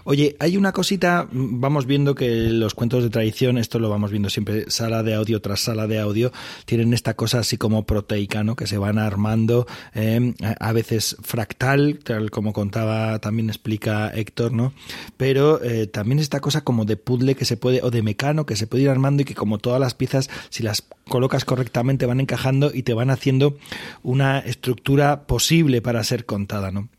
Oye, 0.03 0.35
hay 0.39 0.57
una 0.57 0.71
cosita, 0.71 1.27
vamos 1.31 1.85
viendo 1.85 2.15
que 2.15 2.49
los 2.49 2.73
cuentos 2.73 3.03
de 3.03 3.09
tradición, 3.09 3.57
esto 3.57 3.77
lo 3.77 3.89
vamos 3.89 4.09
viendo 4.09 4.29
siempre, 4.29 4.69
sala 4.69 5.03
de 5.03 5.13
audio 5.13 5.41
tras 5.41 5.59
sala 5.59 5.85
de 5.85 5.99
audio, 5.99 6.31
tienen 6.65 6.93
esta 6.93 7.13
cosa 7.13 7.39
así 7.39 7.57
como 7.57 7.85
proteica, 7.85 8.43
¿no? 8.43 8.55
Que 8.55 8.65
se 8.65 8.77
van 8.77 8.97
armando, 8.97 9.67
eh, 9.93 10.33
a 10.59 10.73
veces 10.73 11.17
fractal, 11.21 11.99
tal 12.03 12.31
como 12.31 12.51
contaba, 12.51 13.19
también 13.19 13.49
explica 13.49 14.09
Héctor, 14.09 14.53
¿no? 14.53 14.73
Pero 15.17 15.63
eh, 15.63 15.85
también 15.85 16.19
esta 16.19 16.39
cosa 16.39 16.61
como 16.61 16.85
de 16.85 16.97
puzzle 16.97 17.35
que 17.35 17.45
se 17.45 17.57
puede, 17.57 17.81
o 17.83 17.91
de 17.91 18.01
mecano 18.01 18.45
que 18.45 18.55
se 18.55 18.67
puede 18.67 18.83
ir 18.83 18.89
armando 18.89 19.21
y 19.21 19.25
que 19.25 19.35
como 19.35 19.59
todas 19.59 19.79
las 19.79 19.93
piezas, 19.93 20.29
si 20.49 20.63
las 20.63 20.83
colocas 21.07 21.45
correctamente, 21.45 22.07
van 22.07 22.21
encajando 22.21 22.71
y 22.73 22.83
te 22.83 22.93
van 22.93 23.11
haciendo 23.11 23.57
una 24.01 24.39
estructura 24.39 25.27
posible 25.27 25.81
para 25.81 26.03
ser 26.03 26.25
contada, 26.25 26.71
¿no? 26.71 26.89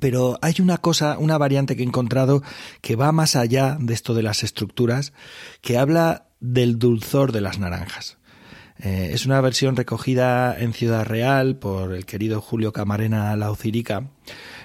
Pero 0.00 0.38
hay 0.42 0.54
una 0.60 0.78
cosa, 0.78 1.18
una 1.18 1.38
variante 1.38 1.76
que 1.76 1.82
he 1.82 1.86
encontrado 1.86 2.42
que 2.80 2.96
va 2.96 3.12
más 3.12 3.36
allá 3.36 3.76
de 3.80 3.94
esto 3.94 4.14
de 4.14 4.22
las 4.22 4.42
estructuras, 4.42 5.12
que 5.60 5.78
habla 5.78 6.28
del 6.40 6.78
dulzor 6.78 7.32
de 7.32 7.40
las 7.40 7.58
naranjas. 7.58 8.18
Eh, 8.80 9.10
es 9.12 9.26
una 9.26 9.40
versión 9.40 9.74
recogida 9.74 10.56
en 10.56 10.72
Ciudad 10.72 11.04
Real 11.04 11.56
por 11.56 11.94
el 11.94 12.06
querido 12.06 12.40
Julio 12.40 12.72
Camarena 12.72 13.34
Laucirica 13.36 14.10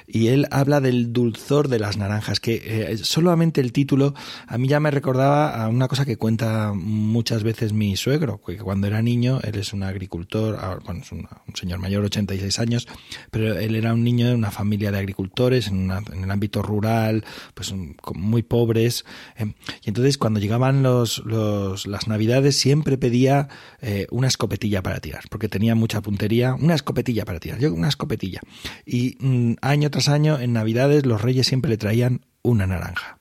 y 0.08 0.28
él 0.28 0.48
habla 0.52 0.82
del 0.82 1.13
dulzor 1.13 1.68
de 1.68 1.80
las 1.80 1.98
naranjas, 1.98 2.39
que 2.39 2.62
eh, 2.66 2.98
solamente 2.98 3.62
el 3.62 3.72
título 3.72 4.13
a 4.48 4.58
mí 4.58 4.68
ya 4.68 4.80
me 4.80 4.92
recordaba 4.92 5.63
a 5.63 5.68
una 5.70 5.88
cosa 5.88 6.06
que 6.06 6.18
cuenta 6.18 6.74
muchas 6.74 7.44
veces 7.44 7.74
mi 7.74 7.96
suegro, 7.96 8.42
que 8.42 8.58
cuando 8.58 8.88
era 8.88 9.02
niño, 9.02 9.39
él 9.44 9.56
es 9.56 9.74
un 9.74 9.84
agricultor, 9.84 10.58
ah, 10.60 10.80
bueno, 10.86 11.02
es 11.02 11.12
un, 11.12 11.28
señor 11.54 11.80
mayor, 11.80 12.04
86 12.04 12.60
años, 12.60 12.88
pero 13.32 13.58
él 13.58 13.76
era 13.76 13.94
un 13.94 14.04
niño 14.04 14.28
de 14.28 14.36
una 14.36 14.52
familia 14.52 14.92
de 14.92 14.98
agricultores 15.00 15.68
en, 15.68 15.92
en 15.92 16.24
el 16.24 16.32
ámbito 16.32 16.62
rural, 16.62 17.24
pues 17.54 17.74
muy 18.13 18.44
pobres, 18.44 19.06
em, 19.36 19.54
y 19.84 19.89
entonces 19.89 20.18
cuando 20.18 20.39
llegaban 20.39 20.84
los, 20.84 21.20
los, 21.26 21.88
las 21.88 22.08
navidades 22.08 22.58
siempre 22.58 22.98
pedía 22.98 23.48
eh, 23.82 24.08
una 24.12 24.28
escopetilla 24.28 24.82
para 24.82 25.00
tirar, 25.00 25.24
porque 25.30 25.48
tenía 25.48 25.76
mucha 25.76 26.02
puntería, 26.02 26.56
una 26.56 26.76
escopetilla 26.76 27.26
para 27.26 27.39
tirar, 27.39 27.60
yo 27.60 27.74
una 27.74 27.89
escopetilla, 27.89 28.42
y 28.86 29.18
mm, 29.20 29.54
año 29.62 29.89
tras 29.93 30.10
año, 30.10 30.39
en 30.39 30.53
Navidades, 30.53 31.06
los 31.06 31.21
reyes 31.21 31.45
siempre 31.45 31.69
le 31.69 31.77
traían 31.77 32.25
una 32.41 32.65
naranja. 32.65 33.19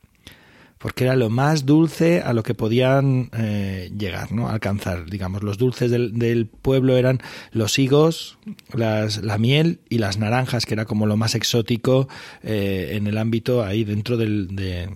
Porque 0.79 1.05
era 1.05 1.17
lo 1.17 1.29
más 1.29 1.67
dulce 1.67 2.23
a 2.23 2.33
lo 2.33 2.43
que 2.43 2.55
podían 2.55 3.29
eh, 3.35 3.93
llegar, 3.95 4.33
¿no? 4.33 4.49
Alcanzar. 4.49 5.11
Digamos, 5.11 5.43
los 5.43 5.59
dulces 5.59 5.91
del, 5.91 6.47
pueblo 6.47 6.97
eran 6.97 7.21
los 7.53 7.79
higos, 7.79 8.39
las, 8.73 9.23
la 9.23 9.37
miel 9.37 9.81
y 9.91 9.99
las 9.99 10.17
naranjas, 10.17 10.65
que 10.65 10.73
era 10.73 10.87
como 10.87 11.05
lo 11.05 11.19
más 11.19 11.35
exótico 11.35 12.09
eh, 12.43 12.93
en 12.95 13.07
el 13.07 13.19
ámbito 13.19 13.63
ahí 13.63 13.85
dentro 13.85 14.17
del, 14.17 14.57
de, 14.57 14.89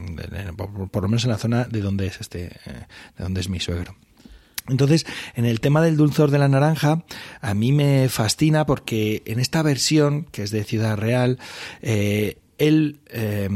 por, 0.56 1.02
lo 1.02 1.08
menos 1.08 1.24
en 1.24 1.30
la 1.30 1.38
zona 1.38 1.64
de 1.64 1.82
donde 1.82 2.06
es 2.06 2.22
este, 2.22 2.46
eh, 2.46 2.86
de 3.18 3.22
donde 3.22 3.42
es 3.42 3.50
mi 3.50 3.60
suegro. 3.60 3.94
Entonces, 4.68 5.07
en 5.35 5.44
el 5.44 5.61
tema 5.61 5.83
del 5.83 5.96
dulzor 5.96 6.31
de 6.31 6.38
la 6.38 6.48
naranja, 6.48 7.05
a 7.40 7.55
mí 7.55 7.72
me 7.72 8.09
fascina 8.09 8.66
porque 8.66 9.22
en 9.26 9.38
esta 9.38 9.62
versión, 9.62 10.24
que 10.24 10.42
es 10.42 10.50
de 10.50 10.64
Ciudad 10.64 10.96
Real, 10.96 11.38
eh, 11.83 12.38
el, 12.59 13.00
eh, 13.11 13.48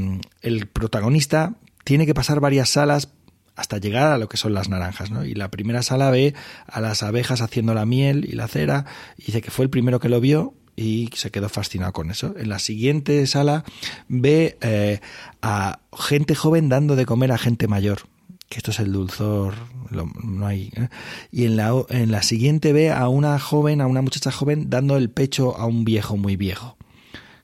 el 0.42 0.66
protagonista 0.66 1.54
tiene 1.84 2.06
que 2.06 2.14
pasar 2.14 2.40
varias 2.40 2.70
salas 2.70 3.08
hasta 3.56 3.78
llegar 3.78 4.12
a 4.12 4.18
lo 4.18 4.28
que 4.28 4.36
son 4.36 4.54
las 4.54 4.68
naranjas, 4.68 5.10
¿no? 5.10 5.24
Y 5.24 5.34
la 5.34 5.50
primera 5.50 5.82
sala 5.82 6.10
ve 6.10 6.34
a 6.66 6.80
las 6.80 7.02
abejas 7.02 7.42
haciendo 7.42 7.74
la 7.74 7.84
miel 7.84 8.24
y 8.24 8.32
la 8.32 8.48
cera, 8.48 8.86
y 9.18 9.26
dice 9.26 9.42
que 9.42 9.50
fue 9.50 9.64
el 9.64 9.70
primero 9.70 10.00
que 10.00 10.08
lo 10.08 10.20
vio 10.20 10.54
y 10.76 11.10
se 11.14 11.30
quedó 11.30 11.48
fascinado 11.50 11.92
con 11.92 12.10
eso. 12.10 12.34
En 12.38 12.48
la 12.48 12.58
siguiente 12.58 13.26
sala 13.26 13.64
ve 14.08 14.56
eh, 14.62 15.00
a 15.42 15.80
gente 15.98 16.34
joven 16.34 16.70
dando 16.70 16.96
de 16.96 17.04
comer 17.04 17.32
a 17.32 17.38
gente 17.38 17.68
mayor 17.68 18.08
que 18.50 18.58
esto 18.58 18.72
es 18.72 18.80
el 18.80 18.92
dulzor, 18.92 19.54
no 19.90 20.46
hay. 20.46 20.72
¿eh? 20.76 20.88
Y 21.30 21.44
en 21.44 21.56
la, 21.56 21.72
en 21.88 22.10
la 22.10 22.22
siguiente 22.22 22.72
ve 22.72 22.90
a 22.90 23.08
una 23.08 23.38
joven, 23.38 23.80
a 23.80 23.86
una 23.86 24.02
muchacha 24.02 24.32
joven, 24.32 24.68
dando 24.68 24.96
el 24.96 25.08
pecho 25.08 25.56
a 25.56 25.66
un 25.66 25.84
viejo 25.84 26.16
muy 26.16 26.36
viejo 26.36 26.76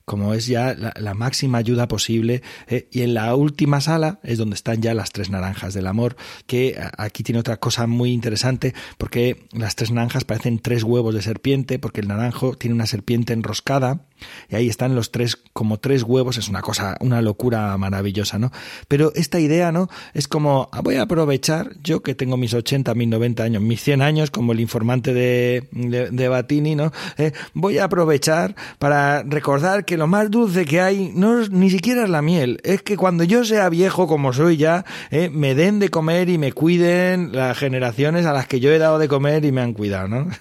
como 0.06 0.34
es 0.34 0.46
ya 0.46 0.74
la, 0.74 1.14
máxima 1.14 1.58
ayuda 1.58 1.88
posible. 1.88 2.42
Eh, 2.68 2.88
y 2.92 3.02
en 3.02 3.12
la 3.12 3.34
última 3.34 3.80
sala 3.80 4.20
es 4.22 4.38
donde 4.38 4.54
están 4.54 4.80
ya 4.80 4.94
las 4.94 5.10
tres 5.10 5.30
naranjas 5.30 5.74
del 5.74 5.88
amor, 5.88 6.16
que 6.46 6.78
aquí 6.96 7.24
tiene 7.24 7.40
otra 7.40 7.58
cosa 7.58 7.88
muy 7.88 8.12
interesante, 8.12 8.72
porque 8.98 9.46
las 9.52 9.74
tres 9.74 9.90
naranjas 9.90 10.24
parecen 10.24 10.60
tres 10.60 10.84
huevos 10.84 11.12
de 11.12 11.22
serpiente, 11.22 11.80
porque 11.80 12.00
el 12.00 12.08
naranjo 12.08 12.54
tiene 12.54 12.74
una 12.74 12.86
serpiente 12.86 13.32
enroscada 13.32 14.06
y 14.48 14.56
ahí 14.56 14.68
están 14.68 14.94
los 14.94 15.10
tres, 15.10 15.36
como 15.52 15.78
tres 15.78 16.02
huevos, 16.02 16.38
es 16.38 16.48
una 16.48 16.62
cosa, 16.62 16.96
una 17.00 17.20
locura 17.20 17.76
maravillosa, 17.76 18.38
¿no? 18.38 18.52
Pero 18.88 19.12
esta 19.14 19.40
idea, 19.40 19.72
¿no? 19.72 19.88
Es 20.14 20.28
como, 20.28 20.68
ah, 20.72 20.80
voy 20.82 20.96
a 20.96 21.02
aprovechar, 21.02 21.72
yo 21.82 22.02
que 22.02 22.14
tengo 22.14 22.36
mis 22.36 22.54
80, 22.54 22.94
mis 22.94 23.08
90 23.08 23.42
años, 23.42 23.62
mis 23.62 23.82
100 23.82 24.02
años, 24.02 24.30
como 24.30 24.52
el 24.52 24.60
informante 24.60 25.12
de, 25.12 25.68
de, 25.72 26.28
Batini, 26.28 26.74
¿no? 26.74 26.92
Eh, 27.18 27.32
voy 27.54 27.78
a 27.78 27.84
aprovechar 27.84 28.54
para 28.78 29.22
recordar 29.22 29.84
que 29.84 29.95
lo 29.96 30.06
más 30.06 30.30
dulce 30.30 30.64
que 30.64 30.80
hay 30.80 31.12
no 31.14 31.40
es 31.40 31.50
ni 31.50 31.70
siquiera 31.70 32.04
es 32.04 32.10
la 32.10 32.22
miel, 32.22 32.60
es 32.64 32.82
que 32.82 32.96
cuando 32.96 33.24
yo 33.24 33.44
sea 33.44 33.68
viejo 33.68 34.06
como 34.06 34.32
soy 34.32 34.56
ya, 34.56 34.84
eh, 35.10 35.28
me 35.30 35.54
den 35.54 35.78
de 35.78 35.88
comer 35.90 36.28
y 36.28 36.38
me 36.38 36.52
cuiden 36.52 37.32
las 37.32 37.58
generaciones 37.58 38.26
a 38.26 38.32
las 38.32 38.46
que 38.46 38.60
yo 38.60 38.70
he 38.70 38.78
dado 38.78 38.98
de 38.98 39.08
comer 39.08 39.44
y 39.44 39.52
me 39.52 39.60
han 39.60 39.72
cuidado, 39.72 40.08
¿no? 40.08 40.28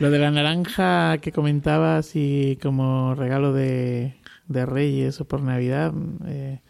Lo 0.00 0.10
de 0.10 0.18
la 0.18 0.30
naranja 0.32 1.18
que 1.18 1.30
comentabas 1.30 2.16
y 2.16 2.58
como 2.60 3.14
regalo 3.14 3.52
de, 3.52 4.16
de 4.48 4.66
Reyes 4.66 5.20
o 5.20 5.24
por 5.26 5.40
Navidad, 5.40 5.92
eh, 6.26 6.60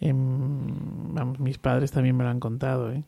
vamos, 0.00 1.38
mis 1.38 1.58
padres 1.58 1.92
también 1.92 2.16
me 2.16 2.24
lo 2.24 2.30
han 2.30 2.40
contado. 2.40 2.92
¿eh? 2.92 3.04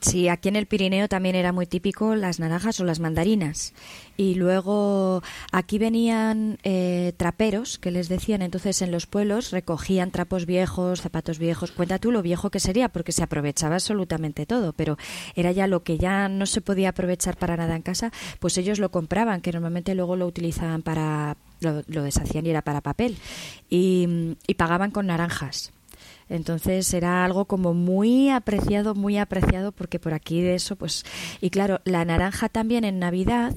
Sí, 0.00 0.28
aquí 0.28 0.48
en 0.48 0.56
el 0.56 0.66
Pirineo 0.66 1.08
también 1.08 1.34
era 1.34 1.52
muy 1.52 1.66
típico 1.66 2.14
las 2.14 2.38
naranjas 2.38 2.78
o 2.80 2.84
las 2.84 3.00
mandarinas. 3.00 3.72
Y 4.16 4.34
luego 4.34 5.22
aquí 5.52 5.78
venían 5.78 6.58
eh, 6.64 7.12
traperos 7.16 7.78
que 7.78 7.90
les 7.90 8.08
decían 8.08 8.42
entonces 8.42 8.82
en 8.82 8.90
los 8.90 9.06
pueblos 9.06 9.50
recogían 9.50 10.10
trapos 10.10 10.46
viejos, 10.46 11.00
zapatos 11.00 11.38
viejos. 11.38 11.72
Cuenta 11.72 11.98
tú 11.98 12.12
lo 12.12 12.22
viejo 12.22 12.50
que 12.50 12.60
sería 12.60 12.88
porque 12.90 13.12
se 13.12 13.22
aprovechaba 13.22 13.76
absolutamente 13.76 14.46
todo, 14.46 14.72
pero 14.74 14.96
era 15.34 15.50
ya 15.52 15.66
lo 15.66 15.82
que 15.82 15.98
ya 15.98 16.28
no 16.28 16.46
se 16.46 16.60
podía 16.60 16.90
aprovechar 16.90 17.36
para 17.36 17.56
nada 17.56 17.74
en 17.74 17.82
casa, 17.82 18.12
pues 18.38 18.58
ellos 18.58 18.78
lo 18.78 18.90
compraban, 18.90 19.40
que 19.40 19.52
normalmente 19.52 19.94
luego 19.94 20.16
lo 20.16 20.26
utilizaban 20.26 20.82
para 20.82 21.36
lo, 21.60 21.82
deshacían 21.82 22.46
y 22.46 22.50
era 22.50 22.62
para 22.62 22.82
papel 22.82 23.16
y 23.70 24.54
pagaban 24.56 24.90
con 24.90 25.06
naranjas. 25.06 25.72
Entonces 26.28 26.92
era 26.92 27.24
algo 27.24 27.44
como 27.44 27.72
muy 27.74 28.30
apreciado, 28.30 28.94
muy 28.94 29.16
apreciado, 29.18 29.72
porque 29.72 29.98
por 29.98 30.14
aquí 30.14 30.42
de 30.42 30.54
eso, 30.54 30.76
pues, 30.76 31.04
y 31.40 31.50
claro, 31.50 31.80
la 31.84 32.04
naranja 32.04 32.48
también 32.48 32.84
en 32.84 32.98
Navidad 32.98 33.54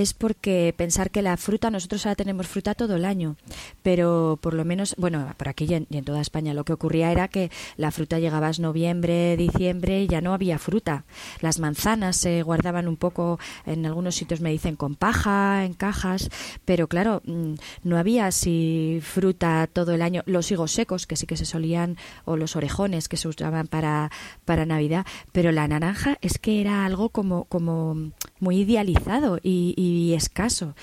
es 0.00 0.14
porque 0.14 0.74
pensar 0.76 1.10
que 1.10 1.22
la 1.22 1.36
fruta, 1.36 1.70
nosotros 1.70 2.06
ahora 2.06 2.16
tenemos 2.16 2.46
fruta 2.46 2.74
todo 2.74 2.96
el 2.96 3.04
año, 3.04 3.36
pero 3.82 4.38
por 4.40 4.54
lo 4.54 4.64
menos, 4.64 4.94
bueno, 4.98 5.32
por 5.36 5.48
aquí 5.48 5.66
y 5.68 5.74
en, 5.74 6.04
toda 6.04 6.20
España 6.20 6.54
lo 6.54 6.64
que 6.64 6.72
ocurría 6.72 7.12
era 7.12 7.28
que 7.28 7.50
la 7.76 7.90
fruta 7.90 8.18
llegaba 8.18 8.48
a 8.48 8.52
noviembre, 8.58 9.36
diciembre 9.36 10.02
y 10.02 10.06
ya 10.08 10.20
no 10.20 10.34
había 10.34 10.58
fruta. 10.58 11.04
Las 11.40 11.58
manzanas 11.58 12.16
se 12.16 12.42
guardaban 12.42 12.88
un 12.88 12.96
poco, 12.96 13.38
en 13.66 13.86
algunos 13.86 14.14
sitios 14.14 14.40
me 14.40 14.50
dicen 14.50 14.76
con 14.76 14.96
paja, 14.96 15.64
en 15.64 15.74
cajas, 15.74 16.30
pero 16.64 16.88
claro, 16.88 17.22
mm, 17.24 17.54
no 17.84 17.96
había 17.96 18.26
así 18.26 19.00
fruta 19.02 19.68
todo 19.72 19.92
el 19.92 20.02
año. 20.02 20.22
Los 20.26 20.50
higos 20.50 20.72
secos, 20.72 21.06
que 21.06 21.16
sí 21.16 21.26
que 21.26 21.36
se 21.36 21.44
solían, 21.44 21.96
o 22.24 22.36
los 22.36 22.56
orejones 22.56 23.08
que 23.08 23.16
se 23.16 23.28
usaban 23.28 23.66
para, 23.66 24.10
para 24.44 24.66
Navidad, 24.66 25.06
pero 25.32 25.52
la 25.52 25.68
naranja 25.68 26.18
es 26.20 26.38
que 26.38 26.60
era 26.60 26.84
algo 26.84 27.10
como, 27.10 27.44
como 27.44 28.12
muy 28.40 28.60
idealizado 28.60 29.38
y 29.42 29.74
y 29.76 29.89
escaso, 30.14 30.74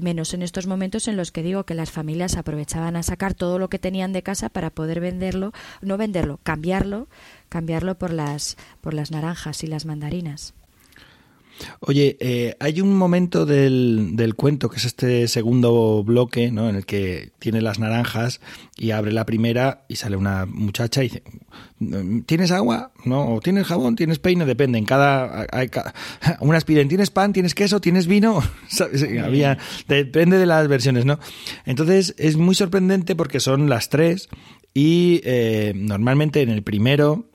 menos 0.00 0.34
en 0.34 0.42
estos 0.42 0.66
momentos 0.66 1.08
en 1.08 1.16
los 1.16 1.32
que 1.32 1.42
digo 1.42 1.64
que 1.64 1.74
las 1.74 1.90
familias 1.90 2.36
aprovechaban 2.36 2.96
a 2.96 3.02
sacar 3.02 3.34
todo 3.34 3.58
lo 3.58 3.68
que 3.68 3.78
tenían 3.78 4.12
de 4.12 4.22
casa 4.22 4.48
para 4.48 4.70
poder 4.70 5.00
venderlo, 5.00 5.52
no 5.80 5.96
venderlo, 5.96 6.40
cambiarlo, 6.42 7.08
cambiarlo 7.48 7.96
por 7.96 8.12
las 8.12 8.56
por 8.80 8.94
las 8.94 9.10
naranjas 9.10 9.62
y 9.64 9.66
las 9.66 9.84
mandarinas. 9.84 10.54
Oye, 11.80 12.16
eh, 12.20 12.56
hay 12.60 12.80
un 12.80 12.96
momento 12.96 13.46
del, 13.46 14.10
del, 14.14 14.34
cuento, 14.34 14.68
que 14.68 14.76
es 14.76 14.84
este 14.84 15.28
segundo 15.28 16.02
bloque, 16.04 16.50
¿no? 16.50 16.68
En 16.68 16.76
el 16.76 16.86
que 16.86 17.30
tiene 17.38 17.60
las 17.60 17.78
naranjas 17.78 18.40
y 18.76 18.90
abre 18.90 19.12
la 19.12 19.24
primera 19.24 19.84
y 19.88 19.96
sale 19.96 20.16
una 20.16 20.46
muchacha 20.46 21.02
y 21.02 21.08
dice, 21.08 21.22
¿tienes 22.26 22.50
agua? 22.50 22.92
¿No? 23.04 23.34
¿O 23.34 23.40
tienes 23.40 23.66
jabón? 23.66 23.96
¿Tienes 23.96 24.18
peine? 24.18 24.46
Depende. 24.46 24.78
En 24.78 24.84
cada... 24.84 25.46
Hay, 25.52 25.70
unas 26.40 26.64
piden, 26.64 26.88
¿tienes 26.88 27.10
pan? 27.10 27.32
¿Tienes 27.32 27.54
queso? 27.54 27.80
¿Tienes 27.80 28.06
vino? 28.06 28.42
Había, 29.24 29.58
depende 29.88 30.38
de 30.38 30.46
las 30.46 30.66
versiones, 30.68 31.04
¿no? 31.04 31.18
Entonces 31.66 32.14
es 32.18 32.36
muy 32.36 32.54
sorprendente 32.54 33.14
porque 33.14 33.40
son 33.40 33.68
las 33.68 33.88
tres 33.88 34.28
y 34.72 35.20
eh, 35.24 35.72
normalmente 35.74 36.42
en 36.42 36.50
el 36.50 36.62
primero 36.62 37.26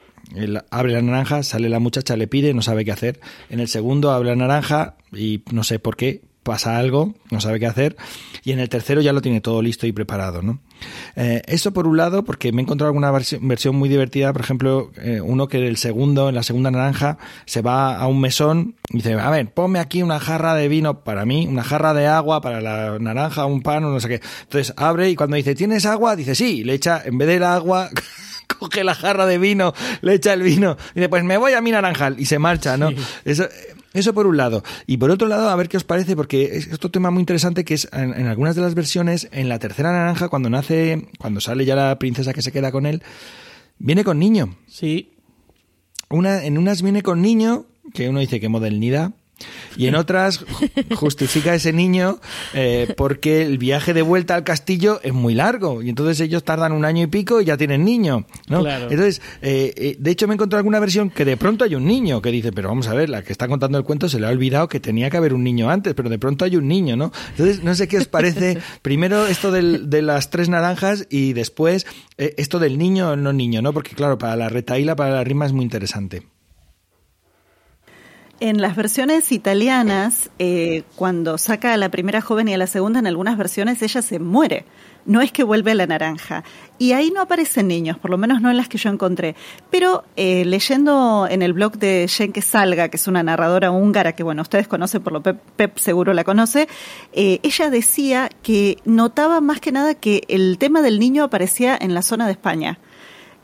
abre 0.70 0.94
la 0.94 1.02
naranja, 1.02 1.44
sale 1.44 1.70
la 1.70 1.80
muchacha, 1.80 2.16
le 2.16 2.28
pide, 2.28 2.54
no 2.54 2.62
sabe 2.62 2.86
qué 2.86 2.92
hacer. 2.92 3.20
En 3.50 3.60
el 3.60 3.68
segundo 3.68 4.12
abre 4.12 4.30
la 4.30 4.36
naranja 4.36 4.96
y 5.14 5.44
no 5.52 5.64
sé 5.64 5.80
por 5.80 5.96
qué, 5.96 6.22
pasa 6.44 6.78
algo, 6.78 7.14
no 7.30 7.42
sabe 7.42 7.60
qué 7.60 7.68
hacer. 7.68 7.96
Y 8.44 8.52
en 8.52 8.60
el 8.60 8.70
tercero 8.70 9.02
ya 9.02 9.14
lo 9.14 9.22
tiene 9.22 9.42
todo 9.42 9.62
listo 9.62 9.86
y 9.86 9.92
preparado, 9.92 10.42
¿no? 10.42 10.60
Eh, 11.16 11.42
eso 11.46 11.74
por 11.74 11.86
un 11.86 11.98
lado, 11.98 12.24
porque 12.24 12.52
me 12.52 12.62
he 12.62 12.64
encontrado 12.64 12.90
alguna 12.90 13.12
versión 13.12 13.76
muy 13.76 13.90
divertida, 13.90 14.32
por 14.34 14.42
ejemplo, 14.42 14.92
eh, 14.98 15.22
uno 15.22 15.48
que 15.48 15.68
el 15.68 15.78
segundo, 15.78 16.30
en 16.30 16.36
la 16.36 16.44
segunda 16.44 16.72
naranja, 16.72 17.18
se 17.46 17.62
va 17.62 17.96
a 17.98 18.08
un 18.08 18.22
mesón 18.22 18.76
y 18.90 18.98
dice, 18.98 19.14
a 19.14 19.30
ver, 19.30 19.54
ponme 19.54 19.80
aquí 19.80 20.02
una 20.02 20.20
jarra 20.20 20.56
de 20.56 20.68
vino 20.70 21.04
para 21.04 21.26
mí, 21.26 21.46
una 21.48 21.64
jarra 21.64 21.94
de 21.94 22.08
agua 22.08 22.42
para 22.42 22.62
la 22.62 22.98
naranja, 23.00 23.46
un 23.46 23.62
pan 23.62 23.84
o 23.84 23.92
no 23.92 24.00
sé 24.00 24.08
qué. 24.08 24.22
Entonces 24.44 24.74
abre 24.78 25.10
y 25.10 25.16
cuando 25.16 25.36
dice, 25.36 25.54
¿tienes 25.56 25.86
agua? 25.86 26.16
Dice, 26.16 26.34
sí, 26.34 26.64
le 26.64 26.74
echa, 26.74 27.02
en 27.06 27.18
vez 27.18 27.28
del 27.28 27.44
agua... 27.44 27.90
coge 28.60 28.84
la 28.84 28.96
jarra 28.96 29.26
de 29.26 29.38
vino, 29.38 29.74
le 30.02 30.14
echa 30.14 30.34
el 30.34 30.42
vino, 30.42 30.78
y 30.92 31.00
dice, 31.00 31.10
pues 31.10 31.24
me 31.24 31.38
voy 31.38 31.54
a 31.54 31.62
mi 31.62 31.72
naranjal, 31.72 32.20
y 32.20 32.26
se 32.26 32.40
marcha, 32.40 32.78
¿no? 32.78 32.90
Eso, 33.26 33.48
eso 33.94 34.14
por 34.14 34.28
un 34.28 34.38
lado. 34.38 34.64
Y 34.88 34.98
por 34.98 35.12
otro 35.12 35.28
lado, 35.28 35.50
a 35.50 35.56
ver 35.56 35.70
qué 35.70 35.78
os 35.78 35.84
parece, 35.84 36.16
porque 36.16 36.58
es 36.58 36.74
otro 36.74 36.92
tema 36.92 37.12
muy 37.12 37.22
interesante 37.22 37.66
que 37.66 37.74
es 37.74 37.88
en, 37.92 38.28
algunas 38.28 38.56
de 38.56 38.62
las 38.62 38.76
versiones, 38.76 39.28
en 39.32 39.50
la 39.50 39.60
tercera 39.60 39.92
naranja, 39.92 40.30
cuando 40.30 40.50
nace, 40.50 41.08
cuando 41.18 41.42
sale 41.42 41.66
ya 41.66 41.76
la 41.76 41.98
princesa 41.98 42.34
que 42.34 42.42
se 42.42 42.52
queda 42.52 42.72
con 42.72 42.86
él, 42.86 43.02
viene 43.78 44.04
con 44.04 44.20
niño. 44.20 44.56
Sí. 44.68 45.14
Una, 46.10 46.44
en 46.44 46.58
unas 46.58 46.82
viene 46.82 47.02
con 47.02 47.22
niño, 47.22 47.66
que 47.94 48.10
uno 48.10 48.20
dice 48.20 48.40
que 48.40 48.50
modernidad, 48.50 49.14
y 49.78 49.88
en 49.88 49.96
otras 49.96 50.46
justifica 50.96 51.54
ese 51.54 51.74
niño 51.74 52.20
eh, 52.54 52.94
porque 52.98 53.44
el 53.44 53.58
viaje 53.58 53.94
de 53.94 54.02
vuelta 54.02 54.36
al 54.36 54.44
castillo 54.44 55.00
es 55.04 55.14
muy 55.14 55.36
largo 55.36 55.82
y 55.82 55.90
entonces 55.90 56.20
ellos 56.20 56.44
tardan 56.44 56.72
un 56.72 56.86
año 56.86 57.04
y 57.04 57.08
pico 57.08 57.42
y 57.42 57.46
ya 57.46 57.58
tienen 57.58 57.86
niño. 57.86 58.26
¿no? 58.48 58.68
Entonces, 58.68 59.22
eh, 59.42 59.74
eh, 59.76 59.96
de 60.00 60.12
hecho 60.12 60.28
me 60.28 60.34
encontré 60.34 60.58
alguna 60.58 60.80
versión 60.80 61.10
que 61.10 61.26
de 61.26 61.38
pronto 61.38 61.64
hay 61.64 61.76
un 61.76 61.86
niño 61.86 62.22
que 62.22 62.32
dice, 62.32 62.52
pero 62.52 62.70
vamos 62.70 62.88
a 62.88 62.94
ver, 62.94 63.10
la 63.10 63.24
que 63.24 63.32
está 63.32 63.48
contando 63.48 63.78
el 63.78 63.84
cuento 63.84 64.10
se 64.10 64.20
le 64.20 64.28
ha 64.28 64.30
olvidado 64.30 64.68
que 64.68 64.80
tenía 64.80 65.10
que 65.10 65.18
haber 65.18 65.34
un 65.34 65.44
niño 65.44 65.70
antes, 65.70 65.94
pero 65.94 66.10
de 66.10 66.20
pronto 66.20 66.46
hay 66.46 66.56
un 66.56 66.68
niño, 66.68 66.96
¿no? 66.96 67.12
Entonces, 67.32 67.64
no 67.64 67.76
sé 67.76 67.88
qué 67.88 67.98
os 67.98 68.08
parece, 68.08 68.58
primero 68.82 69.28
esto 69.28 69.52
del, 69.52 69.90
de 69.90 70.02
las 70.02 70.30
tres 70.30 70.50
naranjas 70.50 71.08
y 71.10 71.34
después 71.34 71.86
esto 72.18 72.60
del 72.60 72.78
niño 72.78 73.12
o 73.12 73.16
no 73.16 73.34
niño, 73.34 73.62
¿no? 73.62 73.74
Porque 73.74 73.96
claro, 73.96 74.18
para 74.18 74.36
la 74.36 74.50
retaíla, 74.50 74.96
para 74.96 75.12
la 75.12 75.24
rima 75.24 75.46
es 75.46 75.54
muy 75.54 75.64
interesante. 75.64 76.24
En 78.42 78.62
las 78.62 78.78
versiones 78.78 79.34
italianas, 79.34 80.30
eh, 80.40 80.84
cuando 80.96 81.38
saca 81.38 81.74
a 81.74 81.78
la 81.78 81.90
primera 81.90 82.22
joven 82.22 82.48
y 82.48 82.54
a 82.54 82.58
la 82.58 82.68
segunda, 82.68 83.00
en 83.00 83.08
algunas 83.08 83.38
versiones 83.38 83.82
ella 83.82 84.02
se 84.02 84.18
muere. 84.18 84.64
No 85.06 85.20
es 85.20 85.34
que 85.34 85.44
vuelve 85.44 85.72
a 85.72 85.76
la 85.76 85.88
naranja. 85.88 86.46
Y 86.78 86.94
ahí 86.94 87.12
no 87.12 87.20
aparecen 87.20 87.68
niños, 87.68 87.98
por 87.98 88.10
lo 88.10 88.18
menos 88.18 88.42
no 88.42 88.50
en 88.50 88.56
las 88.56 88.70
que 88.70 88.78
yo 88.78 88.90
encontré. 88.90 89.36
Pero 89.70 90.06
eh, 90.16 90.46
leyendo 90.46 91.28
en 91.30 91.42
el 91.42 91.52
blog 91.52 91.80
de 91.80 92.08
Jenke 92.08 92.42
Salga, 92.42 92.88
que 92.88 92.96
es 92.96 93.10
una 93.10 93.24
narradora 93.24 93.72
húngara 93.72 94.14
que, 94.14 94.24
bueno, 94.24 94.42
ustedes 94.42 94.70
conocen, 94.70 95.04
por 95.04 95.12
lo 95.12 95.22
Pep, 95.22 95.42
Pep 95.58 95.78
seguro 95.78 96.14
la 96.14 96.24
conoce, 96.24 96.70
eh, 97.12 97.42
ella 97.44 97.70
decía 97.70 98.30
que 98.42 98.78
notaba 98.86 99.42
más 99.42 99.60
que 99.60 99.74
nada 99.74 99.96
que 99.96 100.24
el 100.30 100.58
tema 100.58 100.82
del 100.82 101.00
niño 101.00 101.26
aparecía 101.26 101.78
en 101.80 101.94
la 101.94 102.04
zona 102.04 102.26
de 102.26 102.32
España 102.32 102.80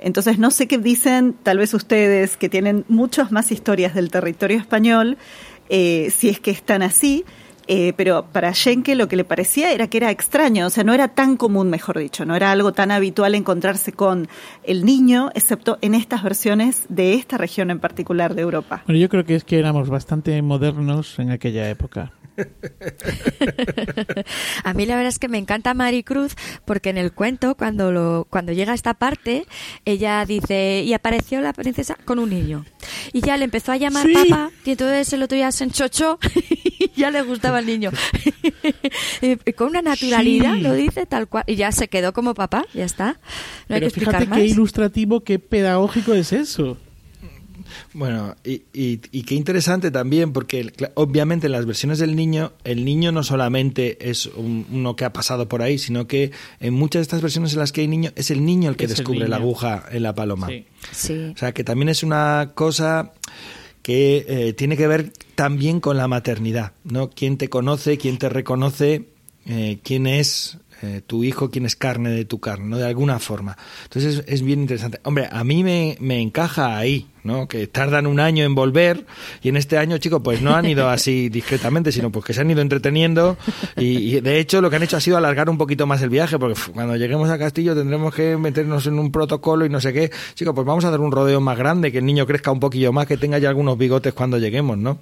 entonces 0.05 0.37
no 0.37 0.51
sé 0.51 0.67
qué 0.67 0.77
dicen, 0.77 1.35
tal 1.41 1.57
vez 1.57 1.73
ustedes 1.73 2.37
que 2.37 2.47
tienen 2.47 2.85
muchas 2.87 3.31
más 3.31 3.51
historias 3.51 3.95
del 3.95 4.11
territorio 4.11 4.59
español, 4.59 5.17
eh, 5.67 6.13
si 6.15 6.29
es 6.29 6.39
que 6.39 6.51
están 6.51 6.83
así, 6.83 7.25
eh, 7.67 7.93
pero 7.97 8.27
para 8.31 8.53
Schenke 8.53 8.93
lo 8.93 9.07
que 9.07 9.15
le 9.15 9.23
parecía 9.23 9.71
era 9.71 9.87
que 9.87 9.97
era 9.97 10.11
extraño, 10.11 10.67
o 10.67 10.69
sea, 10.69 10.83
no 10.83 10.93
era 10.93 11.07
tan 11.07 11.37
común, 11.37 11.71
mejor 11.71 11.97
dicho, 11.97 12.23
no 12.23 12.35
era 12.35 12.51
algo 12.51 12.71
tan 12.71 12.91
habitual 12.91 13.33
encontrarse 13.33 13.93
con 13.93 14.27
el 14.63 14.85
niño, 14.85 15.31
excepto 15.33 15.79
en 15.81 15.95
estas 15.95 16.21
versiones 16.21 16.85
de 16.87 17.15
esta 17.15 17.39
región 17.39 17.71
en 17.71 17.79
particular 17.79 18.35
de 18.35 18.43
Europa. 18.43 18.83
Bueno, 18.85 19.01
yo 19.01 19.09
creo 19.09 19.25
que 19.25 19.33
es 19.33 19.43
que 19.43 19.57
éramos 19.57 19.89
bastante 19.89 20.39
modernos 20.43 21.17
en 21.17 21.31
aquella 21.31 21.67
época. 21.67 22.11
a 24.63 24.73
mí 24.73 24.85
la 24.85 24.95
verdad 24.95 25.09
es 25.09 25.19
que 25.19 25.27
me 25.27 25.37
encanta 25.37 25.73
Maricruz 25.73 26.35
porque 26.65 26.89
en 26.89 26.97
el 26.97 27.13
cuento 27.13 27.55
cuando 27.55 27.91
lo 27.91 28.27
cuando 28.29 28.51
llega 28.51 28.73
a 28.73 28.75
esta 28.75 28.93
parte 28.93 29.45
ella 29.85 30.25
dice 30.25 30.83
y 30.85 30.93
apareció 30.93 31.41
la 31.41 31.53
princesa 31.53 31.97
con 32.05 32.19
un 32.19 32.29
niño 32.29 32.65
y 33.13 33.21
ya 33.21 33.37
le 33.37 33.45
empezó 33.45 33.71
a 33.71 33.77
llamar 33.77 34.07
papá 34.11 34.51
y 34.63 34.71
entonces 34.71 35.11
el 35.13 35.23
otro 35.23 35.35
día 35.35 35.51
se 35.51 35.63
enchochó 35.63 36.19
y 36.79 36.91
ya 36.95 37.11
le 37.11 37.21
gustaba 37.21 37.59
el 37.59 37.65
niño. 37.65 37.91
Con 39.55 39.69
una 39.69 39.81
naturalidad 39.81 40.57
lo 40.57 40.73
dice 40.73 41.05
tal 41.05 41.27
cual 41.27 41.43
y 41.47 41.55
ya 41.55 41.71
se 41.71 41.87
quedó 41.87 42.13
como 42.13 42.33
papá 42.33 42.65
ya 42.73 42.85
está. 42.85 43.19
No 43.67 43.75
hay 43.75 43.81
que 43.81 43.87
explicar 43.87 44.21
fíjate 44.21 44.41
qué 44.41 44.47
ilustrativo 44.47 45.23
qué 45.23 45.39
pedagógico 45.39 46.13
es 46.13 46.33
eso 46.33 46.77
bueno, 47.93 48.35
y, 48.43 48.63
y, 48.73 48.97
qué 48.97 49.35
interesante 49.35 49.91
también, 49.91 50.33
porque 50.33 50.71
obviamente 50.95 51.47
en 51.47 51.53
las 51.53 51.65
versiones 51.65 51.99
del 51.99 52.15
niño, 52.15 52.53
el 52.63 52.85
niño 52.85 53.11
no 53.11 53.23
solamente 53.23 54.09
es 54.09 54.27
uno 54.35 54.95
que 54.95 55.05
ha 55.05 55.13
pasado 55.13 55.47
por 55.47 55.61
ahí, 55.61 55.77
sino 55.77 56.07
que 56.07 56.31
en 56.59 56.73
muchas 56.73 56.99
de 56.99 57.03
estas 57.03 57.21
versiones 57.21 57.53
en 57.53 57.59
las 57.59 57.71
que 57.71 57.81
hay 57.81 57.87
niño, 57.87 58.11
es 58.15 58.31
el 58.31 58.45
niño 58.45 58.69
el 58.69 58.75
que 58.75 58.87
descubre 58.87 59.27
la 59.27 59.37
aguja 59.37 59.85
en 59.91 60.03
la 60.03 60.13
paloma. 60.13 60.49
Sí. 60.91 61.31
O 61.33 61.37
sea, 61.37 61.53
que 61.53 61.63
también 61.63 61.89
es 61.89 62.03
una 62.03 62.51
cosa 62.53 63.13
que 63.85 64.25
eh, 64.27 64.53
tiene 64.53 64.77
que 64.77 64.87
ver 64.87 65.13
también 65.35 65.79
con 65.79 65.95
la 65.95 66.07
maternidad, 66.07 66.71
¿no? 66.83 67.11
Quién 67.11 67.37
te 67.37 67.49
conoce, 67.49 67.99
quién 67.99 68.17
te 68.17 68.29
reconoce, 68.29 69.09
eh, 69.45 69.77
quién 69.83 70.07
es 70.07 70.57
eh, 70.81 71.01
tu 71.05 71.23
hijo, 71.23 71.51
quién 71.51 71.67
es 71.67 71.75
carne 71.75 72.09
de 72.09 72.25
tu 72.25 72.39
carne, 72.39 72.65
¿no? 72.65 72.77
De 72.77 72.85
alguna 72.85 73.19
forma. 73.19 73.57
Entonces 73.83 74.23
es, 74.25 74.41
bien 74.41 74.61
interesante. 74.61 74.99
Hombre, 75.03 75.29
a 75.31 75.43
mí 75.43 75.63
me, 75.63 75.97
me 75.99 76.19
encaja 76.19 76.77
ahí, 76.77 77.05
¿no? 77.25 77.47
Que 77.47 77.67
tardan 77.67 78.07
un 78.07 78.19
año 78.19 78.45
en 78.45 78.55
volver 78.55 79.05
y 79.41 79.49
en 79.49 79.57
este 79.57 79.77
año, 79.77 79.97
chicos, 79.97 80.21
pues 80.23 80.41
no 80.41 80.55
han 80.55 80.65
ido 80.65 80.89
así 80.89 81.29
discretamente, 81.29 81.91
sino 81.91 82.11
pues 82.11 82.23
que 82.23 82.33
se 82.33 82.41
han 82.41 82.51
ido 82.51 82.61
entreteniendo 82.61 83.37
y, 83.75 84.21
de 84.21 84.39
hecho 84.39 84.61
lo 84.61 84.69
que 84.69 84.77
han 84.77 84.83
hecho 84.83 84.97
ha 84.97 85.01
sido 85.01 85.17
alargar 85.17 85.49
un 85.49 85.57
poquito 85.57 85.87
más 85.87 86.01
el 86.01 86.09
viaje 86.09 86.39
porque 86.39 86.59
cuando 86.73 86.95
lleguemos 86.95 87.29
al 87.29 87.39
castillo 87.39 87.75
tendremos 87.75 88.13
que 88.13 88.37
meternos 88.37 88.87
en 88.87 88.99
un 88.99 89.11
protocolo 89.11 89.65
y 89.65 89.69
no 89.69 89.81
sé 89.81 89.91
qué. 89.91 90.11
Chicos, 90.35 90.53
pues 90.53 90.65
vamos 90.65 90.85
a 90.85 90.91
dar 90.91 91.01
un 91.01 91.11
rodeo 91.11 91.41
más 91.41 91.57
grande, 91.57 91.91
que 91.91 91.97
el 91.97 92.05
niño 92.05 92.25
crezca 92.25 92.51
un 92.51 92.59
poquillo 92.59 92.93
más, 92.93 93.07
que 93.07 93.17
tenga 93.17 93.39
ya 93.39 93.49
algunos 93.49 93.77
bigotes 93.77 94.13
cuando 94.13 94.37
lleguemos, 94.37 94.77
¿no? 94.77 94.99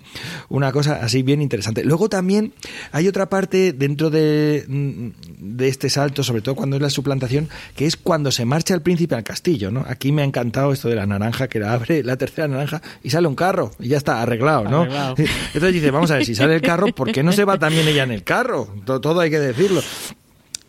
Una 0.50 0.72
cosa 0.72 1.00
así 1.02 1.24
bien 1.24 1.42
interesante. 1.42 1.84
Luego 1.84 2.10
también 2.10 2.54
hay 2.92 3.08
otra 3.08 3.30
parte 3.30 3.74
dentro 3.74 4.10
de, 4.10 4.66
de 4.68 5.68
este 5.68 5.90
salto, 5.90 6.24
sobre 6.24 6.42
todo 6.42 6.56
cuando 6.56 6.78
es 6.78 6.82
la 6.82 6.90
suplantación, 6.90 7.50
que 7.76 7.86
es 7.86 7.98
cuando 7.98 8.32
se 8.32 8.46
marcha 8.46 8.74
el 8.74 8.82
príncipe 8.82 9.16
al 9.16 9.24
castillo, 9.24 9.72
¿no? 9.72 9.86
Aquí 9.88 10.12
me 10.12 10.22
ha 10.22 10.26
encantado 10.26 10.72
esto 10.72 10.90
de 10.90 10.96
la 10.96 11.06
naranja 11.06 11.48
que 11.48 11.60
la 11.60 11.74
abre, 11.74 12.04
la 12.04 12.13
tercera 12.18 12.48
naranja 12.48 12.82
y 13.04 13.10
sale 13.10 13.28
un 13.28 13.36
carro 13.36 13.72
y 13.80 13.90
ya 13.90 13.98
está 13.98 14.22
arreglado, 14.22 14.64
¿no? 14.66 14.84
Entonces 15.18 15.74
dice, 15.74 15.92
vamos 15.92 16.12
a 16.12 16.16
ver, 16.16 16.26
si 16.26 16.36
sale 16.36 16.56
el 16.56 16.62
carro, 16.62 16.88
¿por 16.88 17.12
qué 17.12 17.24
no 17.24 17.32
se 17.32 17.46
va 17.46 17.58
también 17.58 17.88
ella 17.88 18.04
en 18.04 18.12
el 18.12 18.24
carro? 18.24 18.68
Todo, 18.86 19.20
hay 19.20 19.30
que 19.30 19.40
decirlo. 19.40 19.82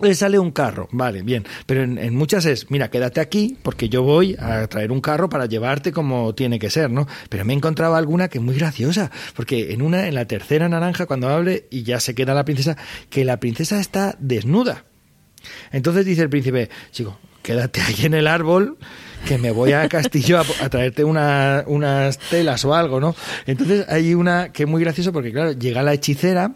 le 0.01 0.15
sale 0.15 0.39
un 0.39 0.51
carro, 0.51 0.89
vale, 0.93 1.23
bien, 1.23 1.45
pero 1.67 1.83
en, 1.83 2.17
muchas 2.17 2.47
es, 2.47 2.71
mira, 2.71 2.91
quédate 2.91 3.21
aquí 3.21 3.57
porque 3.63 3.89
yo 3.89 4.03
voy 4.03 4.37
a 4.39 4.67
traer 4.67 4.93
un 4.93 5.01
carro 5.01 5.29
para 5.29 5.47
llevarte 5.47 5.93
como 5.93 6.35
tiene 6.35 6.59
que 6.59 6.71
ser, 6.71 6.91
¿no? 6.91 7.07
Pero 7.29 7.45
me 7.45 7.53
he 7.53 7.57
encontrado 7.57 7.95
alguna 7.95 8.29
que 8.29 8.39
es 8.39 8.45
muy 8.45 8.57
graciosa, 8.57 9.11
porque 9.35 9.73
en 9.73 9.83
una, 9.83 10.09
en 10.09 10.15
la 10.15 10.27
tercera 10.27 10.69
naranja, 10.69 11.07
cuando 11.07 11.29
hable 11.29 11.67
y 11.71 11.83
ya 11.83 12.01
se 12.01 12.15
queda 12.15 12.35
la 12.35 12.45
princesa, 12.45 12.77
que 13.11 13.25
la 13.25 13.39
princesa 13.39 13.81
está 13.81 14.17
desnuda. 14.19 14.85
Entonces 15.73 16.07
dice 16.07 16.23
el 16.23 16.31
príncipe, 16.31 16.71
chico, 16.91 17.19
quédate 17.43 17.81
ahí 17.83 18.07
en 18.07 18.15
el 18.15 18.27
árbol 18.27 18.79
que 19.25 19.39
me 19.39 19.51
voy 19.51 19.73
a 19.73 19.89
Castillo 19.89 20.39
a, 20.39 20.69
traerte 20.69 21.05
unas 21.05 22.19
telas 22.31 22.65
o 22.65 22.75
algo, 22.75 23.01
¿no? 23.01 23.15
Entonces 23.47 23.87
hay 23.89 24.15
una 24.15 24.53
que 24.53 24.65
es 24.65 24.69
muy 24.69 24.83
gracioso 24.83 25.13
porque, 25.13 25.33
claro, 25.33 25.53
llega 25.53 25.83
la 25.83 25.95
hechicera 25.95 26.53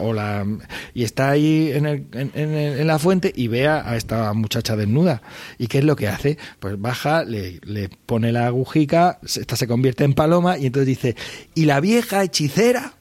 o 0.00 0.12
la, 0.12 0.46
y 0.92 1.04
está 1.04 1.30
ahí 1.30 1.70
en, 1.72 1.86
el, 1.86 2.06
en, 2.12 2.32
en, 2.34 2.86
la 2.86 2.98
fuente 2.98 3.32
y 3.34 3.48
ve 3.48 3.66
a, 3.66 3.96
esta 3.96 4.32
muchacha 4.32 4.76
desnuda. 4.76 5.22
¿Y 5.58 5.68
qué 5.68 5.78
es 5.78 5.84
lo 5.84 5.96
que 5.96 6.08
hace? 6.08 6.38
Pues 6.58 6.80
baja, 6.80 7.24
le, 7.24 7.60
le 7.64 7.88
pone 7.88 8.32
la 8.32 8.46
agujica, 8.46 9.18
esta 9.22 9.56
se 9.56 9.66
convierte 9.66 10.04
en 10.04 10.14
paloma 10.14 10.58
y 10.58 10.66
entonces 10.66 10.86
dice, 10.86 11.16
y 11.54 11.64
la 11.64 11.80
vieja 11.80 12.22
hechicera 12.22 12.94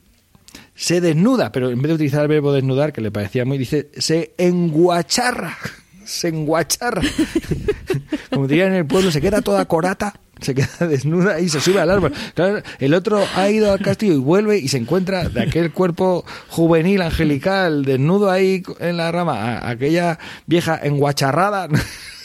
se 0.76 1.02
desnuda, 1.02 1.52
pero 1.52 1.70
en 1.70 1.82
vez 1.82 1.90
de 1.90 1.96
utilizar 1.96 2.22
el 2.22 2.30
verbo 2.30 2.54
desnudar, 2.54 2.94
que 2.94 3.02
le 3.02 3.12
parecía 3.12 3.44
muy, 3.44 3.58
dice, 3.58 3.90
se 3.98 4.34
enguacharra 4.38 5.58
se 6.10 6.30
enguacharra. 6.30 7.02
Como 8.32 8.48
dirían 8.48 8.70
en 8.70 8.80
el 8.80 8.86
pueblo, 8.86 9.12
se 9.12 9.22
queda 9.22 9.42
toda 9.42 9.66
corata, 9.66 10.20
se 10.42 10.56
queda 10.56 10.68
desnuda 10.88 11.40
y 11.40 11.50
se 11.50 11.62
sube 11.62 11.80
al 11.80 11.92
árbol. 11.92 12.14
el 12.80 12.94
otro 12.94 13.24
ha 13.36 13.50
ido 13.50 13.72
al 13.72 13.80
castillo 13.80 14.14
y 14.14 14.18
vuelve 14.18 14.58
y 14.58 14.68
se 14.68 14.78
encuentra 14.78 15.30
de 15.30 15.42
aquel 15.42 15.72
cuerpo 15.72 16.26
juvenil, 16.50 17.02
angelical, 17.02 17.86
desnudo 17.86 18.32
ahí 18.32 18.64
en 18.80 18.98
la 18.98 19.12
rama, 19.12 19.68
aquella 19.68 20.20
vieja 20.48 20.80
enguacharrada. 20.82 21.68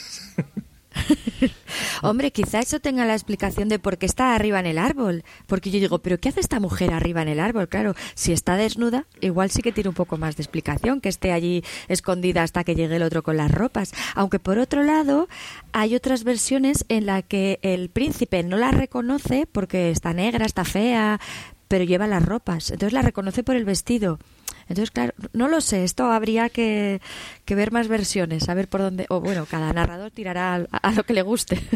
Hombre, 2.01 2.31
quizá 2.31 2.59
eso 2.59 2.79
tenga 2.79 3.05
la 3.05 3.13
explicación 3.13 3.69
de 3.69 3.79
por 3.79 3.97
qué 3.97 4.05
está 4.05 4.35
arriba 4.35 4.59
en 4.59 4.65
el 4.65 4.77
árbol. 4.77 5.23
Porque 5.47 5.71
yo 5.71 5.79
digo, 5.79 5.99
¿pero 5.99 6.19
qué 6.19 6.29
hace 6.29 6.39
esta 6.39 6.59
mujer 6.59 6.93
arriba 6.93 7.21
en 7.21 7.27
el 7.27 7.39
árbol? 7.39 7.67
Claro, 7.67 7.95
si 8.13 8.31
está 8.31 8.55
desnuda, 8.55 9.05
igual 9.21 9.51
sí 9.51 9.61
que 9.61 9.71
tiene 9.71 9.89
un 9.89 9.95
poco 9.95 10.17
más 10.17 10.35
de 10.35 10.43
explicación 10.43 11.01
que 11.01 11.09
esté 11.09 11.31
allí 11.31 11.63
escondida 11.87 12.43
hasta 12.43 12.63
que 12.63 12.75
llegue 12.75 12.95
el 12.95 13.03
otro 13.03 13.23
con 13.23 13.37
las 13.37 13.51
ropas. 13.51 13.93
Aunque 14.13 14.39
por 14.39 14.59
otro 14.59 14.83
lado, 14.83 15.27
hay 15.71 15.95
otras 15.95 16.23
versiones 16.23 16.85
en 16.89 17.05
las 17.05 17.23
que 17.23 17.59
el 17.61 17.89
príncipe 17.89 18.43
no 18.43 18.57
la 18.57 18.71
reconoce 18.71 19.47
porque 19.51 19.91
está 19.91 20.13
negra, 20.13 20.45
está 20.45 20.65
fea, 20.65 21.19
pero 21.67 21.83
lleva 21.83 22.07
las 22.07 22.23
ropas. 22.23 22.71
Entonces 22.71 22.93
la 22.93 23.01
reconoce 23.01 23.43
por 23.43 23.55
el 23.55 23.65
vestido. 23.65 24.19
Entonces, 24.67 24.91
claro, 24.91 25.13
no 25.33 25.47
lo 25.47 25.61
sé, 25.61 25.83
esto 25.83 26.11
habría 26.11 26.49
que, 26.49 27.01
ver 27.47 27.71
más 27.71 27.87
versiones, 27.87 28.49
a 28.49 28.53
ver 28.53 28.67
por 28.67 28.81
dónde, 28.81 29.05
o 29.09 29.21
bueno, 29.21 29.45
cada 29.49 29.71
narrador 29.73 30.11
tirará 30.11 30.55
a, 30.55 30.91
lo 30.91 31.03
que 31.03 31.13
le 31.13 31.21
guste. 31.21 31.59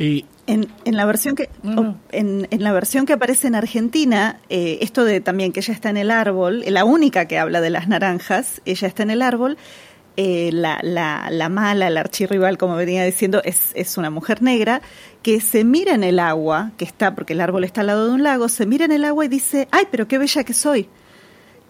Y 0.00 0.26
en, 0.46 0.68
en, 0.84 0.96
la 0.96 1.06
versión 1.06 1.34
que 1.34 1.50
en, 2.12 2.46
en, 2.52 2.62
la 2.62 2.72
versión 2.72 3.04
que 3.04 3.14
aparece 3.14 3.48
en 3.48 3.56
Argentina, 3.56 4.38
eh, 4.48 4.78
esto 4.80 5.04
de 5.04 5.20
también 5.20 5.50
que 5.50 5.58
ella 5.58 5.74
está 5.74 5.90
en 5.90 5.96
el 5.96 6.12
árbol, 6.12 6.62
la 6.68 6.84
única 6.84 7.26
que 7.26 7.36
habla 7.36 7.60
de 7.60 7.70
las 7.70 7.88
naranjas, 7.88 8.62
ella 8.64 8.86
está 8.86 9.02
en 9.02 9.10
el 9.10 9.22
árbol. 9.22 9.58
Eh, 10.16 10.50
la, 10.52 10.78
la, 10.82 11.28
la, 11.30 11.48
mala, 11.48 11.90
la 11.90 12.00
archirrival, 12.00 12.58
como 12.58 12.74
venía 12.74 13.04
diciendo, 13.04 13.40
es, 13.44 13.70
es 13.74 13.98
una 13.98 14.10
mujer 14.10 14.42
negra 14.42 14.82
que 15.22 15.40
se 15.40 15.62
mira 15.62 15.94
en 15.94 16.02
el 16.02 16.18
agua, 16.18 16.72
que 16.76 16.84
está, 16.84 17.14
porque 17.14 17.34
el 17.34 17.40
árbol 17.40 17.62
está 17.62 17.82
al 17.82 17.88
lado 17.88 18.06
de 18.06 18.14
un 18.14 18.22
lago, 18.24 18.48
se 18.48 18.66
mira 18.66 18.84
en 18.84 18.92
el 18.92 19.04
agua 19.04 19.24
y 19.24 19.28
dice, 19.28 19.68
ay, 19.70 19.84
pero 19.90 20.08
qué 20.08 20.18
bella 20.18 20.42
que 20.42 20.54
soy. 20.54 20.88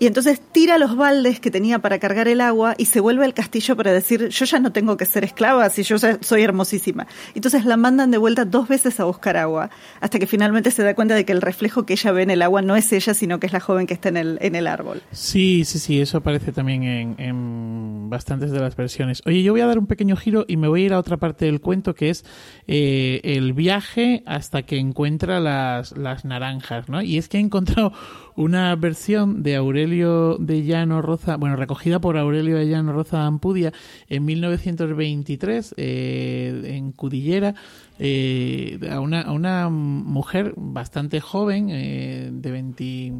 Y 0.01 0.07
entonces 0.07 0.41
tira 0.53 0.79
los 0.79 0.97
baldes 0.97 1.41
que 1.41 1.51
tenía 1.51 1.81
para 1.81 1.99
cargar 1.99 2.29
el 2.29 2.41
agua 2.41 2.75
y 2.79 2.85
se 2.85 3.01
vuelve 3.01 3.25
al 3.25 3.35
castillo 3.35 3.77
para 3.77 3.93
decir, 3.93 4.29
yo 4.29 4.45
ya 4.45 4.61
no 4.61 4.73
tengo 4.73 4.97
que 4.97 5.05
ser 5.05 5.25
esclava, 5.25 5.69
si 5.71 5.83
yo 5.83 5.97
soy 5.99 6.43
hermosísima. 6.43 7.07
Entonces 7.35 7.65
la 7.65 7.77
mandan 7.77 8.11
de 8.11 8.19
vuelta 8.19 8.45
dos 8.45 8.69
veces 8.69 9.01
a 9.01 9.05
buscar 9.05 9.37
agua, 9.37 9.71
hasta 10.01 10.19
que 10.19 10.27
finalmente 10.27 10.71
se 10.71 10.83
da 10.85 10.95
cuenta 10.95 11.15
de 11.15 11.25
que 11.25 11.33
el 11.33 11.43
reflejo 11.43 11.85
que 11.85 11.95
ella 11.95 12.13
ve 12.13 12.23
en 12.23 12.31
el 12.31 12.43
agua 12.43 12.63
no 12.63 12.77
es 12.77 12.93
ella, 12.93 13.13
sino 13.13 13.41
que 13.41 13.47
es 13.47 13.53
la 13.53 13.61
joven 13.61 13.87
que 13.87 13.95
está 13.95 14.09
en 14.09 14.17
el, 14.17 14.39
en 14.41 14.55
el 14.55 14.69
árbol. 14.69 15.03
Sí, 15.11 15.65
sí, 15.65 15.79
sí, 15.79 16.01
eso 16.01 16.19
aparece 16.19 16.53
también 16.53 16.85
en, 16.85 17.15
en 17.19 17.98
bastantes 18.09 18.51
de 18.51 18.61
las 18.61 18.77
versiones. 18.77 19.23
Oye, 19.27 19.43
yo 19.43 19.53
voy 19.53 19.61
a 19.61 19.67
dar 19.67 19.79
un 19.79 19.87
pequeño 19.87 20.17
giro 20.17 20.45
y 20.49 20.57
me 20.57 20.69
voy 20.69 20.83
a 20.83 20.87
ir 20.87 20.93
a 20.93 20.99
otra 20.99 21.17
parte 21.17 21.45
del 21.45 21.61
cuento 21.61 21.95
que 21.95 22.11
es 22.11 22.25
eh, 22.67 23.21
el 23.25 23.53
viaje 23.53 24.23
hasta 24.27 24.63
que 24.63 24.79
encuentra 24.79 25.41
las, 25.41 25.97
las 25.97 26.25
naranjas, 26.25 26.89
¿no? 26.89 27.03
Y 27.03 27.19
es 27.19 27.29
que 27.29 27.39
he 27.39 27.41
encontrado 27.41 27.93
una 28.39 28.75
versión 28.77 29.43
de 29.43 29.57
Aurelio 29.57 30.37
de 30.39 30.63
Llano 30.63 31.03
Roza, 31.03 31.37
bueno, 31.37 31.57
recogida 31.57 32.01
por 32.01 32.17
Aurelio 32.17 32.57
de 32.57 32.69
Llano 32.69 32.93
Roza 32.93 33.27
Ampudia 33.27 33.73
en 34.09 34.25
1923 34.25 35.75
eh, 35.77 36.63
en 36.77 36.93
Cudillera, 36.93 37.57
eh, 38.01 38.79
a, 38.91 39.01
una, 39.01 39.23
a, 39.23 39.33
una, 39.33 39.69
mujer 39.69 40.55
bastante 40.57 41.21
joven, 41.21 41.69
eh, 41.71 42.31
de, 42.33 42.51
20, 42.51 43.13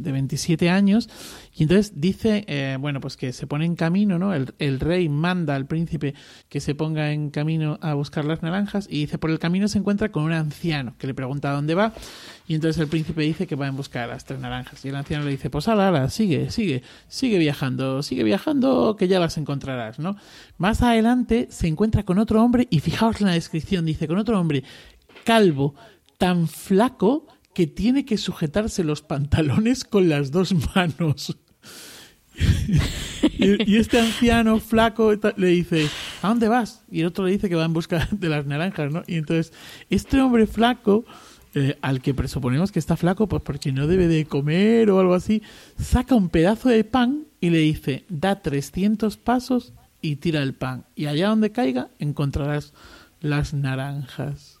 de 0.00 0.12
27 0.12 0.68
años, 0.68 1.08
y 1.54 1.62
entonces 1.62 1.92
dice, 2.00 2.44
eh, 2.48 2.76
bueno, 2.80 3.00
pues 3.00 3.16
que 3.16 3.32
se 3.32 3.46
pone 3.46 3.64
en 3.64 3.76
camino, 3.76 4.18
¿no? 4.18 4.34
El, 4.34 4.52
el, 4.58 4.80
rey 4.80 5.08
manda 5.08 5.54
al 5.54 5.66
príncipe 5.66 6.14
que 6.48 6.60
se 6.60 6.74
ponga 6.74 7.12
en 7.12 7.30
camino 7.30 7.78
a 7.80 7.94
buscar 7.94 8.24
las 8.24 8.42
naranjas, 8.42 8.88
y 8.90 9.00
dice, 9.00 9.18
por 9.18 9.30
el 9.30 9.38
camino 9.38 9.68
se 9.68 9.78
encuentra 9.78 10.10
con 10.10 10.24
un 10.24 10.32
anciano 10.32 10.94
que 10.98 11.06
le 11.06 11.14
pregunta 11.14 11.52
dónde 11.52 11.74
va, 11.74 11.92
y 12.48 12.54
entonces 12.54 12.80
el 12.80 12.88
príncipe 12.88 13.22
dice 13.22 13.46
que 13.46 13.54
va 13.54 13.68
a 13.68 13.70
buscar 13.70 14.08
las 14.08 14.24
tres 14.24 14.40
naranjas, 14.40 14.84
y 14.84 14.88
el 14.88 14.96
anciano 14.96 15.24
le 15.24 15.30
dice, 15.30 15.50
pues 15.50 15.68
ala, 15.68 16.08
sigue, 16.10 16.50
sigue, 16.50 16.82
sigue 17.06 17.38
viajando, 17.38 18.02
sigue 18.02 18.24
viajando, 18.24 18.96
que 18.96 19.06
ya 19.06 19.20
las 19.20 19.38
encontrarás, 19.38 20.00
¿no? 20.00 20.16
Más 20.58 20.82
adelante 20.82 21.46
se 21.50 21.68
encuentra 21.68 22.02
con 22.02 22.18
otro 22.18 22.42
hombre, 22.42 22.66
y 22.70 22.80
fijaos 22.80 23.20
en 23.20 23.28
la 23.28 23.34
descripción, 23.34 23.84
dice, 23.84 24.08
otro 24.18 24.38
hombre 24.40 24.64
calvo, 25.24 25.74
tan 26.18 26.48
flaco 26.48 27.26
que 27.54 27.66
tiene 27.66 28.04
que 28.04 28.18
sujetarse 28.18 28.84
los 28.84 29.02
pantalones 29.02 29.84
con 29.84 30.08
las 30.08 30.30
dos 30.30 30.54
manos. 30.74 31.36
y, 33.38 33.76
este 33.76 33.98
anciano 33.98 34.60
flaco 34.60 35.12
le 35.36 35.46
dice, 35.48 35.88
¿a 36.22 36.28
dónde 36.28 36.48
vas? 36.48 36.82
Y 36.90 37.00
el 37.00 37.06
otro 37.06 37.24
le 37.24 37.32
dice 37.32 37.48
que 37.48 37.54
va 37.54 37.64
en 37.64 37.72
busca 37.72 38.08
de 38.10 38.28
las 38.28 38.46
naranjas, 38.46 38.92
¿no? 38.92 39.02
Y 39.06 39.16
entonces, 39.16 39.52
este 39.90 40.20
hombre 40.20 40.46
flaco, 40.46 41.04
eh, 41.54 41.78
al 41.80 42.02
que 42.02 42.12
presuponemos 42.12 42.72
que 42.72 42.78
está 42.78 42.96
flaco, 42.96 43.26
pues 43.26 43.42
porque 43.42 43.72
no 43.72 43.86
debe 43.86 44.06
de 44.06 44.26
comer 44.26 44.90
o 44.90 45.00
algo 45.00 45.14
así, 45.14 45.42
saca 45.78 46.14
un 46.14 46.28
pedazo 46.28 46.68
de 46.68 46.84
pan 46.84 47.24
y 47.40 47.50
le 47.50 47.58
dice, 47.58 48.04
da 48.08 48.42
300 48.42 49.16
pasos 49.16 49.72
y 50.02 50.16
tira 50.16 50.42
el 50.42 50.54
pan. 50.54 50.84
Y 50.94 51.06
allá 51.06 51.28
donde 51.28 51.52
caiga 51.52 51.88
encontrarás 51.98 52.74
las 53.20 53.52
naranjas. 53.54 54.60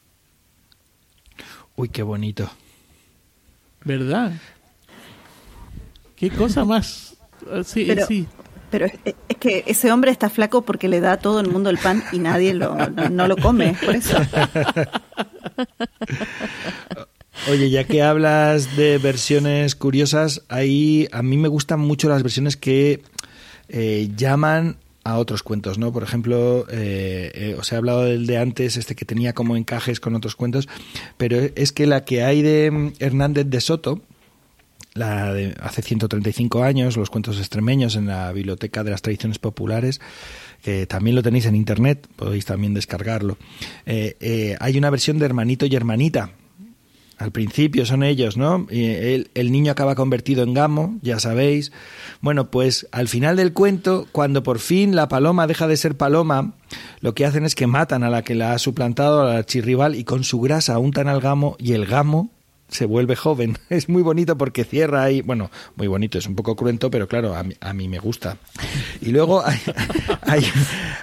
Uy, 1.76 1.88
qué 1.88 2.02
bonito. 2.02 2.50
¿Verdad? 3.84 4.32
Qué 6.16 6.30
cosa 6.30 6.64
más. 6.64 7.16
Ah, 7.50 7.62
sí, 7.62 7.84
pero, 7.86 8.06
sí. 8.06 8.26
Pero 8.70 8.86
es, 8.86 8.94
que 9.38 9.64
ese 9.66 9.92
hombre 9.92 10.10
está 10.10 10.30
flaco 10.30 10.62
porque 10.62 10.88
le 10.88 11.00
da 11.00 11.12
a 11.12 11.18
todo 11.18 11.40
el 11.40 11.48
mundo 11.48 11.70
el 11.70 11.78
pan 11.78 12.02
y 12.12 12.18
nadie 12.18 12.54
lo, 12.54 12.74
no, 13.10 13.28
lo 13.28 13.36
come, 13.36 13.76
por 13.84 13.94
eso. 13.94 14.16
Oye, 17.50 17.70
ya 17.70 17.84
que 17.84 18.02
hablas 18.02 18.76
de 18.76 18.98
versiones 18.98 19.76
curiosas, 19.76 20.42
ahí 20.48 21.06
a 21.12 21.22
mí 21.22 21.36
me 21.36 21.48
gustan 21.48 21.80
mucho 21.80 22.08
las 22.08 22.22
versiones 22.22 22.56
que 22.56 23.02
eh, 23.68 24.10
llaman 24.16 24.78
a 25.06 25.18
otros 25.18 25.44
cuentos, 25.44 25.78
¿no? 25.78 25.92
Por 25.92 26.02
ejemplo, 26.02 26.66
eh, 26.68 27.30
eh, 27.32 27.56
os 27.56 27.70
he 27.72 27.76
hablado 27.76 28.02
del 28.02 28.26
de 28.26 28.38
antes, 28.38 28.76
este 28.76 28.96
que 28.96 29.04
tenía 29.04 29.34
como 29.34 29.56
encajes 29.56 30.00
con 30.00 30.16
otros 30.16 30.34
cuentos, 30.34 30.68
pero 31.16 31.38
es 31.54 31.70
que 31.70 31.86
la 31.86 32.04
que 32.04 32.24
hay 32.24 32.42
de 32.42 32.70
mm, 32.72 32.92
Hernández 32.98 33.46
de 33.48 33.60
Soto, 33.60 34.02
la 34.94 35.32
de 35.32 35.54
hace 35.60 35.82
135 35.82 36.64
años, 36.64 36.96
los 36.96 37.08
cuentos 37.08 37.38
extremeños 37.38 37.94
en 37.94 38.06
la 38.06 38.32
Biblioteca 38.32 38.82
de 38.82 38.90
las 38.90 39.02
Tradiciones 39.02 39.38
Populares, 39.38 40.00
que 40.62 40.86
también 40.86 41.14
lo 41.14 41.22
tenéis 41.22 41.46
en 41.46 41.54
internet, 41.54 42.08
podéis 42.16 42.44
también 42.44 42.74
descargarlo. 42.74 43.38
Eh, 43.84 44.56
hay 44.58 44.76
una 44.76 44.90
versión 44.90 45.20
de 45.20 45.26
Hermanito 45.26 45.66
y 45.66 45.76
Hermanita, 45.76 46.32
al 47.18 47.32
principio 47.32 47.86
son 47.86 48.02
ellos, 48.02 48.36
¿no? 48.36 48.66
El, 48.70 49.30
el, 49.34 49.52
niño 49.52 49.72
acaba 49.72 49.94
convertido 49.94 50.42
en 50.42 50.52
gamo, 50.52 50.98
ya 51.00 51.18
sabéis. 51.18 51.72
Bueno, 52.20 52.50
pues 52.50 52.86
al 52.92 53.08
final 53.08 53.36
del 53.36 53.54
cuento, 53.54 54.06
cuando 54.12 54.42
por 54.42 54.58
fin 54.58 54.94
la 54.94 55.08
paloma 55.08 55.46
deja 55.46 55.66
de 55.66 55.78
ser 55.78 55.96
paloma, 55.96 56.52
lo 57.00 57.14
que 57.14 57.24
hacen 57.24 57.44
es 57.44 57.54
que 57.54 57.66
matan 57.66 58.02
a 58.02 58.10
la 58.10 58.22
que 58.22 58.34
la 58.34 58.52
ha 58.52 58.58
suplantado, 58.58 59.22
a 59.22 59.34
la 59.34 59.46
chirrival, 59.46 59.94
y 59.94 60.04
con 60.04 60.24
su 60.24 60.40
grasa 60.40 60.78
untan 60.78 61.08
al 61.08 61.20
gamo, 61.20 61.56
y 61.58 61.72
el 61.72 61.86
gamo 61.86 62.35
se 62.68 62.86
vuelve 62.86 63.16
joven. 63.16 63.58
Es 63.68 63.88
muy 63.88 64.02
bonito 64.02 64.38
porque 64.38 64.64
cierra 64.64 65.02
ahí, 65.02 65.22
bueno, 65.22 65.50
muy 65.76 65.86
bonito, 65.86 66.18
es 66.18 66.26
un 66.26 66.34
poco 66.34 66.56
cruento, 66.56 66.90
pero 66.90 67.08
claro, 67.08 67.34
a 67.34 67.42
mí, 67.42 67.54
a 67.60 67.72
mí 67.72 67.88
me 67.88 67.98
gusta. 67.98 68.38
Y 69.00 69.10
luego 69.10 69.42
hay, 70.22 70.44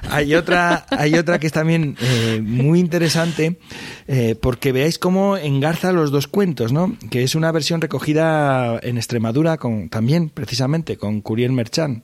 hay, 0.10 0.36
otra, 0.36 0.86
hay 0.90 1.16
otra 1.16 1.40
que 1.40 1.48
es 1.48 1.54
también 1.54 1.98
eh, 2.02 2.42
muy 2.42 2.80
interesante 2.80 3.60
eh, 4.08 4.36
porque 4.40 4.72
veáis 4.72 4.98
cómo 4.98 5.38
engarza 5.38 5.92
los 5.92 6.12
dos 6.12 6.28
cuentos, 6.28 6.72
¿no? 6.72 6.96
Que 7.10 7.24
es 7.24 7.36
una 7.36 7.52
versión 7.52 7.82
recogida 7.82 8.80
en 8.82 8.98
Extremadura 8.98 9.58
con, 9.58 9.90
también, 9.90 10.30
precisamente, 10.30 10.98
con 10.98 11.22
Curiel 11.22 11.52
Merchán. 11.52 12.04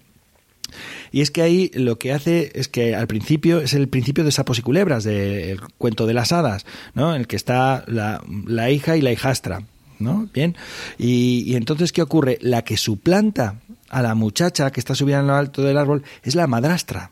Y 1.12 1.22
es 1.22 1.32
que 1.32 1.42
ahí 1.42 1.72
lo 1.74 1.98
que 1.98 2.14
hace 2.14 2.52
es 2.56 2.68
que 2.68 2.96
al 2.96 3.08
principio 3.08 3.60
es 3.62 3.74
el 3.74 3.88
principio 3.88 4.24
de 4.24 4.32
sapos 4.32 4.60
y 4.60 4.62
culebras, 4.62 5.04
del 5.04 5.60
cuento 5.78 6.06
de 6.08 6.14
las 6.14 6.32
hadas, 6.32 6.66
¿no? 6.94 7.14
En 7.14 7.22
el 7.22 7.28
que 7.28 7.36
está 7.36 7.84
la, 7.88 8.22
hija 8.72 8.98
y 8.98 9.02
la 9.02 9.12
hijastra, 9.12 9.64
¿no? 10.00 10.30
Bien. 10.34 10.56
Y, 10.98 11.44
y 11.46 11.56
entonces, 11.56 11.92
¿qué 11.92 12.02
ocurre? 12.02 12.38
La 12.42 12.64
que 12.64 12.78
suplanta 12.78 13.56
a 13.90 14.02
la 14.02 14.16
muchacha 14.16 14.72
que 14.72 14.80
está 14.80 14.96
subida 14.96 15.20
en 15.20 15.28
lo 15.28 15.36
alto 15.36 15.64
del 15.64 15.78
árbol 15.78 16.04
es 16.24 16.36
la 16.36 16.48
madrastra 16.48 17.12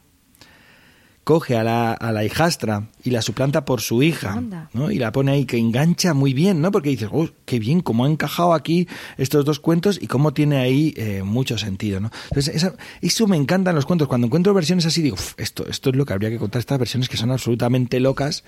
coge 1.28 1.58
a 1.58 1.64
la, 1.66 1.92
a 1.92 2.14
la 2.14 2.24
hijastra 2.24 2.88
y 3.04 3.10
la 3.10 3.22
suplanta 3.22 3.66
por 3.66 3.82
su 3.82 4.02
hija, 4.02 4.42
¿no? 4.72 4.92
Y 4.92 4.98
la 4.98 5.12
pone 5.12 5.34
ahí, 5.34 5.44
que 5.44 5.58
engancha 5.58 6.14
muy 6.14 6.32
bien, 6.34 6.62
¿no? 6.62 6.72
Porque 6.72 6.90
dices, 6.90 7.10
oh, 7.12 7.28
qué 7.44 7.60
bien, 7.60 7.82
cómo 7.82 8.06
ha 8.06 8.10
encajado 8.10 8.54
aquí 8.54 8.88
estos 9.18 9.44
dos 9.44 9.60
cuentos 9.60 10.00
y 10.02 10.08
cómo 10.08 10.32
tiene 10.32 10.56
ahí 10.56 10.94
eh, 10.96 11.24
mucho 11.24 11.58
sentido, 11.58 12.00
¿no? 12.00 12.12
Entonces, 12.32 12.72
eso 13.02 13.28
me 13.28 13.36
encantan 13.36 13.76
los 13.76 13.86
cuentos. 13.86 14.08
Cuando 14.08 14.28
encuentro 14.28 14.54
versiones 14.54 14.86
así, 14.86 15.02
digo, 15.02 15.18
esto, 15.36 15.68
esto 15.68 15.90
es 15.90 15.98
lo 15.98 16.06
que 16.06 16.14
habría 16.14 16.30
que 16.30 16.38
contar, 16.38 16.62
estas 16.62 16.80
versiones 16.80 17.10
que 17.10 17.18
son 17.18 17.30
absolutamente 17.30 18.00
locas, 18.00 18.46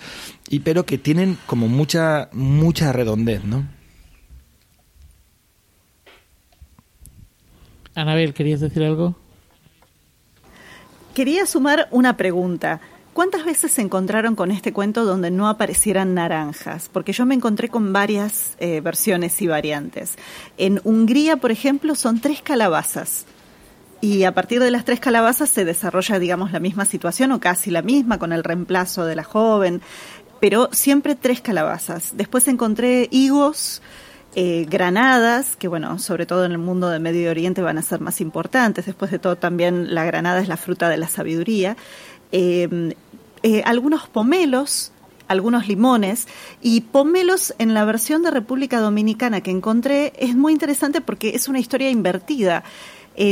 y 0.48 0.62
pero 0.62 0.86
que 0.86 0.98
tienen 0.98 1.38
como 1.48 1.68
mucha, 1.68 2.30
mucha 2.32 2.94
redondez, 2.94 3.44
¿no? 3.44 3.68
Anabel, 7.94 8.34
¿querías 8.34 8.62
decir 8.62 8.84
algo? 8.84 9.18
Quería 11.20 11.46
sumar 11.46 11.90
una 11.92 12.16
pregunta. 12.16 12.80
¿Cuántas 13.12 13.44
veces 13.44 13.74
se 13.74 13.82
encontraron 13.82 14.38
con 14.38 14.52
este 14.52 14.72
cuento 14.72 15.04
donde 15.04 15.32
no 15.32 15.50
aparecieran 15.50 16.14
naranjas? 16.14 16.88
Porque 16.88 17.12
yo 17.12 17.26
me 17.26 17.36
encontré 17.36 17.68
con 17.68 17.92
varias 17.92 18.56
eh, 18.60 18.80
versiones 18.80 19.42
y 19.42 19.48
variantes. 19.48 20.16
En 20.58 20.80
Hungría, 20.86 21.36
por 21.36 21.52
ejemplo, 21.52 21.96
son 21.96 22.22
tres 22.22 22.42
calabazas. 22.42 23.26
Y 24.00 24.24
a 24.24 24.34
partir 24.34 24.62
de 24.62 24.72
las 24.72 24.86
tres 24.86 25.02
calabazas 25.02 25.50
se 25.50 25.66
desarrolla, 25.66 26.20
digamos, 26.20 26.54
la 26.54 26.62
misma 26.62 26.86
situación 26.86 27.34
o 27.34 27.42
casi 27.42 27.70
la 27.70 27.82
misma 27.82 28.18
con 28.18 28.32
el 28.32 28.46
reemplazo 28.46 29.04
de 29.04 29.18
la 29.18 29.26
joven, 29.26 29.82
pero 30.40 30.70
siempre 30.72 31.16
tres 31.16 31.42
calabazas. 31.42 32.16
Después 32.16 32.48
encontré 32.48 33.10
higos, 33.12 33.82
eh, 34.36 34.68
granadas, 34.70 35.56
que 35.56 35.68
bueno, 35.68 35.98
sobre 35.98 36.28
todo 36.28 36.46
en 36.46 36.52
el 36.52 36.60
mundo 36.60 36.88
del 36.90 37.02
Medio 37.02 37.32
Oriente 37.32 37.64
van 37.64 37.80
a 37.80 37.82
ser 37.82 38.00
más 38.00 38.22
importantes. 38.22 38.86
Después 38.86 39.10
de 39.10 39.18
todo, 39.18 39.38
también 39.38 39.96
la 39.96 40.06
granada 40.06 40.40
es 40.40 40.48
la 40.48 40.58
fruta 40.58 40.88
de 40.88 40.98
la 40.98 41.08
sabiduría. 41.08 41.76
Eh, 42.32 42.94
eh, 43.42 43.64
algunos 43.66 44.08
pomelos, 44.08 44.92
algunos 45.28 45.68
limones 45.68 46.28
y 46.62 46.82
pomelos 46.82 47.56
en 47.58 47.74
la 47.74 47.86
versión 47.86 48.22
de 48.22 48.30
República 48.30 48.80
Dominicana 48.80 49.42
que 49.42 49.50
encontré 49.50 50.14
es 50.20 50.36
muy 50.36 50.54
interesante 50.54 51.02
porque 51.02 51.30
es 51.30 51.48
una 51.48 51.60
historia 51.60 51.90
invertida. 51.90 52.64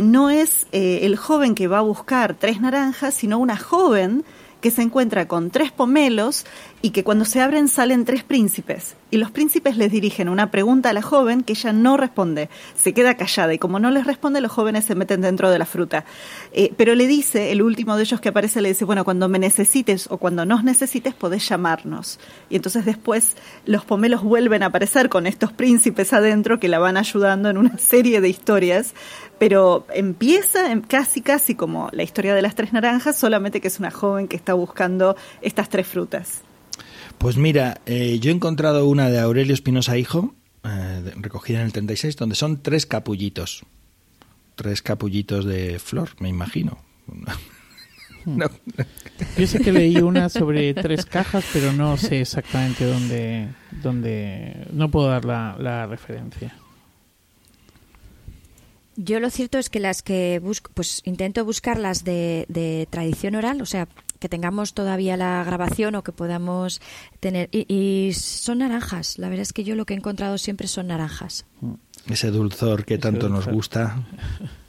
no 0.03 0.31
es 0.31 0.65
el 0.71 1.15
joven 1.15 1.53
que 1.53 1.67
va 1.67 1.77
a 1.77 1.81
buscar 1.81 2.33
tres 2.33 2.59
naranjas, 2.59 3.13
sino 3.13 3.37
una 3.37 3.55
joven 3.55 4.25
que 4.67 4.71
se 4.71 4.81
encuentra 4.81 5.29
con 5.29 5.49
tres 5.49 5.71
pomelos 5.71 6.45
y 6.81 6.89
que 6.89 7.05
cuando 7.05 7.23
se 7.23 7.39
abren 7.39 7.69
salen 7.69 8.03
tres 8.03 8.25
príncipes. 8.25 8.97
Y 9.11 9.15
los 9.15 9.31
príncipes 9.31 9.77
les 9.77 9.89
dirigen 9.89 10.27
una 10.27 10.51
pregunta 10.51 10.89
a 10.89 10.93
la 10.93 11.01
joven 11.01 11.43
que 11.43 11.53
ella 11.53 11.71
no 11.71 11.95
responde, 11.95 12.49
se 12.75 12.93
queda 12.93 13.15
callada 13.15 13.53
y 13.53 13.57
como 13.57 13.79
no 13.79 13.91
les 13.91 14.05
responde 14.05 14.41
los 14.41 14.51
jóvenes 14.51 14.83
se 14.83 14.93
meten 14.93 15.21
dentro 15.21 15.49
de 15.49 15.57
la 15.57 15.65
fruta. 15.65 16.03
Eh, 16.51 16.73
pero 16.75 16.95
le 16.95 17.07
dice, 17.07 17.53
el 17.53 17.61
último 17.61 17.95
de 17.95 18.03
ellos 18.03 18.19
que 18.19 18.27
aparece 18.27 18.59
le 18.59 18.67
dice, 18.67 18.83
bueno, 18.83 19.05
cuando 19.05 19.29
me 19.29 19.39
necesites 19.39 20.07
o 20.11 20.17
cuando 20.17 20.45
nos 20.45 20.65
necesites 20.65 21.13
podés 21.13 21.47
llamarnos. 21.47 22.19
Y 22.49 22.57
entonces 22.57 22.83
después 22.83 23.37
los 23.65 23.85
pomelos 23.85 24.21
vuelven 24.21 24.63
a 24.63 24.65
aparecer 24.65 25.07
con 25.07 25.27
estos 25.27 25.53
príncipes 25.53 26.11
adentro 26.11 26.59
que 26.59 26.67
la 26.67 26.79
van 26.79 26.97
ayudando 26.97 27.49
en 27.49 27.57
una 27.57 27.77
serie 27.77 28.19
de 28.19 28.27
historias 28.27 28.93
pero 29.39 29.85
empieza 29.93 30.59
casi 30.87 31.21
casi 31.21 31.55
como 31.55 31.89
la 31.91 32.03
historia 32.03 32.33
de 32.35 32.41
las 32.41 32.55
tres 32.55 32.73
naranjas, 32.73 33.17
solamente 33.17 33.61
que 33.61 33.67
es 33.67 33.79
una 33.79 33.91
joven 33.91 34.27
que 34.27 34.35
está 34.35 34.53
buscando 34.53 35.15
estas 35.41 35.69
tres 35.69 35.87
frutas. 35.87 36.41
Pues 37.17 37.37
mira, 37.37 37.81
eh, 37.85 38.19
yo 38.19 38.31
he 38.31 38.33
encontrado 38.33 38.87
una 38.87 39.09
de 39.09 39.19
Aurelio 39.19 39.53
Espinosa 39.53 39.97
Hijo, 39.97 40.35
eh, 40.63 41.13
recogida 41.17 41.59
en 41.59 41.65
el 41.65 41.71
36, 41.71 42.15
donde 42.15 42.35
son 42.35 42.61
tres 42.61 42.85
capullitos. 42.85 43.63
Tres 44.55 44.81
capullitos 44.81 45.45
de 45.45 45.79
flor, 45.79 46.09
me 46.19 46.29
imagino. 46.29 46.77
no. 48.25 48.47
Yo 49.37 49.47
sé 49.47 49.59
que 49.59 49.71
leí 49.71 49.97
una 49.97 50.29
sobre 50.29 50.73
tres 50.73 51.05
cajas, 51.05 51.45
pero 51.53 51.73
no 51.73 51.97
sé 51.97 52.21
exactamente 52.21 52.85
dónde, 52.85 53.47
dónde 53.83 54.67
no 54.71 54.89
puedo 54.89 55.07
dar 55.07 55.25
la 55.25 55.85
referencia. 55.87 56.55
Yo 58.99 59.19
lo 59.19 59.29
cierto 59.29 59.59
es 59.59 59.69
que 59.69 59.79
las 59.79 60.01
que 60.01 60.39
busco, 60.43 60.71
pues 60.73 61.01
intento 61.05 61.45
buscarlas 61.45 62.03
de, 62.03 62.45
de 62.49 62.87
tradición 62.89 63.35
oral, 63.35 63.61
o 63.61 63.65
sea, 63.67 63.87
que 64.19 64.29
tengamos 64.29 64.73
todavía 64.73 65.17
la 65.17 65.43
grabación 65.43 65.95
o 65.95 66.03
que 66.03 66.11
podamos 66.11 66.81
tener. 67.19 67.49
Y, 67.51 68.11
son 68.13 68.59
naranjas. 68.59 69.17
La 69.17 69.29
verdad 69.29 69.43
es 69.43 69.53
que 69.53 69.63
yo 69.63 69.75
lo 69.75 69.85
que 69.85 69.93
he 69.93 69.97
encontrado 69.97 70.37
siempre 70.37 70.67
son 70.67 70.87
naranjas. 70.87 71.45
Ese 72.07 72.31
dulzor 72.31 72.85
que 72.85 72.97
tanto 72.97 73.29
nos 73.29 73.47
gusta. 73.47 74.03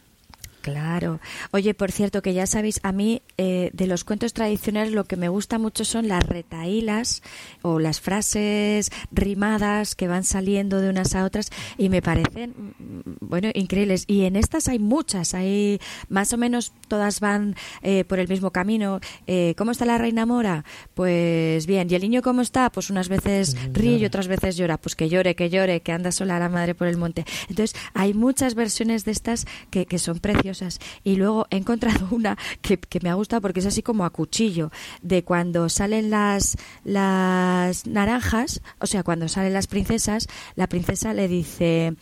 Claro. 0.61 1.21
Oye, 1.53 1.73
por 1.73 1.93
cierto, 1.93 2.21
que 2.21 2.35
ya 2.35 2.47
sabéis, 2.47 2.81
a 2.83 2.91
mí 2.93 3.23
eh, 3.37 3.71
de 3.73 3.87
los 3.87 4.05
cuentos 4.05 4.33
tradicionales 4.33 4.93
lo 4.93 5.05
que 5.05 5.17
me 5.17 5.29
gusta 5.29 5.59
mucho 5.59 5.85
son 5.85 6.09
las 6.09 6.27
retaílas 6.27 7.23
o 7.63 7.79
las 7.79 8.01
frases 8.01 8.91
rimadas 9.13 9.95
que 9.95 10.09
van 10.09 10.25
saliendo 10.25 10.81
de 10.81 10.91
unas 10.91 11.15
a 11.15 11.25
otras 11.25 11.51
y 11.77 11.89
me 11.89 12.03
parecen, 12.03 12.75
mm, 12.79 13.01
bueno, 13.21 13.49
increíbles. 13.55 14.05
Y 14.09 14.25
en 14.25 14.35
estas 14.35 14.69
hay 14.69 14.79
muchas, 14.79 15.35
hay 15.35 15.81
más 16.09 16.33
o 16.33 16.39
menos 16.39 16.73
todas 16.89 17.21
van 17.21 17.55
eh, 17.83 18.05
por 18.05 18.19
el 18.19 18.27
mismo 18.27 18.51
camino. 18.51 19.01
Eh, 19.27 19.55
¿Cómo 19.57 19.71
está 19.71 19.85
la 19.85 19.99
reina 19.99 20.27
mora? 20.27 20.65
Pues 20.95 21.67
bien. 21.67 21.89
¿Y 21.91 21.95
el 21.95 22.03
niño 22.03 22.23
cómo 22.23 22.43
está? 22.43 22.71
Pues 22.71 22.91
unas 22.91 23.09
veces 23.09 23.57
ríe 23.73 23.99
y 23.99 24.05
otras 24.05 24.27
veces 24.27 24.57
llora. 24.57 24.77
Pues 24.77 24.97
que 24.97 25.09
llore, 25.09 25.37
que 25.37 25.51
llore, 25.51 25.81
que 25.81 25.93
anda 25.93 26.11
sola 26.11 26.39
la 26.39 26.49
madre 26.49 26.75
por 26.75 26.89
el 26.89 26.97
monte. 26.97 27.25
Entonces, 27.49 27.79
hay 27.95 28.13
muchas 28.13 28.55
versiones 28.55 29.05
de 29.05 29.13
estas 29.13 29.47
que, 29.71 29.87
que 29.87 29.99
son 29.99 30.19
preciosas 30.19 30.48
y 31.05 31.17
luego 31.17 31.47
he 31.51 31.57
encontrado 31.57 32.09
una 32.11 32.37
que, 32.63 32.79
me 33.03 33.11
ha 33.11 33.15
gustado 33.15 33.43
porque 33.43 33.61
es 33.61 33.67
así 33.67 33.83
como 33.83 34.05
a 34.05 34.11
cuchillo, 34.11 34.71
de 35.03 35.25
cuando 35.25 35.69
salen 35.69 36.11
las, 36.11 36.57
las 36.85 37.87
naranjas, 37.87 38.63
o 38.81 38.87
sea, 38.87 39.03
cuando 39.03 39.29
salen 39.29 39.53
las 39.53 39.67
princesas, 39.67 40.27
la 40.57 40.69
princesa 40.69 41.15
le 41.15 41.29
dice, 41.29 41.97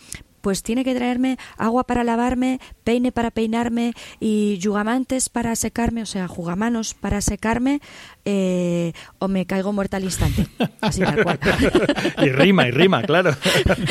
pues 0.47 0.63
tiene 0.63 0.85
que 0.85 0.95
traerme 0.95 1.39
agua 1.57 1.83
para 1.89 2.05
lavarme, 2.05 2.61
peine 2.85 3.11
para 3.11 3.33
peinarme 3.33 3.95
y 4.21 4.59
yugamantes 4.59 5.29
para 5.29 5.57
secarme, 5.57 6.03
o 6.03 6.07
sea, 6.07 6.29
jugamanos 6.29 6.95
para 6.95 7.21
secarme, 7.21 7.81
eh, 8.25 8.93
o 9.19 9.27
me 9.27 9.45
caigo 9.45 9.73
muerta 9.73 9.97
al 9.97 10.05
instante. 10.05 10.47
Así 10.81 11.01
tal 11.01 11.25
cual. 11.25 11.41
y 12.23 12.29
rima, 12.29 12.69
y 12.69 12.71
rima, 12.71 13.03
claro. 13.03 13.37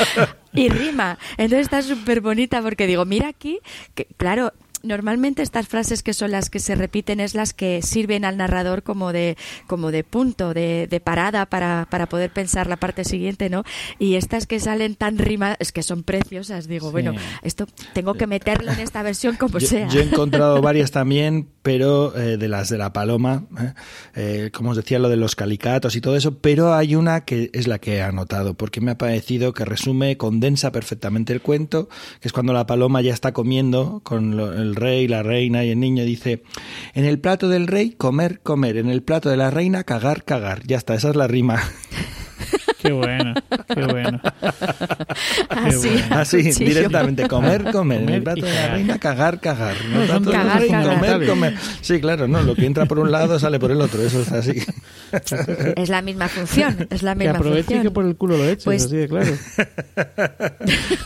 y 0.54 0.70
rima. 0.70 1.18
Entonces 1.32 1.66
está 1.66 1.82
súper 1.82 2.22
bonita 2.22 2.62
porque 2.62 2.86
digo, 2.86 3.04
mira 3.04 3.28
aquí, 3.28 3.58
que 3.94 4.06
claro, 4.16 4.54
normalmente 4.86 5.42
estas 5.42 5.68
frases 5.68 6.02
que 6.02 6.14
son 6.14 6.30
las 6.30 6.50
que 6.50 6.58
se 6.58 6.74
repiten 6.74 7.20
es 7.20 7.34
las 7.34 7.52
que 7.52 7.82
sirven 7.82 8.24
al 8.24 8.36
narrador 8.36 8.82
como 8.82 9.12
de, 9.12 9.36
como 9.66 9.90
de 9.90 10.04
punto, 10.04 10.54
de, 10.54 10.86
de 10.88 11.00
parada 11.00 11.46
para, 11.46 11.86
para, 11.90 12.06
poder 12.06 12.30
pensar 12.30 12.66
la 12.66 12.76
parte 12.76 13.04
siguiente, 13.04 13.50
¿no? 13.50 13.64
Y 13.98 14.14
estas 14.14 14.46
que 14.46 14.60
salen 14.60 14.94
tan 14.94 15.18
rimadas, 15.18 15.56
es 15.60 15.72
que 15.72 15.82
son 15.82 16.02
preciosas, 16.02 16.68
digo, 16.68 16.92
bueno, 16.92 17.12
esto 17.42 17.66
tengo 17.92 18.14
que 18.14 18.26
meterlo 18.26 18.72
en 18.72 18.80
esta 18.80 19.02
versión 19.02 19.36
como 19.36 19.60
sea. 19.60 19.88
Yo 19.88 20.00
he 20.00 20.04
encontrado 20.04 20.60
varias 20.62 20.90
también, 20.90 21.48
pero 21.62 22.16
eh, 22.16 22.36
de 22.36 22.48
las 22.48 22.68
de 22.68 22.78
la 22.78 22.92
paloma, 22.92 23.44
¿eh? 23.58 23.72
Eh, 24.14 24.50
como 24.52 24.70
os 24.70 24.76
decía, 24.76 24.98
lo 24.98 25.08
de 25.08 25.16
los 25.16 25.34
calicatos 25.34 25.96
y 25.96 26.00
todo 26.00 26.16
eso, 26.16 26.38
pero 26.38 26.74
hay 26.74 26.94
una 26.94 27.24
que 27.24 27.50
es 27.52 27.66
la 27.66 27.78
que 27.78 27.96
he 27.96 28.02
anotado, 28.02 28.54
porque 28.54 28.80
me 28.80 28.92
ha 28.92 28.98
parecido 28.98 29.52
que 29.52 29.64
resume, 29.64 30.16
condensa 30.16 30.70
perfectamente 30.72 31.32
el 31.32 31.40
cuento, 31.40 31.88
que 32.20 32.28
es 32.28 32.32
cuando 32.32 32.52
la 32.52 32.66
paloma 32.66 33.00
ya 33.02 33.12
está 33.12 33.32
comiendo 33.32 34.00
con 34.04 34.38
el 34.38 34.75
rey, 34.76 35.08
la 35.08 35.22
reina 35.22 35.64
y 35.64 35.70
el 35.70 35.80
niño, 35.80 36.04
dice, 36.04 36.42
en 36.94 37.04
el 37.04 37.18
plato 37.18 37.48
del 37.48 37.66
rey, 37.66 37.90
comer, 37.90 38.40
comer, 38.40 38.76
en 38.76 38.88
el 38.88 39.02
plato 39.02 39.28
de 39.28 39.36
la 39.36 39.50
reina, 39.50 39.84
cagar, 39.84 40.24
cagar. 40.24 40.62
Ya 40.66 40.76
está, 40.76 40.94
esa 40.94 41.10
es 41.10 41.16
la 41.16 41.26
rima. 41.26 41.60
Qué 42.86 42.92
bueno, 42.92 43.34
qué 43.74 43.84
bueno. 43.86 44.20
Así, 45.48 45.90
Así 46.10 46.42
directamente, 46.64 47.26
comer, 47.28 47.70
comer, 47.72 48.02
En 48.02 48.08
el 48.10 48.22
plato 48.22 48.44
de 48.46 48.52
la 48.54 48.68
reina, 48.68 48.98
cagar, 48.98 49.40
cagar. 49.40 49.74
cagar, 50.08 50.66
cagar. 50.68 50.94
comer, 50.98 51.26
comer. 51.26 51.54
Sí, 51.80 52.00
claro, 52.00 52.28
no, 52.28 52.42
lo 52.42 52.54
que 52.54 52.66
entra 52.66 52.86
por 52.86 52.98
un 52.98 53.10
lado 53.10 53.38
sale 53.38 53.58
por 53.58 53.70
el 53.70 53.80
otro, 53.80 54.02
eso 54.02 54.20
es 54.20 54.32
así. 54.32 54.62
es 55.76 55.88
la 55.88 56.02
misma 56.02 56.28
función, 56.28 56.86
es 56.90 57.02
la 57.02 57.14
misma 57.14 57.32
que 57.32 57.36
aproveche 57.38 57.62
función. 57.64 57.80
y 57.80 57.82
que 57.84 57.90
por 57.90 58.04
el 58.04 58.16
culo 58.16 58.36
lo 58.36 58.44
eches, 58.44 58.64
Pues- 58.64 58.84
así 58.84 58.96
de 58.96 59.08
claro. 59.08 59.32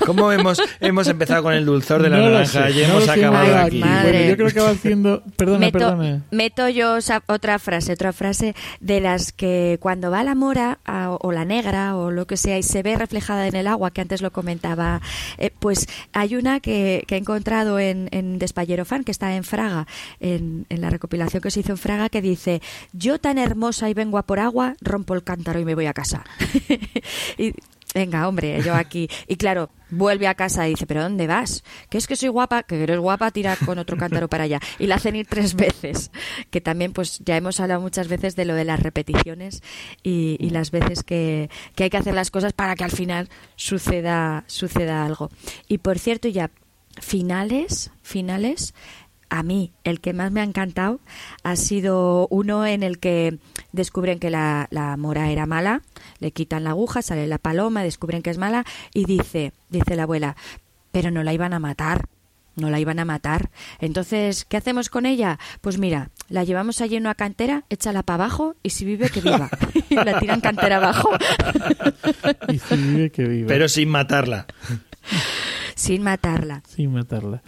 ¿Cómo 0.07 0.33
hemos, 0.33 0.61
hemos 0.81 1.07
empezado 1.09 1.43
con 1.43 1.55
el 1.55 1.64
dulzor 1.64 2.03
de 2.03 2.11
la 2.11 2.18
No 2.18 2.31
naranja 2.31 2.68
sé, 2.68 2.70
y 2.72 2.83
no 2.87 2.89
hemos 2.95 3.09
acabado 3.09 3.57
Ay, 3.57 3.66
aquí? 3.66 3.78
madre. 3.81 4.11
Bueno, 4.12 4.28
yo 4.31 4.37
creo 4.37 4.49
que 4.51 4.61
va 4.61 4.70
haciendo... 4.70 5.22
Perdona, 5.37 5.59
meto, 5.66 5.78
perdona. 5.78 6.22
meto 6.31 6.68
yo 6.68 6.99
otra 7.26 7.59
frase, 7.59 7.93
otra 7.93 8.12
frase 8.12 8.55
de 8.81 9.01
las 9.01 9.33
que 9.33 9.78
cuando 9.81 10.11
va 10.11 10.22
la 10.24 10.35
mora 10.35 10.78
a- 10.85 11.11
o 11.20 11.33
la 11.33 11.45
negra 11.45 11.70
o 11.71 12.11
lo 12.11 12.27
que 12.27 12.37
sea 12.37 12.59
y 12.59 12.62
se 12.62 12.83
ve 12.83 12.97
reflejada 12.97 13.47
en 13.47 13.55
el 13.55 13.66
agua, 13.66 13.91
que 13.91 14.01
antes 14.01 14.23
lo 14.23 14.33
comentaba, 14.33 15.01
eh, 15.39 15.51
pues 15.59 15.89
hay 16.12 16.35
una 16.35 16.61
que, 16.61 17.05
he 17.09 17.16
encontrado 17.16 17.79
en, 17.79 18.09
en 18.12 18.39
Despallero 18.39 18.85
Fan, 18.85 19.05
que 19.05 19.12
está 19.12 19.35
en 19.35 19.45
Fraga, 19.45 19.87
en, 20.21 20.66
la 20.68 20.91
recopilación 20.91 21.43
que 21.43 21.51
se 21.51 21.61
hizo 21.61 21.73
en 21.73 21.79
Fraga, 21.79 22.09
que 22.09 22.23
dice, 22.23 22.61
yo 22.93 23.18
tan 23.18 23.39
hermosa 23.39 23.89
y 23.89 23.95
vengo 23.95 24.18
a 24.18 24.23
por 24.23 24.41
agua, 24.41 24.75
rompo 24.81 25.14
el 25.14 25.23
cántaro 25.23 25.61
y 25.61 25.64
me 25.64 25.75
voy 25.75 25.87
a 25.87 25.93
casa. 25.93 26.25
Venga, 27.95 28.28
hombre, 28.28 28.62
yo 28.62 28.74
aquí. 28.74 29.09
Y 29.26 29.36
claro, 29.36 29.70
vuelve 29.91 30.28
a 30.28 30.34
casa 30.34 30.66
y 30.68 30.70
dice, 30.70 30.86
¿pero 30.86 31.03
dónde 31.03 31.26
vas? 31.26 31.64
Que 31.88 31.99
es 31.99 32.07
que 32.07 32.14
soy 32.14 32.28
guapa, 32.28 32.62
que 32.62 32.82
eres 32.82 32.99
guapa, 32.99 33.30
tira 33.32 33.57
con 33.57 33.78
otro 33.78 33.97
cántaro 33.97 34.28
para 34.28 34.45
allá. 34.45 34.61
Y 34.78 34.86
la 34.86 34.97
hacen 34.97 35.16
ir 35.16 35.26
tres 35.26 35.55
veces. 35.55 36.11
Que 36.51 36.61
también, 36.61 36.93
pues 36.93 37.20
ya 37.24 37.36
hemos 37.36 37.59
hablado 37.59 37.80
muchas 37.80 38.09
veces 38.09 38.36
de 38.36 38.45
lo 38.45 38.55
de 38.55 38.64
las 38.64 38.80
repeticiones 38.80 39.62
y, 40.03 40.36
y 40.38 40.51
las 40.51 40.70
veces 40.70 41.03
que, 41.03 41.51
que 41.74 41.84
hay 41.84 41.91
que 41.91 41.97
hacer 41.97 42.14
las 42.14 42.30
cosas 42.30 42.53
para 42.53 42.76
que 42.76 42.84
al 42.84 42.93
final 42.93 43.28
suceda, 43.57 44.45
suceda 44.47 45.05
algo. 45.05 45.30
Y 45.66 45.78
por 45.78 45.99
cierto, 45.99 46.28
ya, 46.28 46.51
finales, 47.01 47.91
finales, 48.03 48.74
a 49.31 49.43
mí 49.43 49.72
el 49.85 50.01
que 50.01 50.12
más 50.12 50.33
me 50.33 50.41
ha 50.41 50.45
encantado 50.45 51.01
ha 51.43 51.57
sido 51.57 52.26
uno 52.28 52.66
en 52.66 52.83
el 52.83 52.99
que 52.99 53.39
descubren 53.72 54.18
que 54.18 54.31
la, 54.31 54.68
la 54.70 54.97
mora 54.97 55.31
era 55.31 55.47
mala, 55.47 55.83
le 56.18 56.33
quitan 56.33 56.64
la 56.64 56.70
aguja, 56.70 57.01
sale 57.01 57.26
la 57.26 57.39
paloma, 57.39 57.83
descubren 57.83 58.22
que 58.22 58.31
es 58.31 58.39
mala 58.39 58.64
y 58.93 59.05
dice, 59.05 59.53
dice 59.70 59.97
la 59.97 60.03
abuela, 60.03 60.37
pero 60.93 61.11
no 61.11 61.22
la 61.22 61.33
iban 61.33 61.55
a 61.55 61.59
matar. 61.59 62.07
No 62.57 62.68
la 62.68 62.81
iban 62.81 62.99
a 62.99 63.05
matar. 63.05 63.49
Entonces, 63.78 64.45
¿qué 64.45 64.57
hacemos 64.57 64.91
con 64.91 65.07
ella? 65.07 65.39
Pues 65.61 65.78
mira, 65.78 66.11
la 66.28 66.43
llevamos 66.45 66.81
allí 66.81 66.97
en 66.97 67.05
una 67.05 67.14
cantera, 67.14 67.64
échala 67.70 68.03
para 68.03 68.24
abajo 68.24 68.57
y 68.62 68.70
si 68.70 68.85
vive, 68.85 69.09
que 69.09 69.20
viva. 69.20 69.49
y 69.89 69.95
la 69.95 70.18
tiran 70.18 70.41
cantera 70.41 70.76
abajo. 70.76 71.11
Y 72.49 72.59
si 72.59 72.76
vive, 72.76 73.11
que 73.11 73.24
viva. 73.24 73.47
Pero 73.47 73.68
sin 73.68 73.89
matarla. 73.89 74.47
sin 75.76 76.03
matarla. 76.03 76.62
Sin 76.66 76.93
matarla. 76.93 77.43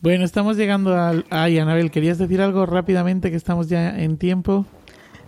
Bueno, 0.00 0.24
estamos 0.24 0.56
llegando 0.56 0.96
al... 0.96 1.26
Ay, 1.28 1.58
Anabel, 1.58 1.90
¿querías 1.90 2.18
decir 2.18 2.40
algo 2.40 2.66
rápidamente 2.66 3.30
que 3.30 3.36
estamos 3.36 3.68
ya 3.68 3.98
en 3.98 4.16
tiempo? 4.16 4.64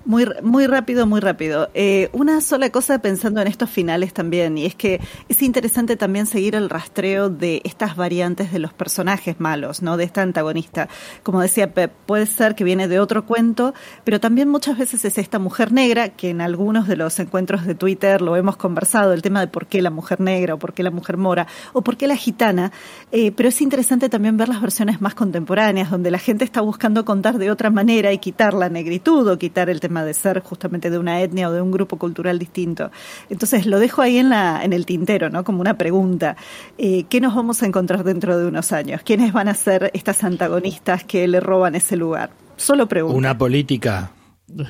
Muy, 0.07 0.26
muy 0.42 0.66
rápido, 0.66 1.07
muy 1.07 1.20
rápido. 1.20 1.68
Eh, 1.74 2.09
una 2.14 2.40
sola 2.40 2.70
cosa 2.70 3.01
pensando 3.01 3.42
en 3.42 3.48
estos 3.48 3.68
finales 3.68 4.14
también, 4.14 4.57
y 4.57 4.64
es 4.64 4.74
que 4.74 4.98
es 5.28 5.42
interesante 5.42 5.94
también 5.94 6.24
seguir 6.24 6.55
el 6.55 6.70
rastreo 6.70 7.28
de 7.28 7.61
estas 7.64 7.96
variantes 7.96 8.51
de 8.51 8.61
los 8.61 8.72
personajes 8.72 9.38
malos, 9.40 9.82
¿no? 9.82 9.98
De 9.98 10.05
esta 10.05 10.22
antagonista. 10.22 10.88
Como 11.22 11.42
decía 11.42 11.74
Pep, 11.74 11.92
puede 12.07 12.24
ser 12.24 12.55
que 12.55 12.64
viene 12.64 12.88
de 12.88 12.98
otro 12.98 13.26
cuento, 13.26 13.74
pero 14.03 14.20
también 14.20 14.48
muchas 14.48 14.78
veces 14.78 15.05
es 15.05 15.18
esta 15.18 15.38
mujer 15.38 15.70
negra, 15.70 16.09
que 16.09 16.30
en 16.30 16.40
algunos 16.40 16.88
de 16.88 16.96
los 16.96 17.18
encuentros 17.20 17.66
de 17.66 17.74
Twitter 17.74 18.22
lo 18.22 18.36
hemos 18.36 18.57
conversado, 18.57 19.12
el 19.12 19.20
tema 19.20 19.40
de 19.40 19.48
por 19.48 19.66
qué 19.66 19.82
la 19.82 19.90
mujer 19.90 20.18
negra, 20.20 20.55
o 20.55 20.59
por 20.59 20.72
qué 20.72 20.82
la 20.82 20.90
mujer 20.90 21.18
mora, 21.18 21.46
o 21.74 21.82
por 21.82 21.98
qué 21.98 22.07
la 22.07 22.16
gitana. 22.16 22.72
Eh, 23.12 23.32
pero 23.32 23.51
es 23.51 23.61
interesante 23.61 24.09
también 24.09 24.38
ver 24.38 24.48
las 24.48 24.62
versiones 24.62 25.03
más 25.03 25.14
contemporáneas, 25.14 25.90
donde 25.90 26.11
la 26.11 26.18
gente 26.18 26.44
está 26.44 26.62
buscando 26.62 27.05
contar 27.05 27.36
de 27.36 27.51
otra 27.51 27.68
manera 27.68 28.14
y 28.14 28.18
quitar 28.18 28.55
la 28.55 28.70
negritud 28.70 29.28
o 29.28 29.38
quitar 29.38 29.68
el 29.68 29.78
tema 29.78 29.89
de 29.99 30.14
ser 30.14 30.41
justamente 30.41 30.91
de 30.91 30.99
una 30.99 31.20
etnia 31.20 31.49
o 31.49 31.53
de 31.53 31.61
un 31.61 31.70
grupo 31.70 31.99
cultural 31.99 32.38
distinto. 32.38 32.91
Entonces 33.28 33.66
lo 33.66 33.78
dejo 33.78 34.03
ahí 34.03 34.18
en, 34.18 34.30
la, 34.30 34.64
en 34.64 34.72
el 34.72 34.86
tintero, 34.86 35.30
¿no? 35.30 35.45
Como 35.45 35.61
una 35.61 35.76
pregunta. 35.76 36.36
Eh, 36.78 37.05
¿Qué 37.09 37.20
nos 37.20 37.34
vamos 37.34 37.62
a 37.62 37.66
encontrar 37.66 38.05
dentro 38.05 38.38
de 38.38 38.47
unos 38.47 38.72
años? 38.72 39.03
¿Quiénes 39.05 39.32
van 39.32 39.49
a 39.49 39.55
ser 39.55 39.91
estas 39.93 40.22
antagonistas 40.24 41.05
que 41.05 41.26
le 41.26 41.41
roban 41.41 41.74
ese 41.74 41.97
lugar? 41.97 42.30
Solo 42.57 42.86
pregunto. 42.86 43.16
Una 43.16 43.36
política. 43.36 44.12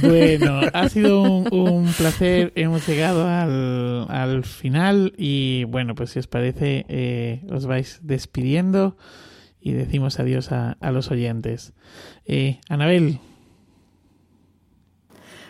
Bueno, 0.00 0.60
ha 0.72 0.88
sido 0.88 1.22
un, 1.22 1.48
un 1.52 1.92
placer. 1.92 2.52
Hemos 2.54 2.86
llegado 2.86 3.26
al, 3.26 4.06
al 4.08 4.44
final 4.44 5.12
y 5.16 5.64
bueno, 5.64 5.94
pues 5.94 6.10
si 6.10 6.18
os 6.18 6.26
parece, 6.26 6.84
eh, 6.88 7.42
os 7.50 7.66
vais 7.66 8.00
despidiendo 8.02 8.96
y 9.60 9.72
decimos 9.72 10.20
adiós 10.20 10.52
a, 10.52 10.72
a 10.80 10.92
los 10.92 11.10
oyentes. 11.10 11.72
Eh, 12.26 12.58
Anabel, 12.68 13.20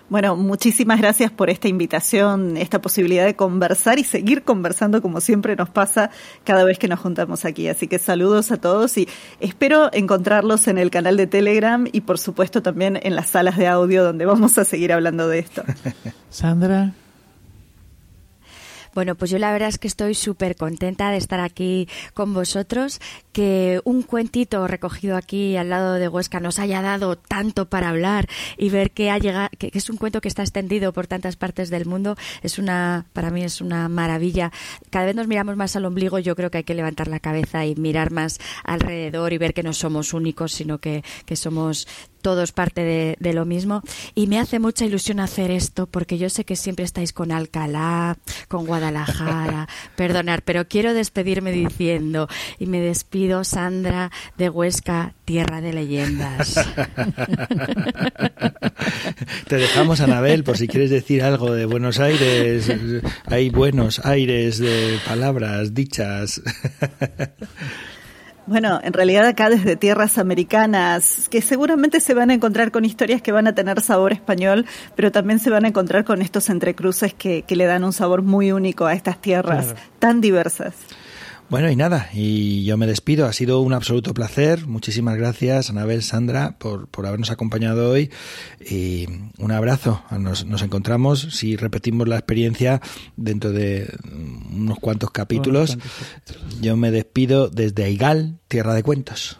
Bueno, 0.08 0.36
muchísimas 0.36 1.00
gracias 1.00 1.30
por 1.30 1.50
esta 1.50 1.68
invitación, 1.68 2.56
esta 2.56 2.80
posibilidad 2.82 3.24
de 3.24 3.36
conversar 3.36 3.98
y 3.98 4.04
seguir 4.04 4.42
conversando 4.42 5.00
como 5.00 5.20
siempre 5.20 5.56
nos 5.56 5.70
pasa 5.70 6.10
cada 6.44 6.64
vez 6.64 6.78
que 6.78 6.88
nos 6.88 7.00
juntamos 7.00 7.44
aquí. 7.44 7.68
Así 7.68 7.88
que 7.88 7.98
saludos 7.98 8.50
a 8.50 8.58
todos 8.58 8.98
y 8.98 9.08
espero 9.40 9.90
encontrarlos 9.92 10.68
en 10.68 10.78
el 10.78 10.90
canal 10.90 11.16
de 11.16 11.26
Telegram 11.26 11.86
y 11.90 12.02
por 12.02 12.18
supuesto 12.18 12.60
también 12.60 12.98
en 13.02 13.16
las 13.16 13.30
salas 13.30 13.56
de 13.56 13.66
audio 13.66 14.04
donde 14.04 14.26
vamos 14.26 14.58
a 14.58 14.64
seguir 14.64 14.92
hablando 14.92 15.28
de 15.28 15.38
esto. 15.38 15.62
Sandra, 16.28 16.92
Bueno, 18.95 19.14
pues 19.16 19.30
yo 19.30 19.38
la 19.38 19.53
verdad 19.53 19.68
es 19.68 19.78
que 19.78 19.88
estoy 19.88 20.14
súper 20.14 20.57
contenta 20.57 21.11
de 21.11 21.16
estar 21.16 21.40
aquí 21.40 21.88
con 22.14 22.32
vosotros, 22.32 23.01
que 23.32 23.80
un 23.84 24.03
cuentito 24.03 24.66
recogido 24.68 25.16
aquí 25.16 25.57
al 25.57 25.70
lado 25.70 25.95
de 25.95 26.09
Huesca 26.09 26.40
nos 26.40 26.59
haya 26.59 26.80
dado 26.80 27.16
tanto 27.16 27.68
para 27.68 27.88
hablar 27.88 28.28
y 28.57 28.68
ver 28.70 28.92
que 28.92 29.11
ha 29.11 29.18
llegado, 29.18 29.49
que, 29.59 29.70
es 29.72 29.90
un 29.90 29.97
cuento 29.97 30.20
que 30.20 30.28
está 30.28 30.42
extendido 30.42 30.92
por 30.92 31.07
tantas 31.07 31.36
partes 31.36 31.70
del 31.70 31.86
mundo, 31.86 32.16
es 32.42 32.59
una, 32.59 33.07
para 33.12 33.30
mí 33.30 33.42
es 33.42 33.61
una 33.61 33.88
maravilla. 33.88 34.53
Cada 34.90 35.07
vez 35.07 35.16
nos 35.16 35.26
miramos 35.26 35.57
más 35.57 35.74
al 35.74 35.84
ombligo, 35.84 36.18
yo 36.18 36.36
creo 36.36 36.51
que 36.51 36.59
hay 36.59 36.64
que 36.64 36.74
levantar 36.74 37.09
la 37.09 37.20
cabeza 37.20 37.66
y 37.66 37.74
mirar 37.74 38.12
más 38.12 38.38
alrededor 38.62 39.32
y 39.32 39.38
ver 39.38 39.55
que 39.55 39.62
no 39.62 39.72
somos 39.72 40.14
únicos, 40.14 40.53
sino 40.53 40.78
que, 40.78 41.03
que 41.26 41.36
somos 41.36 41.88
todos 42.24 42.52
parte 42.52 42.82
de, 42.84 43.16
de, 43.20 43.34
lo 43.34 43.44
mismo. 43.44 43.82
Y 44.14 44.28
me 44.28 44.40
hace 44.40 44.58
mucha 44.58 44.86
ilusión 44.86 45.20
hacer 45.20 45.50
esto, 45.50 45.86
porque 45.86 46.16
yo 46.16 46.30
sé 46.30 46.46
que 46.46 46.56
siempre 46.56 46.86
estáis 46.86 47.12
con 47.12 47.30
Alcalá, 47.32 48.16
con 48.48 48.64
Guadalajara, 48.64 49.68
perdonar, 49.96 50.40
pero 50.40 50.66
quiero 50.66 50.94
despedirme 50.94 51.52
diciendo, 51.52 52.26
y 52.58 52.64
me 52.64 52.80
despido, 52.80 53.44
Sandra, 53.44 54.10
de 54.38 54.48
Huesca, 54.48 55.12
tierra 55.26 55.60
de 55.60 55.74
leyendas. 55.74 56.54
Te 59.46 59.56
dejamos, 59.56 60.00
Anabel, 60.00 60.44
por 60.44 60.56
si 60.56 60.66
quieres 60.66 60.88
decir 60.88 61.22
algo 61.22 61.52
de 61.52 61.66
Buenos 61.66 62.00
Aires. 62.00 62.72
Hay 63.26 63.50
buenos 63.50 64.00
aires 64.02 64.58
de 64.58 64.98
palabras 65.06 65.74
dichas. 65.74 66.40
Bueno, 68.47 68.78
en 68.82 68.92
realidad 68.92 69.26
acá 69.26 69.49
desde 69.49 69.76
tierras 69.76 70.18
americanas, 70.18 71.28
que 71.30 71.40
seguramente 71.40 72.01
se 72.01 72.12
van 72.12 72.30
a 72.30 72.34
encontrar 72.34 72.72
con 72.72 72.84
historias 72.84 73.22
que 73.22 73.32
van 73.32 73.47
a 73.47 73.55
tener 73.55 73.80
sabor 73.80 74.12
español, 74.12 74.66
pero 74.95 75.11
también 75.11 75.38
se 75.38 75.49
van 75.49 75.64
a 75.64 75.68
encontrar 75.68 76.05
con 76.05 76.20
estos 76.20 76.51
entrecruces 76.51 77.14
que, 77.14 77.42
que 77.42 77.57
le 77.57 77.64
dan 77.64 77.84
un 77.84 77.92
sabor 77.92 78.22
muy 78.22 78.53
único 78.53 78.84
a 78.84 78.92
estas 78.92 79.18
tierras 79.20 79.66
claro. 79.72 79.80
tan 79.99 80.20
diversas. 80.20 80.74
Bueno, 81.51 81.70
y 81.70 81.76
nada, 81.76 82.09
y 82.12 82.64
yo 82.64 82.76
me 82.76 82.86
despido. 82.86 83.26
Ha 83.26 83.32
sido 83.32 83.61
un 83.61 83.74
absoluto 83.74 84.14
placer. 84.14 84.66
Muchísimas 84.66 85.16
gracias, 85.16 85.70
Anabel, 85.70 86.03
Sandra, 86.03 86.57
por, 86.59 86.88
por 86.88 87.07
habernos 87.07 87.30
acompañado 87.30 87.90
hoy. 87.90 88.11
Y 88.61 89.07
un 89.38 89.53
abrazo. 89.53 90.03
Nos, 90.18 90.47
nos 90.47 90.62
encontramos, 90.62 91.20
si 91.20 91.57
repetimos 91.57 92.09
la 92.09 92.16
experiencia, 92.16 92.80
dentro 93.16 93.53
de 93.53 93.92
unos 94.51 94.78
cuantos 94.78 95.11
capítulos. 95.11 95.74
Unos 95.74 95.84
cuantos 95.84 96.07
capítulos. 96.09 96.61
Yo 96.62 96.76
me 96.76 96.90
despido 96.90 97.49
desde 97.51 97.84
Aigal, 97.84 98.38
Tierra 98.49 98.74
de 98.74 98.82
Cuentos. 98.82 99.38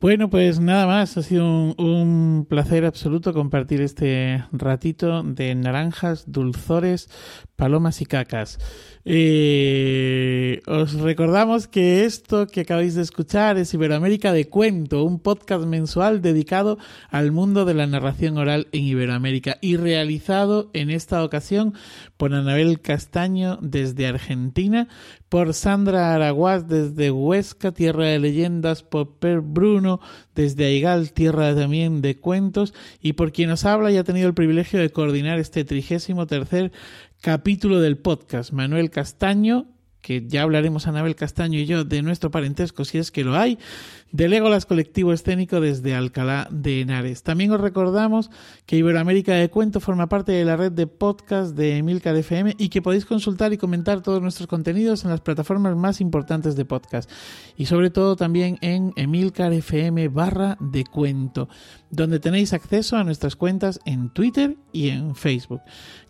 Bueno, 0.00 0.30
pues 0.30 0.60
nada 0.60 0.86
más, 0.86 1.18
ha 1.18 1.22
sido 1.22 1.44
un, 1.44 1.74
un, 1.76 2.46
placer 2.48 2.86
absoluto 2.86 3.34
compartir 3.34 3.82
este 3.82 4.42
ratito 4.50 5.22
de 5.22 5.54
naranjas, 5.54 6.24
dulzores, 6.26 7.10
palomas 7.56 8.00
y 8.00 8.06
cacas. 8.06 8.58
Os 9.02 10.92
recordamos 10.92 11.66
que 11.66 12.04
esto 12.04 12.46
que 12.46 12.60
acabáis 12.60 12.94
de 12.94 13.00
escuchar 13.00 13.56
es 13.56 13.72
Iberoamérica 13.72 14.34
de 14.34 14.48
Cuento, 14.48 15.04
un 15.04 15.18
podcast 15.18 15.64
mensual 15.64 16.20
dedicado 16.20 16.76
al 17.08 17.32
mundo 17.32 17.64
de 17.64 17.72
la 17.72 17.86
narración 17.86 18.36
oral 18.36 18.68
en 18.72 18.84
Iberoamérica 18.84 19.56
y 19.62 19.78
realizado 19.78 20.68
en 20.74 20.90
esta 20.90 21.24
ocasión 21.24 21.72
por 22.18 22.34
Anabel 22.34 22.82
Castaño 22.82 23.58
desde 23.62 24.06
Argentina, 24.06 24.86
por 25.30 25.54
Sandra 25.54 26.14
Araguaz 26.14 26.68
desde 26.68 27.10
Huesca, 27.10 27.72
Tierra 27.72 28.04
de 28.04 28.18
Leyendas, 28.18 28.82
por 28.82 29.14
Per 29.18 29.40
Bruno 29.40 30.00
desde 30.34 30.66
Aigal, 30.66 31.12
Tierra 31.12 31.54
también 31.54 32.02
de 32.02 32.18
Cuentos, 32.18 32.74
y 33.00 33.14
por 33.14 33.32
quien 33.32 33.50
os 33.50 33.64
habla 33.64 33.90
y 33.90 33.96
ha 33.96 34.04
tenido 34.04 34.28
el 34.28 34.34
privilegio 34.34 34.78
de 34.78 34.90
coordinar 34.90 35.38
este 35.38 35.64
trigésimo 35.64 36.26
tercer 36.26 36.72
capítulo 37.20 37.80
del 37.80 37.98
podcast, 37.98 38.50
Manuel 38.52 38.90
Castaño, 38.90 39.66
que 40.00 40.26
ya 40.26 40.42
hablaremos 40.42 40.86
Anabel 40.86 41.14
Castaño 41.14 41.58
y 41.58 41.66
yo 41.66 41.84
de 41.84 42.00
nuestro 42.00 42.30
parentesco, 42.30 42.86
si 42.86 42.96
es 42.96 43.10
que 43.10 43.24
lo 43.24 43.36
hay, 43.36 43.58
de 44.12 44.28
Legolas 44.28 44.64
Colectivo 44.64 45.12
Escénico 45.12 45.60
desde 45.60 45.94
Alcalá 45.94 46.48
de 46.50 46.80
Henares. 46.80 47.22
También 47.22 47.52
os 47.52 47.60
recordamos 47.60 48.30
que 48.64 48.76
Iberoamérica 48.76 49.34
de 49.34 49.50
Cuento 49.50 49.80
forma 49.80 50.08
parte 50.08 50.32
de 50.32 50.44
la 50.44 50.56
red 50.56 50.72
de 50.72 50.86
podcast 50.86 51.54
de 51.54 51.76
Emilcar 51.76 52.16
FM 52.16 52.56
y 52.58 52.70
que 52.70 52.80
podéis 52.80 53.04
consultar 53.04 53.52
y 53.52 53.58
comentar 53.58 54.00
todos 54.02 54.22
nuestros 54.22 54.46
contenidos 54.46 55.04
en 55.04 55.10
las 55.10 55.20
plataformas 55.20 55.76
más 55.76 56.00
importantes 56.00 56.56
de 56.56 56.64
podcast 56.64 57.10
y 57.56 57.66
sobre 57.66 57.90
todo 57.90 58.16
también 58.16 58.58
en 58.62 58.92
Emilcar 58.96 59.52
FM 59.52 60.08
barra 60.08 60.56
de 60.60 60.84
cuento, 60.84 61.48
donde 61.90 62.20
tenéis 62.20 62.52
acceso 62.52 62.96
a 62.96 63.04
nuestras 63.04 63.36
cuentas 63.36 63.80
en 63.84 64.10
Twitter 64.10 64.56
y 64.72 64.90
en 64.90 65.14
Facebook. 65.14 65.60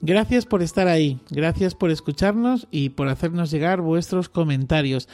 Gracias 0.00 0.46
por 0.46 0.62
estar 0.62 0.88
ahí, 0.88 1.20
gracias 1.30 1.74
por 1.74 1.90
escucharnos 1.90 2.68
y 2.70 2.90
por 2.90 3.08
hacernos 3.08 3.50
llegar 3.50 3.80
vuestros 3.80 4.28
comentarios. 4.28 5.08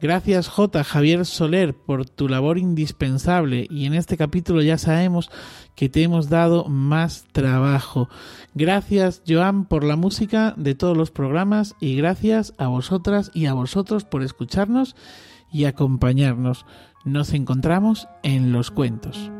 Gracias 0.00 0.48
J. 0.48 0.84
Javier 0.84 1.26
Soler 1.26 1.74
por 1.74 2.08
tu 2.08 2.28
labor 2.28 2.58
indispensable 2.58 3.66
y 3.70 3.86
en 3.86 3.94
este 3.94 4.16
capítulo 4.16 4.62
ya 4.62 4.78
sabemos 4.78 5.30
que 5.74 5.88
te 5.88 6.02
hemos 6.02 6.28
dado 6.28 6.66
más 6.66 7.24
trabajo. 7.32 8.08
Gracias 8.54 9.22
Joan 9.26 9.66
por 9.66 9.84
la 9.84 9.96
música 9.96 10.54
de 10.56 10.74
todos 10.74 10.96
los 10.96 11.10
programas 11.10 11.74
y 11.80 11.96
gracias 11.96 12.54
a 12.58 12.68
vosotras 12.68 13.30
y 13.34 13.46
a 13.46 13.54
vosotros 13.54 14.04
por 14.04 14.22
escucharnos 14.22 14.96
y 15.52 15.64
acompañarnos. 15.64 16.66
Nos 17.04 17.32
encontramos 17.32 18.08
en 18.22 18.52
los 18.52 18.70
cuentos. 18.70 19.30